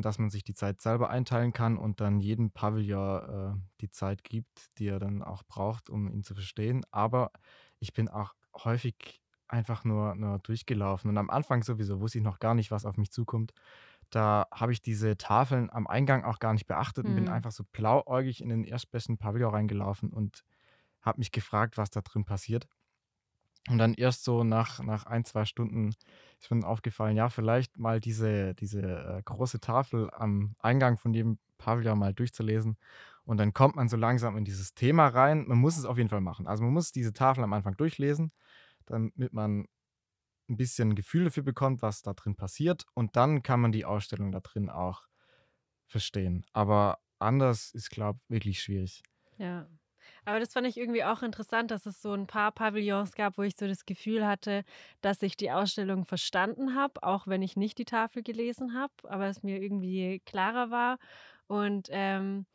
dass 0.00 0.18
man 0.18 0.30
sich 0.30 0.44
die 0.44 0.54
Zeit 0.54 0.80
selber 0.80 1.10
einteilen 1.10 1.52
kann 1.52 1.76
und 1.76 2.00
dann 2.00 2.20
jedem 2.20 2.50
Pavillon 2.52 3.58
äh, 3.58 3.60
die 3.80 3.90
Zeit 3.90 4.24
gibt, 4.24 4.78
die 4.78 4.86
er 4.88 4.98
dann 4.98 5.22
auch 5.22 5.42
braucht, 5.44 5.90
um 5.90 6.08
ihn 6.08 6.22
zu 6.22 6.34
verstehen. 6.34 6.84
Aber 6.90 7.30
ich 7.80 7.92
bin 7.92 8.08
auch 8.08 8.32
häufig 8.64 9.20
einfach 9.48 9.84
nur, 9.84 10.14
nur 10.14 10.38
durchgelaufen 10.38 11.10
und 11.10 11.18
am 11.18 11.28
Anfang 11.28 11.62
sowieso 11.62 12.00
wusste 12.00 12.18
ich 12.18 12.24
noch 12.24 12.38
gar 12.38 12.54
nicht, 12.54 12.70
was 12.70 12.86
auf 12.86 12.96
mich 12.96 13.10
zukommt. 13.12 13.52
Da 14.10 14.46
habe 14.52 14.72
ich 14.72 14.82
diese 14.82 15.16
Tafeln 15.18 15.70
am 15.70 15.86
Eingang 15.86 16.24
auch 16.24 16.38
gar 16.38 16.52
nicht 16.54 16.66
beachtet 16.66 17.08
und 17.08 17.14
bin 17.14 17.28
Mhm. 17.28 17.28
einfach 17.28 17.52
so 17.52 17.64
blauäugig 17.72 18.42
in 18.42 18.50
den 18.50 18.64
erstbesten 18.64 19.18
Pavillon 19.18 19.52
reingelaufen 19.54 20.10
und 20.12 20.44
habe 21.02 21.18
mich 21.20 21.32
gefragt, 21.32 21.78
was 21.78 21.90
da 21.90 22.00
drin 22.02 22.24
passiert. 22.24 22.68
Und 23.68 23.78
dann 23.78 23.94
erst 23.94 24.24
so 24.24 24.42
nach, 24.42 24.82
nach 24.82 25.06
ein, 25.06 25.24
zwei 25.24 25.44
Stunden 25.44 25.94
ist 26.40 26.50
mir 26.50 26.66
aufgefallen, 26.66 27.16
ja, 27.16 27.28
vielleicht 27.28 27.78
mal 27.78 28.00
diese, 28.00 28.54
diese 28.54 28.80
äh, 28.82 29.22
große 29.24 29.60
Tafel 29.60 30.10
am 30.12 30.56
Eingang 30.58 30.98
von 30.98 31.14
jedem 31.14 31.38
Pavillon 31.58 31.98
mal 31.98 32.12
durchzulesen. 32.12 32.76
Und 33.24 33.36
dann 33.38 33.52
kommt 33.52 33.76
man 33.76 33.88
so 33.88 33.96
langsam 33.96 34.36
in 34.36 34.44
dieses 34.44 34.74
Thema 34.74 35.06
rein. 35.06 35.46
Man 35.46 35.58
muss 35.58 35.76
es 35.76 35.84
auf 35.84 35.96
jeden 35.96 36.08
Fall 36.08 36.20
machen. 36.20 36.48
Also 36.48 36.64
man 36.64 36.72
muss 36.72 36.90
diese 36.90 37.12
Tafel 37.12 37.44
am 37.44 37.52
Anfang 37.52 37.76
durchlesen, 37.76 38.32
damit 38.86 39.32
man 39.32 39.68
ein 40.48 40.56
bisschen 40.56 40.96
Gefühl 40.96 41.24
dafür 41.24 41.44
bekommt, 41.44 41.82
was 41.82 42.02
da 42.02 42.14
drin 42.14 42.34
passiert. 42.34 42.84
Und 42.94 43.14
dann 43.14 43.44
kann 43.44 43.60
man 43.60 43.70
die 43.70 43.84
Ausstellung 43.84 44.32
da 44.32 44.40
drin 44.40 44.70
auch 44.70 45.06
verstehen. 45.86 46.44
Aber 46.52 46.98
anders 47.20 47.70
ist, 47.72 47.90
glaube 47.90 48.18
ich, 48.24 48.30
wirklich 48.30 48.60
schwierig. 48.60 49.04
Ja. 49.38 49.68
Aber 50.24 50.38
das 50.38 50.52
fand 50.52 50.66
ich 50.68 50.76
irgendwie 50.76 51.02
auch 51.02 51.22
interessant, 51.22 51.70
dass 51.72 51.84
es 51.84 52.00
so 52.00 52.12
ein 52.12 52.28
paar 52.28 52.52
Pavillons 52.52 53.12
gab, 53.14 53.38
wo 53.38 53.42
ich 53.42 53.56
so 53.56 53.66
das 53.66 53.86
Gefühl 53.86 54.24
hatte, 54.26 54.64
dass 55.00 55.20
ich 55.22 55.36
die 55.36 55.50
Ausstellung 55.50 56.04
verstanden 56.04 56.76
habe, 56.76 57.02
auch 57.02 57.26
wenn 57.26 57.42
ich 57.42 57.56
nicht 57.56 57.78
die 57.78 57.84
Tafel 57.84 58.22
gelesen 58.22 58.74
habe, 58.74 58.92
aber 59.04 59.26
es 59.26 59.42
mir 59.42 59.60
irgendwie 59.60 60.20
klarer 60.24 60.70
war. 60.70 60.98
Und 61.48 61.88
ähm, 61.90 62.46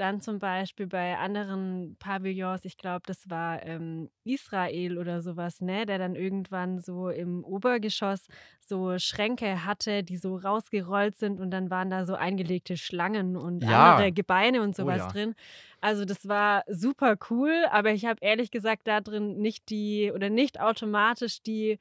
dann 0.00 0.20
zum 0.20 0.38
Beispiel 0.38 0.86
bei 0.86 1.16
anderen 1.18 1.96
Pavillons, 1.98 2.64
ich 2.64 2.76
glaube, 2.78 3.02
das 3.06 3.28
war 3.28 3.62
ähm, 3.64 4.10
Israel 4.24 4.98
oder 4.98 5.20
sowas, 5.20 5.60
ne, 5.60 5.84
der 5.84 5.98
dann 5.98 6.14
irgendwann 6.14 6.80
so 6.80 7.10
im 7.10 7.44
Obergeschoss 7.44 8.26
so 8.60 8.98
Schränke 8.98 9.64
hatte, 9.64 10.02
die 10.02 10.16
so 10.16 10.36
rausgerollt 10.36 11.16
sind 11.18 11.40
und 11.40 11.50
dann 11.50 11.70
waren 11.70 11.90
da 11.90 12.06
so 12.06 12.14
eingelegte 12.14 12.76
Schlangen 12.76 13.36
und 13.36 13.62
Ja, 13.62 13.92
andere 13.92 14.12
Gebeine 14.12 14.62
und 14.62 14.70
oh 14.70 14.82
sowas 14.82 14.98
ja. 14.98 15.08
drin. 15.08 15.34
Also 15.80 16.04
das 16.04 16.26
war 16.26 16.64
super 16.66 17.16
cool, 17.30 17.52
aber 17.70 17.92
ich 17.92 18.06
habe 18.06 18.18
ehrlich 18.22 18.50
gesagt 18.50 18.86
da 18.86 19.00
drin 19.00 19.38
nicht 19.38 19.68
die 19.70 20.12
oder 20.14 20.30
nicht 20.30 20.60
automatisch 20.60 21.42
die 21.42 21.78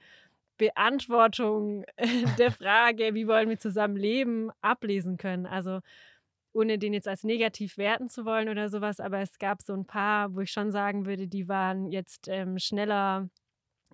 Beantwortung 0.58 1.86
der 2.38 2.52
Frage, 2.52 3.14
wie 3.16 3.28
wollen 3.28 3.50
wir 3.50 3.60
zusammen 3.60 3.96
leben, 3.96 4.52
ablesen 4.62 5.18
können. 5.18 5.46
Also 5.46 5.80
ohne 6.60 6.78
den 6.78 6.94
jetzt 6.94 7.08
als 7.08 7.24
negativ 7.24 7.78
werten 7.78 8.10
zu 8.10 8.26
wollen 8.26 8.50
oder 8.50 8.70
sowas, 8.70 9.00
aber 9.00 9.20
es 9.20 9.40
gab 9.40 9.62
so 9.62 9.74
ein 9.74 9.86
paar, 9.86 10.34
wo 10.36 10.42
ich 10.42 10.52
schon 10.52 10.72
sagen 10.72 11.06
würde, 11.06 11.28
die 11.28 11.48
waren 11.48 11.88
jetzt 11.88 12.28
ähm, 12.28 12.60
schneller 12.60 13.30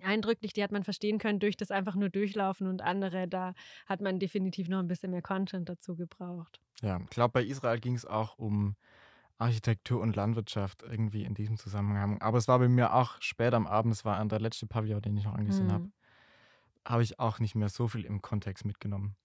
eindrücklich, 0.02 0.52
die 0.52 0.62
hat 0.62 0.72
man 0.72 0.84
verstehen 0.84 1.18
können 1.18 1.38
durch 1.38 1.56
das 1.56 1.70
einfach 1.70 1.94
nur 1.94 2.10
durchlaufen 2.10 2.66
und 2.66 2.82
andere, 2.82 3.28
da 3.28 3.54
hat 3.86 4.00
man 4.00 4.18
definitiv 4.18 4.68
noch 4.68 4.80
ein 4.80 4.88
bisschen 4.88 5.10
mehr 5.10 5.22
Content 5.22 5.68
dazu 5.68 5.96
gebraucht. 5.96 6.60
Ja, 6.82 7.00
ich 7.00 7.10
glaube, 7.10 7.32
bei 7.32 7.44
Israel 7.44 7.80
ging 7.80 7.94
es 7.94 8.04
auch 8.04 8.38
um 8.38 8.76
Architektur 9.38 10.00
und 10.00 10.16
Landwirtschaft 10.16 10.82
irgendwie 10.82 11.24
in 11.24 11.34
diesem 11.34 11.56
Zusammenhang. 11.56 12.20
Aber 12.20 12.38
es 12.38 12.48
war 12.48 12.58
bei 12.58 12.68
mir 12.68 12.94
auch 12.94 13.20
spät 13.20 13.54
am 13.54 13.66
Abend, 13.66 13.92
es 13.94 14.04
war 14.04 14.22
der 14.24 14.40
letzte 14.40 14.66
Pavillon, 14.66 15.02
den 15.02 15.16
ich 15.16 15.24
noch 15.24 15.34
angesehen 15.34 15.70
habe, 15.72 15.84
Hm. 15.84 15.92
habe 16.86 17.02
ich 17.02 17.18
auch 17.18 17.38
nicht 17.38 17.54
mehr 17.54 17.68
so 17.68 17.88
viel 17.88 18.04
im 18.04 18.22
Kontext 18.22 18.64
mitgenommen. 18.64 19.16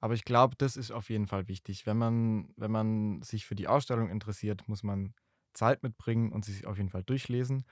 Aber 0.00 0.14
ich 0.14 0.24
glaube, 0.24 0.56
das 0.56 0.76
ist 0.76 0.90
auf 0.90 1.10
jeden 1.10 1.26
Fall 1.26 1.48
wichtig. 1.48 1.86
Wenn 1.86 1.98
man, 1.98 2.52
wenn 2.56 2.70
man 2.70 3.22
sich 3.22 3.46
für 3.46 3.54
die 3.54 3.68
Ausstellung 3.68 4.08
interessiert, 4.08 4.66
muss 4.66 4.82
man 4.82 5.14
Zeit 5.52 5.82
mitbringen 5.82 6.32
und 6.32 6.44
sich 6.44 6.66
auf 6.66 6.76
jeden 6.78 6.88
Fall 6.88 7.02
durchlesen. 7.02 7.64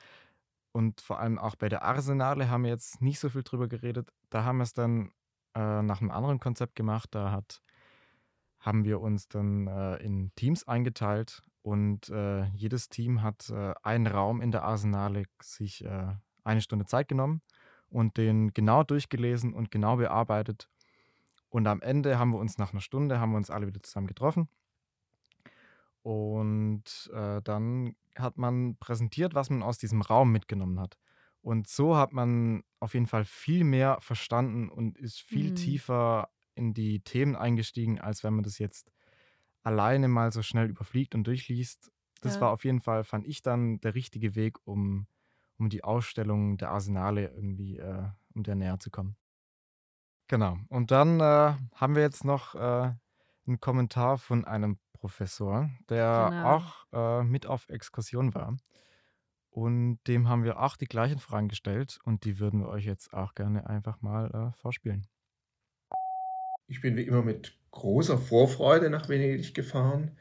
Und 0.73 1.01
vor 1.01 1.19
allem 1.19 1.39
auch 1.39 1.57
bei 1.57 1.69
der 1.69 1.83
Arsenale 1.83 2.51
haben 2.51 2.65
wir 2.65 2.71
jetzt 2.71 3.01
nicht 3.01 3.19
so 3.19 3.31
viel 3.31 3.43
drüber 3.43 3.69
geredet. 3.69 4.11
Da 4.31 4.45
haben 4.45 4.59
wir 4.59 4.65
es 4.65 4.75
dann 4.75 5.11
äh, 5.55 5.83
nach 5.83 6.01
einem 6.01 6.11
anderen 6.11 6.39
Konzept 6.39 6.77
gemacht. 6.77 7.09
Da 7.13 7.33
hat, 7.33 7.63
haben 8.61 8.85
wir 8.85 9.01
uns 9.01 9.29
dann 9.29 9.67
äh, 9.67 9.97
in 9.97 10.33
Teams 10.37 10.69
eingeteilt 10.69 11.43
und 11.63 12.09
äh, 12.11 12.45
jedes 12.55 12.89
Team 12.89 13.23
hat 13.23 13.51
äh, 13.51 13.75
einen 13.83 14.07
Raum 14.07 14.41
in 14.41 14.51
der 14.51 14.65
Arsenale 14.65 15.25
sich 15.43 15.85
äh, 15.85 16.15
eine 16.45 16.61
Stunde 16.61 16.87
Zeit 16.87 17.09
genommen 17.09 17.43
und 17.89 18.17
den 18.17 18.53
genau 18.55 18.85
durchgelesen 18.85 19.55
und 19.55 19.71
genau 19.71 19.97
bearbeitet. 19.97 20.69
Und 21.51 21.67
am 21.67 21.81
Ende 21.83 22.19
haben 22.19 22.31
wir 22.33 22.39
uns 22.39 22.59
nach 22.59 22.73
einer 22.73 22.81
Stunde, 22.83 23.21
haben 23.21 23.33
wir 23.33 23.39
uns 23.39 23.51
alle 23.51 23.67
wieder 23.67 23.83
zusammen 23.83 24.07
getroffen. 24.07 24.49
Und 26.03 27.11
äh, 27.13 27.43
dann 27.43 27.97
hat 28.17 28.39
man 28.39 28.77
präsentiert, 28.79 29.35
was 29.35 29.51
man 29.51 29.63
aus 29.63 29.79
diesem 29.79 30.03
Raum 30.03 30.33
mitgenommen 30.33 30.81
hat. 30.81 30.97
Und 31.41 31.69
so 31.69 31.97
hat 31.97 32.13
man 32.13 32.63
auf 32.81 32.95
jeden 32.95 33.07
Fall 33.07 33.25
viel 33.25 33.65
mehr 33.65 33.99
verstanden 34.01 34.69
und 34.69 34.99
ist 34.99 35.21
viel 35.21 35.53
Hm. 35.53 35.53
tiefer 35.53 36.31
in 36.55 36.75
die 36.75 37.01
Themen 37.01 37.37
eingestiegen, 37.37 38.01
als 38.01 38.25
wenn 38.25 38.35
man 38.35 38.43
das 38.43 38.59
jetzt 38.59 38.91
alleine 39.63 40.09
mal 40.09 40.33
so 40.33 40.43
schnell 40.43 40.71
überfliegt 40.71 41.15
und 41.15 41.27
durchliest. 41.27 41.93
Das 42.21 42.41
Ja. 42.41 42.41
war 42.41 42.53
auf 42.53 42.65
jeden 42.65 42.81
Fall, 42.83 43.05
fand 43.05 43.27
ich 43.27 43.43
dann, 43.43 43.81
der 43.81 43.95
richtige 43.95 44.35
Weg, 44.35 44.59
um, 44.67 45.07
um 45.59 45.71
die 45.71 45.85
Ausstellung 45.85 46.57
der 46.59 46.71
Arsenale 46.71 47.29
irgendwie, 47.35 47.79
äh, 47.79 48.09
um 48.35 48.43
der 48.45 48.57
näher 48.57 48.81
zu 48.81 48.91
kommen. 48.91 49.17
Genau. 50.29 50.59
Und 50.69 50.91
dann 50.91 51.21
äh, 51.21 51.55
haben 51.75 51.95
wir 51.95 52.03
jetzt 52.03 52.25
noch 52.25 52.55
äh, 52.55 52.93
einen 53.47 53.61
Kommentar 53.61 54.19
von 54.19 54.45
einem 54.45 54.79
Professor, 54.93 55.71
der 55.89 56.29
Genau. 56.31 56.57
auch 56.57 57.21
äh, 57.21 57.25
mit 57.25 57.47
auf 57.47 57.69
Exkursion 57.69 58.35
war. 58.35 58.57
Und 59.51 59.99
dem 60.07 60.29
haben 60.29 60.45
wir 60.45 60.61
auch 60.61 60.77
die 60.77 60.87
gleichen 60.87 61.19
Fragen 61.19 61.49
gestellt 61.49 61.99
und 62.05 62.25
die 62.25 62.39
würden 62.39 62.61
wir 62.61 62.69
euch 62.69 62.85
jetzt 62.85 63.13
auch 63.15 63.35
gerne 63.35 63.69
einfach 63.69 64.03
mal 64.03 64.53
äh, 64.55 64.61
vorspielen. 64.61 65.07
Ich 66.67 66.81
bin 66.83 66.97
wie 66.97 67.03
immer 67.03 67.23
mit 67.23 67.59
großer 67.71 68.19
Vorfreude 68.19 68.91
nach 68.91 69.09
Venedig 69.09 69.55
gefahren, 69.55 70.19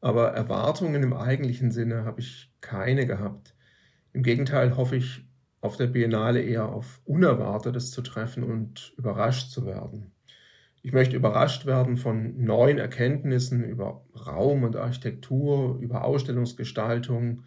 aber 0.00 0.32
Erwartungen 0.32 1.02
im 1.02 1.12
eigentlichen 1.12 1.70
Sinne 1.70 2.04
habe 2.04 2.20
ich 2.20 2.52
keine 2.60 3.06
gehabt. 3.06 3.54
Im 4.12 4.22
Gegenteil 4.24 4.76
hoffe 4.76 4.96
ich 4.96 5.27
auf 5.60 5.76
der 5.76 5.86
Biennale 5.86 6.40
eher 6.40 6.68
auf 6.68 7.00
Unerwartetes 7.04 7.90
zu 7.90 8.02
treffen 8.02 8.44
und 8.44 8.92
überrascht 8.96 9.50
zu 9.50 9.66
werden. 9.66 10.12
Ich 10.82 10.92
möchte 10.92 11.16
überrascht 11.16 11.66
werden 11.66 11.96
von 11.96 12.42
neuen 12.42 12.78
Erkenntnissen 12.78 13.64
über 13.64 14.04
Raum 14.26 14.62
und 14.62 14.76
Architektur, 14.76 15.78
über 15.80 16.04
Ausstellungsgestaltung 16.04 17.42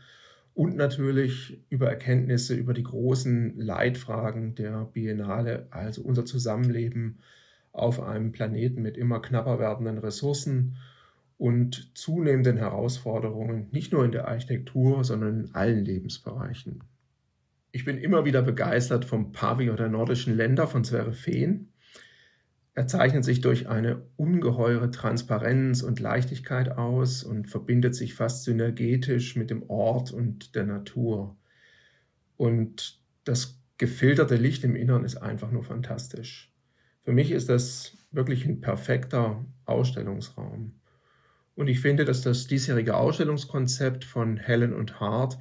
und 0.53 0.75
natürlich 0.75 1.63
über 1.69 1.89
Erkenntnisse 1.89 2.55
über 2.55 2.73
die 2.73 2.83
großen 2.83 3.57
Leitfragen 3.57 4.55
der 4.55 4.85
Biennale, 4.93 5.67
also 5.71 6.01
unser 6.01 6.25
Zusammenleben 6.25 7.19
auf 7.71 8.01
einem 8.01 8.33
Planeten 8.33 8.81
mit 8.81 8.97
immer 8.97 9.21
knapper 9.21 9.59
werdenden 9.59 9.97
Ressourcen 9.97 10.75
und 11.37 11.97
zunehmenden 11.97 12.57
Herausforderungen, 12.57 13.69
nicht 13.71 13.93
nur 13.93 14.03
in 14.03 14.11
der 14.11 14.27
Architektur, 14.27 15.03
sondern 15.05 15.45
in 15.45 15.55
allen 15.55 15.85
Lebensbereichen. 15.85 16.83
Ich 17.71 17.85
bin 17.85 17.97
immer 17.97 18.25
wieder 18.25 18.41
begeistert 18.41 19.05
vom 19.05 19.31
Pavillon 19.31 19.77
der 19.77 19.87
nordischen 19.87 20.35
Länder 20.35 20.67
von 20.67 20.83
Sverre 20.83 21.13
Fehn. 21.13 21.71
Er 22.73 22.87
zeichnet 22.87 23.23
sich 23.23 23.41
durch 23.41 23.67
eine 23.69 24.03
ungeheure 24.17 24.91
Transparenz 24.91 25.81
und 25.81 25.99
Leichtigkeit 25.99 26.69
aus 26.69 27.23
und 27.23 27.47
verbindet 27.47 27.95
sich 27.95 28.13
fast 28.13 28.43
synergetisch 28.43 29.35
mit 29.35 29.49
dem 29.49 29.69
Ort 29.69 30.11
und 30.11 30.55
der 30.55 30.65
Natur. 30.65 31.37
Und 32.37 32.99
das 33.23 33.61
gefilterte 33.77 34.35
Licht 34.35 34.63
im 34.63 34.75
Innern 34.75 35.03
ist 35.03 35.17
einfach 35.17 35.51
nur 35.51 35.63
fantastisch. 35.63 36.53
Für 37.03 37.13
mich 37.13 37.31
ist 37.31 37.49
das 37.49 37.97
wirklich 38.11 38.45
ein 38.45 38.61
perfekter 38.61 39.45
Ausstellungsraum. 39.65 40.79
Und 41.55 41.67
ich 41.67 41.79
finde, 41.79 42.05
dass 42.05 42.21
das 42.21 42.47
diesjährige 42.47 42.95
Ausstellungskonzept 42.95 44.05
von 44.05 44.37
Helen 44.37 44.73
und 44.73 44.99
Hart 44.99 45.37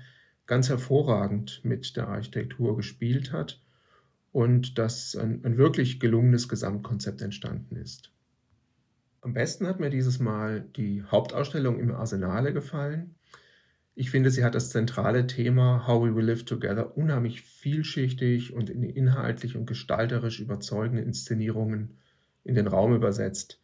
ganz 0.50 0.68
hervorragend 0.68 1.60
mit 1.62 1.96
der 1.96 2.08
Architektur 2.08 2.76
gespielt 2.76 3.30
hat 3.30 3.62
und 4.32 4.78
dass 4.78 5.14
ein, 5.14 5.44
ein 5.44 5.56
wirklich 5.56 6.00
gelungenes 6.00 6.48
Gesamtkonzept 6.48 7.22
entstanden 7.22 7.76
ist. 7.76 8.10
Am 9.20 9.32
besten 9.32 9.68
hat 9.68 9.78
mir 9.78 9.90
dieses 9.90 10.18
Mal 10.18 10.62
die 10.74 11.04
Hauptausstellung 11.04 11.78
im 11.78 11.92
Arsenale 11.92 12.52
gefallen. 12.52 13.14
Ich 13.94 14.10
finde, 14.10 14.32
sie 14.32 14.42
hat 14.42 14.56
das 14.56 14.70
zentrale 14.70 15.28
Thema 15.28 15.86
How 15.86 16.02
We 16.02 16.16
Will 16.16 16.24
Live 16.24 16.44
Together 16.44 16.96
unheimlich 16.96 17.42
vielschichtig 17.42 18.52
und 18.52 18.70
in 18.70 18.82
inhaltlich 18.82 19.56
und 19.56 19.66
gestalterisch 19.66 20.40
überzeugende 20.40 21.02
Inszenierungen 21.02 21.96
in 22.42 22.56
den 22.56 22.66
Raum 22.66 22.92
übersetzt. 22.92 23.60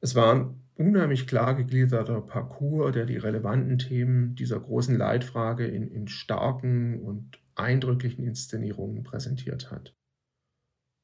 Es 0.00 0.14
war 0.14 0.34
ein 0.34 0.60
unheimlich 0.76 1.26
klar 1.26 1.54
gegliederter 1.54 2.20
Parcours, 2.20 2.92
der 2.92 3.04
die 3.04 3.16
relevanten 3.16 3.78
Themen 3.78 4.34
dieser 4.36 4.60
großen 4.60 4.96
Leitfrage 4.96 5.66
in, 5.66 5.88
in 5.88 6.06
starken 6.06 7.00
und 7.00 7.38
eindrücklichen 7.56 8.24
Inszenierungen 8.24 9.02
präsentiert 9.02 9.70
hat. 9.70 9.94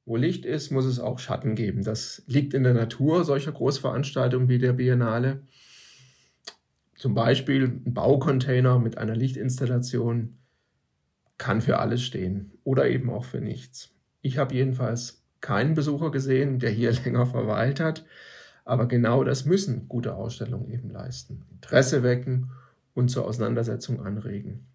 Wo 0.06 0.16
Licht 0.16 0.44
ist, 0.44 0.70
muss 0.70 0.84
es 0.84 1.00
auch 1.00 1.18
Schatten 1.18 1.54
geben. 1.54 1.82
Das 1.82 2.22
liegt 2.26 2.54
in 2.54 2.62
der 2.62 2.74
Natur 2.74 3.24
solcher 3.24 3.52
Großveranstaltungen 3.52 4.48
wie 4.48 4.58
der 4.58 4.74
Biennale. 4.74 5.42
Zum 6.96 7.14
Beispiel 7.14 7.64
ein 7.64 7.94
Baucontainer 7.94 8.78
mit 8.78 8.98
einer 8.98 9.16
Lichtinstallation 9.16 10.38
kann 11.38 11.60
für 11.60 11.78
alles 11.78 12.02
stehen 12.02 12.52
oder 12.64 12.88
eben 12.88 13.10
auch 13.10 13.24
für 13.24 13.40
nichts. 13.40 13.90
Ich 14.20 14.38
habe 14.38 14.54
jedenfalls 14.54 15.24
keinen 15.40 15.74
Besucher 15.74 16.10
gesehen, 16.10 16.58
der 16.58 16.70
hier 16.70 16.92
länger 17.04 17.26
verweilt 17.26 17.80
hat. 17.80 18.04
Aber 18.64 18.88
genau 18.88 19.24
das 19.24 19.44
müssen 19.44 19.88
gute 19.88 20.14
Ausstellungen 20.14 20.70
eben 20.70 20.90
leisten. 20.90 21.42
Interesse 21.52 22.02
wecken 22.02 22.50
und 22.94 23.10
zur 23.10 23.26
Auseinandersetzung 23.26 24.00
anregen. 24.00 24.66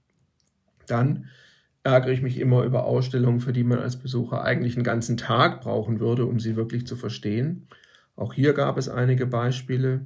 Dann 0.85 1.25
ärgere 1.83 2.11
ich 2.11 2.21
mich 2.21 2.39
immer 2.39 2.63
über 2.63 2.85
Ausstellungen, 2.85 3.39
für 3.39 3.53
die 3.53 3.63
man 3.63 3.79
als 3.79 3.97
Besucher 3.97 4.43
eigentlich 4.43 4.75
einen 4.75 4.83
ganzen 4.83 5.17
Tag 5.17 5.61
brauchen 5.61 5.99
würde, 5.99 6.25
um 6.25 6.39
sie 6.39 6.55
wirklich 6.55 6.85
zu 6.85 6.95
verstehen. 6.95 7.67
Auch 8.15 8.33
hier 8.33 8.53
gab 8.53 8.77
es 8.77 8.89
einige 8.89 9.25
Beispiele. 9.25 10.05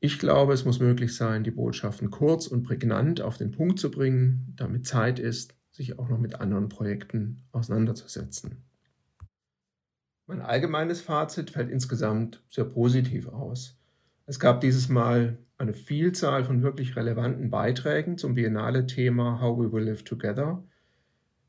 Ich 0.00 0.18
glaube, 0.18 0.52
es 0.52 0.64
muss 0.64 0.80
möglich 0.80 1.14
sein, 1.14 1.44
die 1.44 1.50
Botschaften 1.50 2.10
kurz 2.10 2.46
und 2.46 2.64
prägnant 2.64 3.20
auf 3.20 3.36
den 3.36 3.52
Punkt 3.52 3.78
zu 3.78 3.90
bringen, 3.90 4.52
damit 4.56 4.86
Zeit 4.86 5.18
ist, 5.18 5.54
sich 5.70 5.98
auch 5.98 6.08
noch 6.08 6.18
mit 6.18 6.40
anderen 6.40 6.68
Projekten 6.68 7.42
auseinanderzusetzen. 7.52 8.67
Mein 10.28 10.42
allgemeines 10.42 11.00
Fazit 11.00 11.48
fällt 11.48 11.70
insgesamt 11.70 12.42
sehr 12.50 12.66
positiv 12.66 13.28
aus. 13.28 13.80
Es 14.26 14.38
gab 14.38 14.60
dieses 14.60 14.90
Mal 14.90 15.38
eine 15.56 15.72
Vielzahl 15.72 16.44
von 16.44 16.62
wirklich 16.62 16.96
relevanten 16.96 17.48
Beiträgen 17.48 18.18
zum 18.18 18.34
Biennale-Thema 18.34 19.40
How 19.40 19.58
We 19.58 19.72
Will 19.72 19.84
Live 19.84 20.02
Together. 20.02 20.62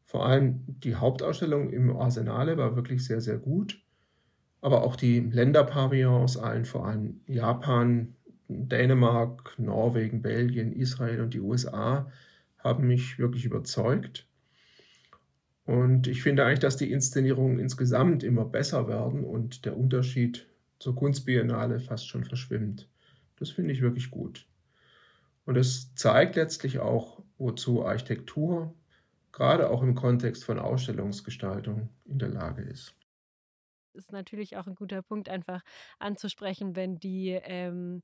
Vor 0.06 0.26
allem 0.26 0.62
die 0.66 0.96
Hauptausstellung 0.96 1.72
im 1.72 1.94
Arsenale 1.98 2.58
war 2.58 2.78
wirklich 2.78 3.04
sehr, 3.04 3.20
sehr 3.20 3.38
gut. 3.38 3.84
Aber 4.62 4.84
auch 4.84 4.96
die 4.96 5.20
Länderpavillons, 5.20 6.38
allen 6.38 6.64
vor 6.64 6.88
allem 6.88 7.20
Japan, 7.28 8.16
Dänemark, 8.48 9.56
Norwegen, 9.58 10.22
Belgien, 10.22 10.72
Israel 10.72 11.20
und 11.20 11.34
die 11.34 11.42
USA, 11.42 12.10
haben 12.58 12.88
mich 12.88 13.20
wirklich 13.20 13.44
überzeugt. 13.44 14.29
Und 15.70 16.08
ich 16.08 16.24
finde 16.24 16.46
eigentlich, 16.46 16.62
dass 16.62 16.78
die 16.78 16.92
Inszenierungen 16.92 17.60
insgesamt 17.60 18.24
immer 18.24 18.44
besser 18.44 18.88
werden 18.88 19.24
und 19.24 19.66
der 19.66 19.78
Unterschied 19.78 20.48
zur 20.80 20.96
Kunstbiennale 20.96 21.80
fast 21.80 22.08
schon 22.08 22.24
verschwimmt. 22.24 22.90
Das 23.36 23.52
finde 23.52 23.74
ich 23.74 23.82
wirklich 23.82 24.10
gut. 24.10 24.48
Und 25.46 25.58
es 25.58 25.94
zeigt 25.94 26.38
letztlich 26.38 26.80
auch, 26.80 27.22
wozu 27.38 27.86
Architektur 27.86 28.74
gerade 29.32 29.70
auch 29.70 29.84
im 29.84 29.94
Kontext 29.94 30.44
von 30.44 30.58
Ausstellungsgestaltung 30.58 31.90
in 32.06 32.18
der 32.18 32.30
Lage 32.30 32.64
ist. 32.64 32.96
Ist 33.94 34.12
natürlich 34.12 34.58
auch 34.58 34.66
ein 34.66 34.74
guter 34.74 35.04
Punkt, 35.04 35.30
einfach 35.30 35.62
anzusprechen, 36.00 36.76
wenn 36.76 36.98
die, 36.98 37.40
ähm, 37.44 38.02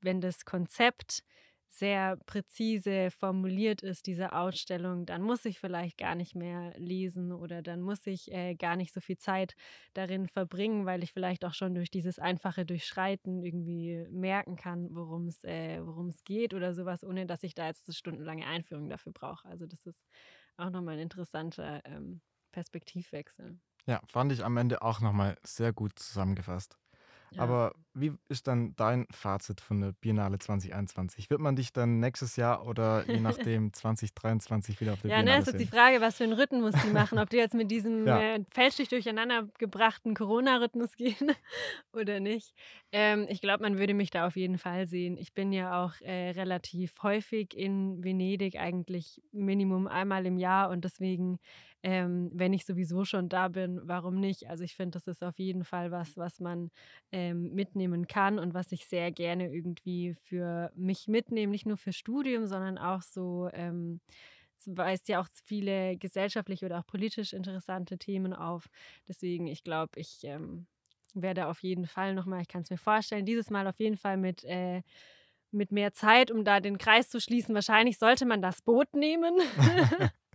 wenn 0.00 0.22
das 0.22 0.46
Konzept 0.46 1.24
sehr 1.68 2.16
präzise 2.26 3.10
formuliert 3.10 3.82
ist, 3.82 4.06
diese 4.06 4.32
Ausstellung, 4.32 5.06
dann 5.06 5.22
muss 5.22 5.44
ich 5.44 5.58
vielleicht 5.58 5.98
gar 5.98 6.14
nicht 6.14 6.34
mehr 6.34 6.72
lesen 6.78 7.32
oder 7.32 7.62
dann 7.62 7.80
muss 7.82 8.06
ich 8.06 8.30
äh, 8.32 8.54
gar 8.54 8.76
nicht 8.76 8.92
so 8.94 9.00
viel 9.00 9.18
Zeit 9.18 9.54
darin 9.94 10.28
verbringen, 10.28 10.86
weil 10.86 11.02
ich 11.02 11.12
vielleicht 11.12 11.44
auch 11.44 11.54
schon 11.54 11.74
durch 11.74 11.90
dieses 11.90 12.18
einfache 12.18 12.64
Durchschreiten 12.66 13.42
irgendwie 13.42 14.06
merken 14.10 14.56
kann, 14.56 14.88
worum 14.94 15.26
es 15.26 15.44
äh, 15.44 15.80
geht 16.24 16.54
oder 16.54 16.74
sowas, 16.74 17.04
ohne 17.04 17.26
dass 17.26 17.42
ich 17.42 17.54
da 17.54 17.66
jetzt 17.66 17.88
eine 17.88 17.94
stundenlange 17.94 18.46
Einführung 18.46 18.88
dafür 18.88 19.12
brauche. 19.12 19.48
Also 19.48 19.66
das 19.66 19.86
ist 19.86 20.06
auch 20.56 20.70
nochmal 20.70 20.94
ein 20.94 21.00
interessanter 21.00 21.82
ähm, 21.84 22.20
Perspektivwechsel. 22.52 23.58
Ja, 23.86 24.00
fand 24.06 24.30
ich 24.32 24.44
am 24.44 24.56
Ende 24.58 24.82
auch 24.82 25.00
nochmal 25.00 25.38
sehr 25.42 25.72
gut 25.72 25.98
zusammengefasst. 25.98 26.78
Ja. 27.36 27.42
Aber 27.42 27.72
wie 27.94 28.12
ist 28.28 28.46
dann 28.46 28.74
dein 28.76 29.06
Fazit 29.10 29.60
von 29.60 29.80
der 29.80 29.92
Biennale 29.92 30.38
2021? 30.38 31.30
Wird 31.30 31.40
man 31.40 31.56
dich 31.56 31.72
dann 31.72 31.98
nächstes 32.00 32.36
Jahr 32.36 32.66
oder 32.66 33.04
je 33.06 33.20
nachdem 33.20 33.72
2023 33.72 34.80
wieder 34.80 34.94
auf 34.94 35.00
der 35.00 35.10
ja, 35.10 35.16
Biennale 35.16 35.30
Ja, 35.30 35.36
ne, 35.36 35.42
ist 35.42 35.52
jetzt 35.52 35.60
die 35.60 35.76
Frage, 35.76 36.00
was 36.00 36.16
für 36.16 36.24
einen 36.24 36.34
Rhythmus 36.34 36.74
die 36.84 36.90
machen. 36.90 37.18
Ob 37.18 37.30
die 37.30 37.36
jetzt 37.36 37.54
mit 37.54 37.70
diesem 37.70 38.06
ja. 38.06 38.20
äh, 38.20 38.44
fälschlich 38.50 38.88
durcheinander 38.88 39.48
gebrachten 39.58 40.14
Corona-Rhythmus 40.14 40.96
gehen 40.96 41.32
oder 41.92 42.20
nicht. 42.20 42.54
Ähm, 42.92 43.26
ich 43.28 43.40
glaube, 43.40 43.62
man 43.62 43.78
würde 43.78 43.94
mich 43.94 44.10
da 44.10 44.26
auf 44.26 44.36
jeden 44.36 44.58
Fall 44.58 44.86
sehen. 44.86 45.16
Ich 45.16 45.32
bin 45.32 45.52
ja 45.52 45.84
auch 45.84 46.00
äh, 46.00 46.30
relativ 46.30 46.94
häufig 47.02 47.56
in 47.56 48.02
Venedig, 48.04 48.56
eigentlich 48.58 49.22
Minimum 49.32 49.86
einmal 49.86 50.26
im 50.26 50.38
Jahr 50.38 50.70
und 50.70 50.84
deswegen 50.84 51.38
ähm, 51.82 52.30
wenn 52.32 52.52
ich 52.52 52.64
sowieso 52.64 53.04
schon 53.04 53.28
da 53.28 53.48
bin, 53.48 53.80
warum 53.84 54.16
nicht? 54.18 54.48
Also 54.48 54.64
ich 54.64 54.74
finde, 54.74 54.98
das 54.98 55.06
ist 55.06 55.22
auf 55.22 55.38
jeden 55.38 55.64
Fall 55.64 55.90
was, 55.90 56.16
was 56.16 56.40
man 56.40 56.70
ähm, 57.12 57.54
mitnehmen 57.54 58.06
kann 58.06 58.38
und 58.38 58.54
was 58.54 58.72
ich 58.72 58.86
sehr 58.86 59.12
gerne 59.12 59.52
irgendwie 59.52 60.14
für 60.14 60.72
mich 60.74 61.06
mitnehme, 61.08 61.52
nicht 61.52 61.66
nur 61.66 61.76
für 61.76 61.92
Studium, 61.92 62.46
sondern 62.46 62.78
auch 62.78 63.02
so, 63.02 63.48
ähm, 63.52 64.00
es 64.58 64.66
weist 64.76 65.08
ja 65.08 65.20
auch 65.20 65.28
viele 65.44 65.96
gesellschaftlich 65.96 66.64
oder 66.64 66.78
auch 66.80 66.86
politisch 66.86 67.32
interessante 67.32 67.98
Themen 67.98 68.32
auf. 68.32 68.66
Deswegen, 69.08 69.46
ich 69.46 69.62
glaube, 69.62 70.00
ich 70.00 70.24
ähm, 70.24 70.66
werde 71.14 71.46
auf 71.46 71.62
jeden 71.62 71.86
Fall 71.86 72.14
nochmal, 72.14 72.42
ich 72.42 72.48
kann 72.48 72.62
es 72.62 72.70
mir 72.70 72.78
vorstellen, 72.78 73.26
dieses 73.26 73.50
Mal 73.50 73.66
auf 73.66 73.78
jeden 73.78 73.96
Fall 73.96 74.16
mit 74.16 74.44
äh, 74.44 74.82
mit 75.52 75.72
mehr 75.72 75.92
Zeit, 75.92 76.30
um 76.30 76.44
da 76.44 76.60
den 76.60 76.78
Kreis 76.78 77.08
zu 77.08 77.20
schließen. 77.20 77.54
Wahrscheinlich 77.54 77.98
sollte 77.98 78.26
man 78.26 78.42
das 78.42 78.62
Boot 78.62 78.94
nehmen. 78.94 79.34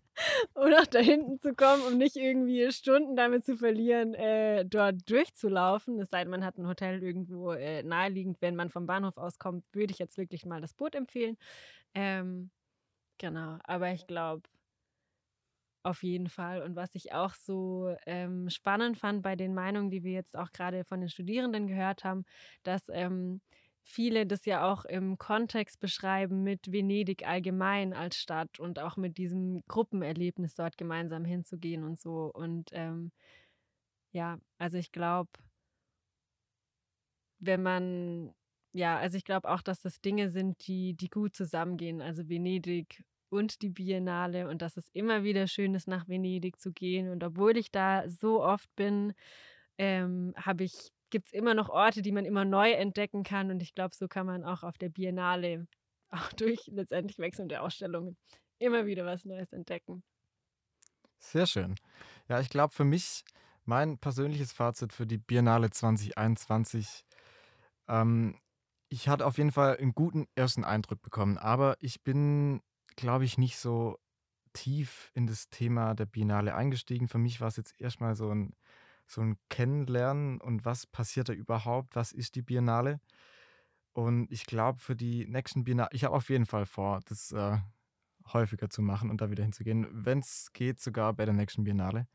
um 0.54 0.70
nach 0.70 0.88
da 0.88 1.00
hinten 1.00 1.40
zu 1.40 1.54
kommen, 1.56 1.84
um 1.88 1.98
nicht 1.98 2.16
irgendwie 2.16 2.72
Stunden 2.72 3.16
damit 3.16 3.46
zu 3.46 3.58
verlieren, 3.58 4.14
äh, 4.14 4.66
dort 4.66 5.10
durchzulaufen. 5.10 6.00
Es 6.00 6.10
sei 6.10 6.24
denn, 6.24 6.32
man 6.32 6.46
hat 6.46 6.58
ein 6.58 6.68
Hotel 6.68 7.02
irgendwo 7.04 7.52
äh, 7.52 7.84
naheliegend. 7.84 8.42
Wenn 8.42 8.56
man 8.56 8.70
vom 8.70 8.86
Bahnhof 8.86 9.18
auskommt, 9.18 9.66
würde 9.74 9.92
ich 9.92 10.00
jetzt 10.00 10.18
wirklich 10.18 10.46
mal 10.46 10.62
das 10.62 10.74
Boot 10.74 10.96
empfehlen. 10.96 11.38
Ähm, 11.94 12.52
genau, 13.18 13.58
aber 13.64 13.92
ich 13.92 14.08
glaube, 14.08 14.44
auf 15.84 16.04
jeden 16.04 16.30
Fall. 16.30 16.62
Und 16.62 16.76
was 16.76 16.94
ich 16.96 17.14
auch 17.14 17.34
so 17.34 17.96
ähm, 18.06 18.50
spannend 18.50 18.98
fand 18.98 19.24
bei 19.24 19.36
den 19.36 19.54
Meinungen, 19.54 19.90
die 19.90 20.04
wir 20.04 20.12
jetzt 20.12 20.38
auch 20.38 20.52
gerade 20.52 20.84
von 20.86 21.00
den 21.00 21.10
Studierenden 21.10 21.68
gehört 21.68 22.04
haben, 22.04 22.26
dass 22.64 22.88
ähm, 22.90 23.42
viele 23.84 24.26
das 24.26 24.46
ja 24.46 24.72
auch 24.72 24.86
im 24.86 25.18
Kontext 25.18 25.80
beschreiben 25.80 26.44
mit 26.44 26.72
Venedig 26.72 27.28
allgemein 27.28 27.94
als 27.94 28.18
Stadt 28.18 28.60
und 28.60 28.80
auch 28.80 28.98
mit 28.98 29.18
diesem 29.18 29.64
Gruppenerlebnis 29.68 30.56
dort 30.56 30.78
gemeinsam 30.78 31.26
hinzugehen 31.26 31.84
und 31.84 32.00
so. 32.00 32.32
Und 32.34 32.70
ähm, 32.74 33.12
ja, 34.12 34.40
also 34.58 34.78
ich 34.78 34.92
glaube, 34.92 35.32
wenn 37.40 37.64
man, 37.64 38.34
ja, 38.74 38.98
also 38.98 39.18
ich 39.18 39.26
glaube 39.26 39.50
auch, 39.50 39.62
dass 39.62 39.82
das 39.82 40.00
Dinge 40.02 40.30
sind, 40.30 40.68
die, 40.68 40.94
die 40.94 41.10
gut 41.10 41.36
zusammengehen. 41.36 42.02
Also 42.02 42.30
Venedig 42.30 43.04
und 43.30 43.62
die 43.62 43.70
Biennale 43.70 44.50
und 44.50 44.62
dass 44.62 44.78
es 44.78 44.90
immer 44.94 45.24
wieder 45.24 45.48
schön 45.48 45.74
ist, 45.74 45.88
nach 45.88 46.08
Venedig 46.08 46.60
zu 46.60 46.72
gehen. 46.72 47.10
Und 47.10 47.24
obwohl 47.24 47.58
ich 47.58 47.72
da 47.72 48.08
so 48.10 48.44
oft 48.44 48.70
bin, 48.76 49.14
ähm, 49.78 50.34
habe 50.38 50.66
ich 50.66 50.92
gibt 51.12 51.28
es 51.28 51.34
immer 51.34 51.54
noch 51.54 51.70
Orte, 51.70 52.02
die 52.02 52.12
man 52.12 52.26
immer 52.26 52.46
neu 52.46 52.72
entdecken 52.72 53.24
kann. 53.24 53.52
Und 53.52 53.62
ich 53.62 53.76
glaube, 53.76 53.96
so 53.96 54.08
kann 54.08 54.26
man 54.26 54.44
auch 54.44 54.64
auf 54.64 54.78
der 54.78 54.90
Biennale, 54.90 55.68
auch 56.10 56.34
durch 56.34 56.68
letztendlich 56.68 57.20
wechselnde 57.20 57.62
Ausstellungen, 57.62 58.18
immer 58.60 58.86
wieder 58.86 59.06
was 59.06 59.26
Neues 59.26 59.54
entdecken. 59.54 60.04
Sehr 61.20 61.46
schön. 61.46 61.76
Ja, 62.28 62.40
ich 62.40 62.50
glaube, 62.50 62.74
für 62.74 62.84
mich, 62.84 63.24
mein 63.64 64.00
persönliches 64.00 64.52
Fazit 64.52 64.92
für 64.92 65.06
die 65.06 65.20
Biennale 65.20 65.70
2021, 65.70 67.06
ähm, 67.88 68.40
ich 68.90 69.08
hatte 69.08 69.26
auf 69.26 69.38
jeden 69.38 69.52
Fall 69.52 69.78
einen 69.78 69.94
guten 69.94 70.28
ersten 70.36 70.66
Eindruck 70.66 71.02
bekommen, 71.02 71.38
aber 71.38 71.78
ich 71.80 72.04
bin, 72.04 72.62
glaube 72.96 73.26
ich, 73.26 73.38
nicht 73.38 73.58
so 73.58 73.98
tief 74.54 75.12
in 75.14 75.28
das 75.28 75.50
Thema 75.50 75.94
der 75.94 76.06
Biennale 76.06 76.56
eingestiegen. 76.56 77.08
Für 77.08 77.18
mich 77.20 77.40
war 77.40 77.48
es 77.48 77.58
jetzt 77.58 77.80
erstmal 77.80 78.16
so 78.16 78.34
ein 78.34 78.54
so 79.12 79.22
ein 79.22 79.38
Kennenlernen 79.50 80.40
und 80.40 80.66
was 80.66 80.88
passiert 80.88 81.30
da 81.30 81.34
überhaupt, 81.34 81.96
was 81.96 82.12
ist 82.12 82.36
die 82.36 82.42
Biennale. 82.42 83.00
Und 83.94 84.32
ich 84.32 84.46
glaube, 84.46 84.80
für 84.80 84.96
die 84.96 85.28
nächsten 85.28 85.64
Biennale, 85.64 85.90
ich 85.92 86.06
habe 86.06 86.16
auf 86.16 86.30
jeden 86.30 86.46
Fall 86.46 86.66
vor, 86.66 87.02
das 87.08 87.32
äh, 87.32 87.58
häufiger 88.32 88.70
zu 88.70 88.82
machen 88.82 89.10
und 89.10 89.22
da 89.22 89.30
wieder 89.30 89.44
hinzugehen, 89.44 89.88
wenn 89.92 90.20
es 90.20 90.52
geht, 90.54 90.80
sogar 90.80 91.14
bei 91.14 91.26
der 91.26 91.34
nächsten 91.34 91.64
Biennale. 91.64 92.08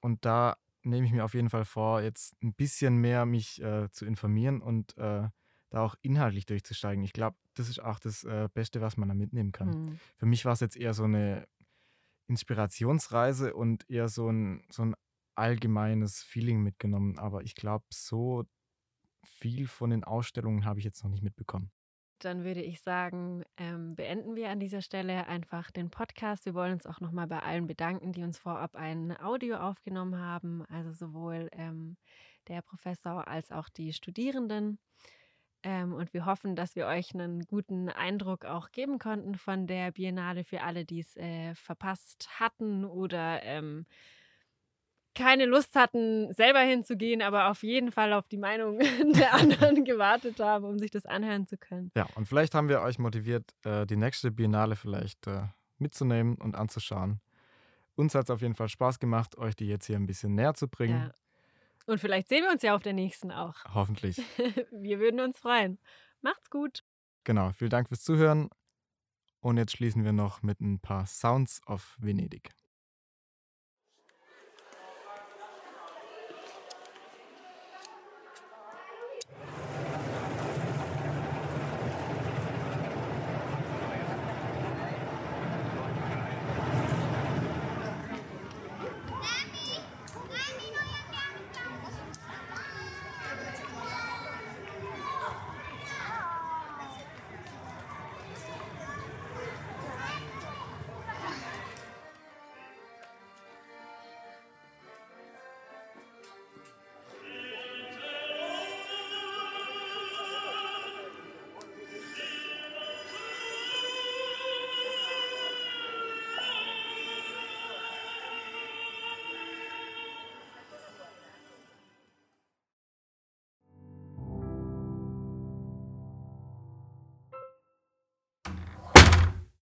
Und 0.00 0.24
da 0.24 0.56
nehme 0.82 1.06
ich 1.06 1.12
mir 1.12 1.24
auf 1.24 1.34
jeden 1.34 1.50
Fall 1.50 1.64
vor, 1.64 2.00
jetzt 2.02 2.34
ein 2.42 2.54
bisschen 2.54 2.96
mehr 2.96 3.26
mich 3.26 3.62
äh, 3.62 3.90
zu 3.90 4.04
informieren 4.04 4.60
und 4.60 4.96
äh, 4.98 5.28
da 5.70 5.80
auch 5.80 5.96
inhaltlich 6.02 6.46
durchzusteigen. 6.46 7.04
Ich 7.04 7.12
glaube, 7.12 7.36
das 7.54 7.68
ist 7.68 7.80
auch 7.82 7.98
das 7.98 8.24
äh, 8.24 8.48
Beste, 8.52 8.80
was 8.80 8.96
man 8.96 9.08
da 9.08 9.14
mitnehmen 9.14 9.52
kann. 9.52 9.68
Mhm. 9.68 10.00
Für 10.16 10.26
mich 10.26 10.44
war 10.44 10.52
es 10.52 10.60
jetzt 10.60 10.76
eher 10.76 10.94
so 10.94 11.04
eine 11.04 11.46
Inspirationsreise 12.28 13.54
und 13.54 13.88
eher 13.88 14.08
so 14.08 14.30
ein, 14.30 14.64
so 14.70 14.82
ein 14.82 14.94
allgemeines 15.36 16.22
Feeling 16.22 16.62
mitgenommen. 16.62 17.18
Aber 17.18 17.42
ich 17.42 17.54
glaube, 17.54 17.84
so 17.90 18.44
viel 19.24 19.66
von 19.66 19.90
den 19.90 20.04
Ausstellungen 20.04 20.64
habe 20.64 20.78
ich 20.78 20.84
jetzt 20.84 21.02
noch 21.02 21.10
nicht 21.10 21.22
mitbekommen. 21.22 21.70
Dann 22.20 22.44
würde 22.44 22.62
ich 22.62 22.80
sagen, 22.80 23.44
ähm, 23.58 23.94
beenden 23.94 24.36
wir 24.36 24.48
an 24.48 24.58
dieser 24.58 24.80
Stelle 24.80 25.26
einfach 25.26 25.70
den 25.70 25.90
Podcast. 25.90 26.46
Wir 26.46 26.54
wollen 26.54 26.72
uns 26.72 26.86
auch 26.86 27.00
nochmal 27.00 27.26
bei 27.26 27.40
allen 27.40 27.66
bedanken, 27.66 28.12
die 28.12 28.22
uns 28.22 28.38
vorab 28.38 28.74
ein 28.74 29.18
Audio 29.20 29.56
aufgenommen 29.56 30.18
haben, 30.18 30.64
also 30.66 30.92
sowohl 30.92 31.50
ähm, 31.52 31.98
der 32.48 32.62
Professor 32.62 33.28
als 33.28 33.52
auch 33.52 33.68
die 33.68 33.92
Studierenden. 33.92 34.78
Ähm, 35.62 35.92
und 35.92 36.14
wir 36.14 36.24
hoffen, 36.24 36.56
dass 36.56 36.74
wir 36.74 36.86
euch 36.86 37.12
einen 37.12 37.42
guten 37.42 37.90
Eindruck 37.90 38.46
auch 38.46 38.70
geben 38.70 38.98
konnten 38.98 39.34
von 39.34 39.66
der 39.66 39.92
Biennale 39.92 40.44
für 40.44 40.62
alle, 40.62 40.86
die 40.86 41.00
es 41.00 41.16
äh, 41.16 41.54
verpasst 41.54 42.28
hatten 42.40 42.86
oder 42.86 43.42
ähm, 43.42 43.84
keine 45.16 45.46
Lust 45.46 45.74
hatten, 45.74 46.32
selber 46.34 46.60
hinzugehen, 46.60 47.22
aber 47.22 47.50
auf 47.50 47.62
jeden 47.62 47.90
Fall 47.90 48.12
auf 48.12 48.28
die 48.28 48.36
Meinung 48.36 48.78
der 49.18 49.34
anderen 49.34 49.84
gewartet 49.84 50.38
haben, 50.38 50.64
um 50.64 50.78
sich 50.78 50.90
das 50.90 51.06
anhören 51.06 51.48
zu 51.48 51.56
können. 51.56 51.90
Ja, 51.96 52.06
und 52.14 52.26
vielleicht 52.26 52.54
haben 52.54 52.68
wir 52.68 52.82
euch 52.82 52.98
motiviert, 52.98 53.52
äh, 53.64 53.86
die 53.86 53.96
nächste 53.96 54.30
Biennale 54.30 54.76
vielleicht 54.76 55.26
äh, 55.26 55.42
mitzunehmen 55.78 56.36
und 56.36 56.54
anzuschauen. 56.54 57.20
Uns 57.96 58.14
hat 58.14 58.24
es 58.24 58.30
auf 58.30 58.42
jeden 58.42 58.54
Fall 58.54 58.68
Spaß 58.68 58.98
gemacht, 58.98 59.38
euch 59.38 59.56
die 59.56 59.66
jetzt 59.66 59.86
hier 59.86 59.96
ein 59.96 60.06
bisschen 60.06 60.34
näher 60.34 60.54
zu 60.54 60.68
bringen. 60.68 61.08
Ja. 61.08 61.14
Und 61.86 61.98
vielleicht 61.98 62.28
sehen 62.28 62.44
wir 62.44 62.52
uns 62.52 62.62
ja 62.62 62.74
auf 62.74 62.82
der 62.82 62.92
nächsten 62.92 63.32
auch. 63.32 63.56
Hoffentlich. 63.72 64.18
wir 64.70 64.98
würden 64.98 65.20
uns 65.20 65.38
freuen. 65.38 65.78
Macht's 66.20 66.50
gut. 66.50 66.84
Genau, 67.24 67.52
vielen 67.52 67.70
Dank 67.70 67.88
fürs 67.88 68.02
Zuhören. 68.02 68.50
Und 69.40 69.56
jetzt 69.56 69.72
schließen 69.72 70.04
wir 70.04 70.12
noch 70.12 70.42
mit 70.42 70.60
ein 70.60 70.78
paar 70.80 71.06
Sounds 71.06 71.60
of 71.66 71.96
Venedig. 71.98 72.50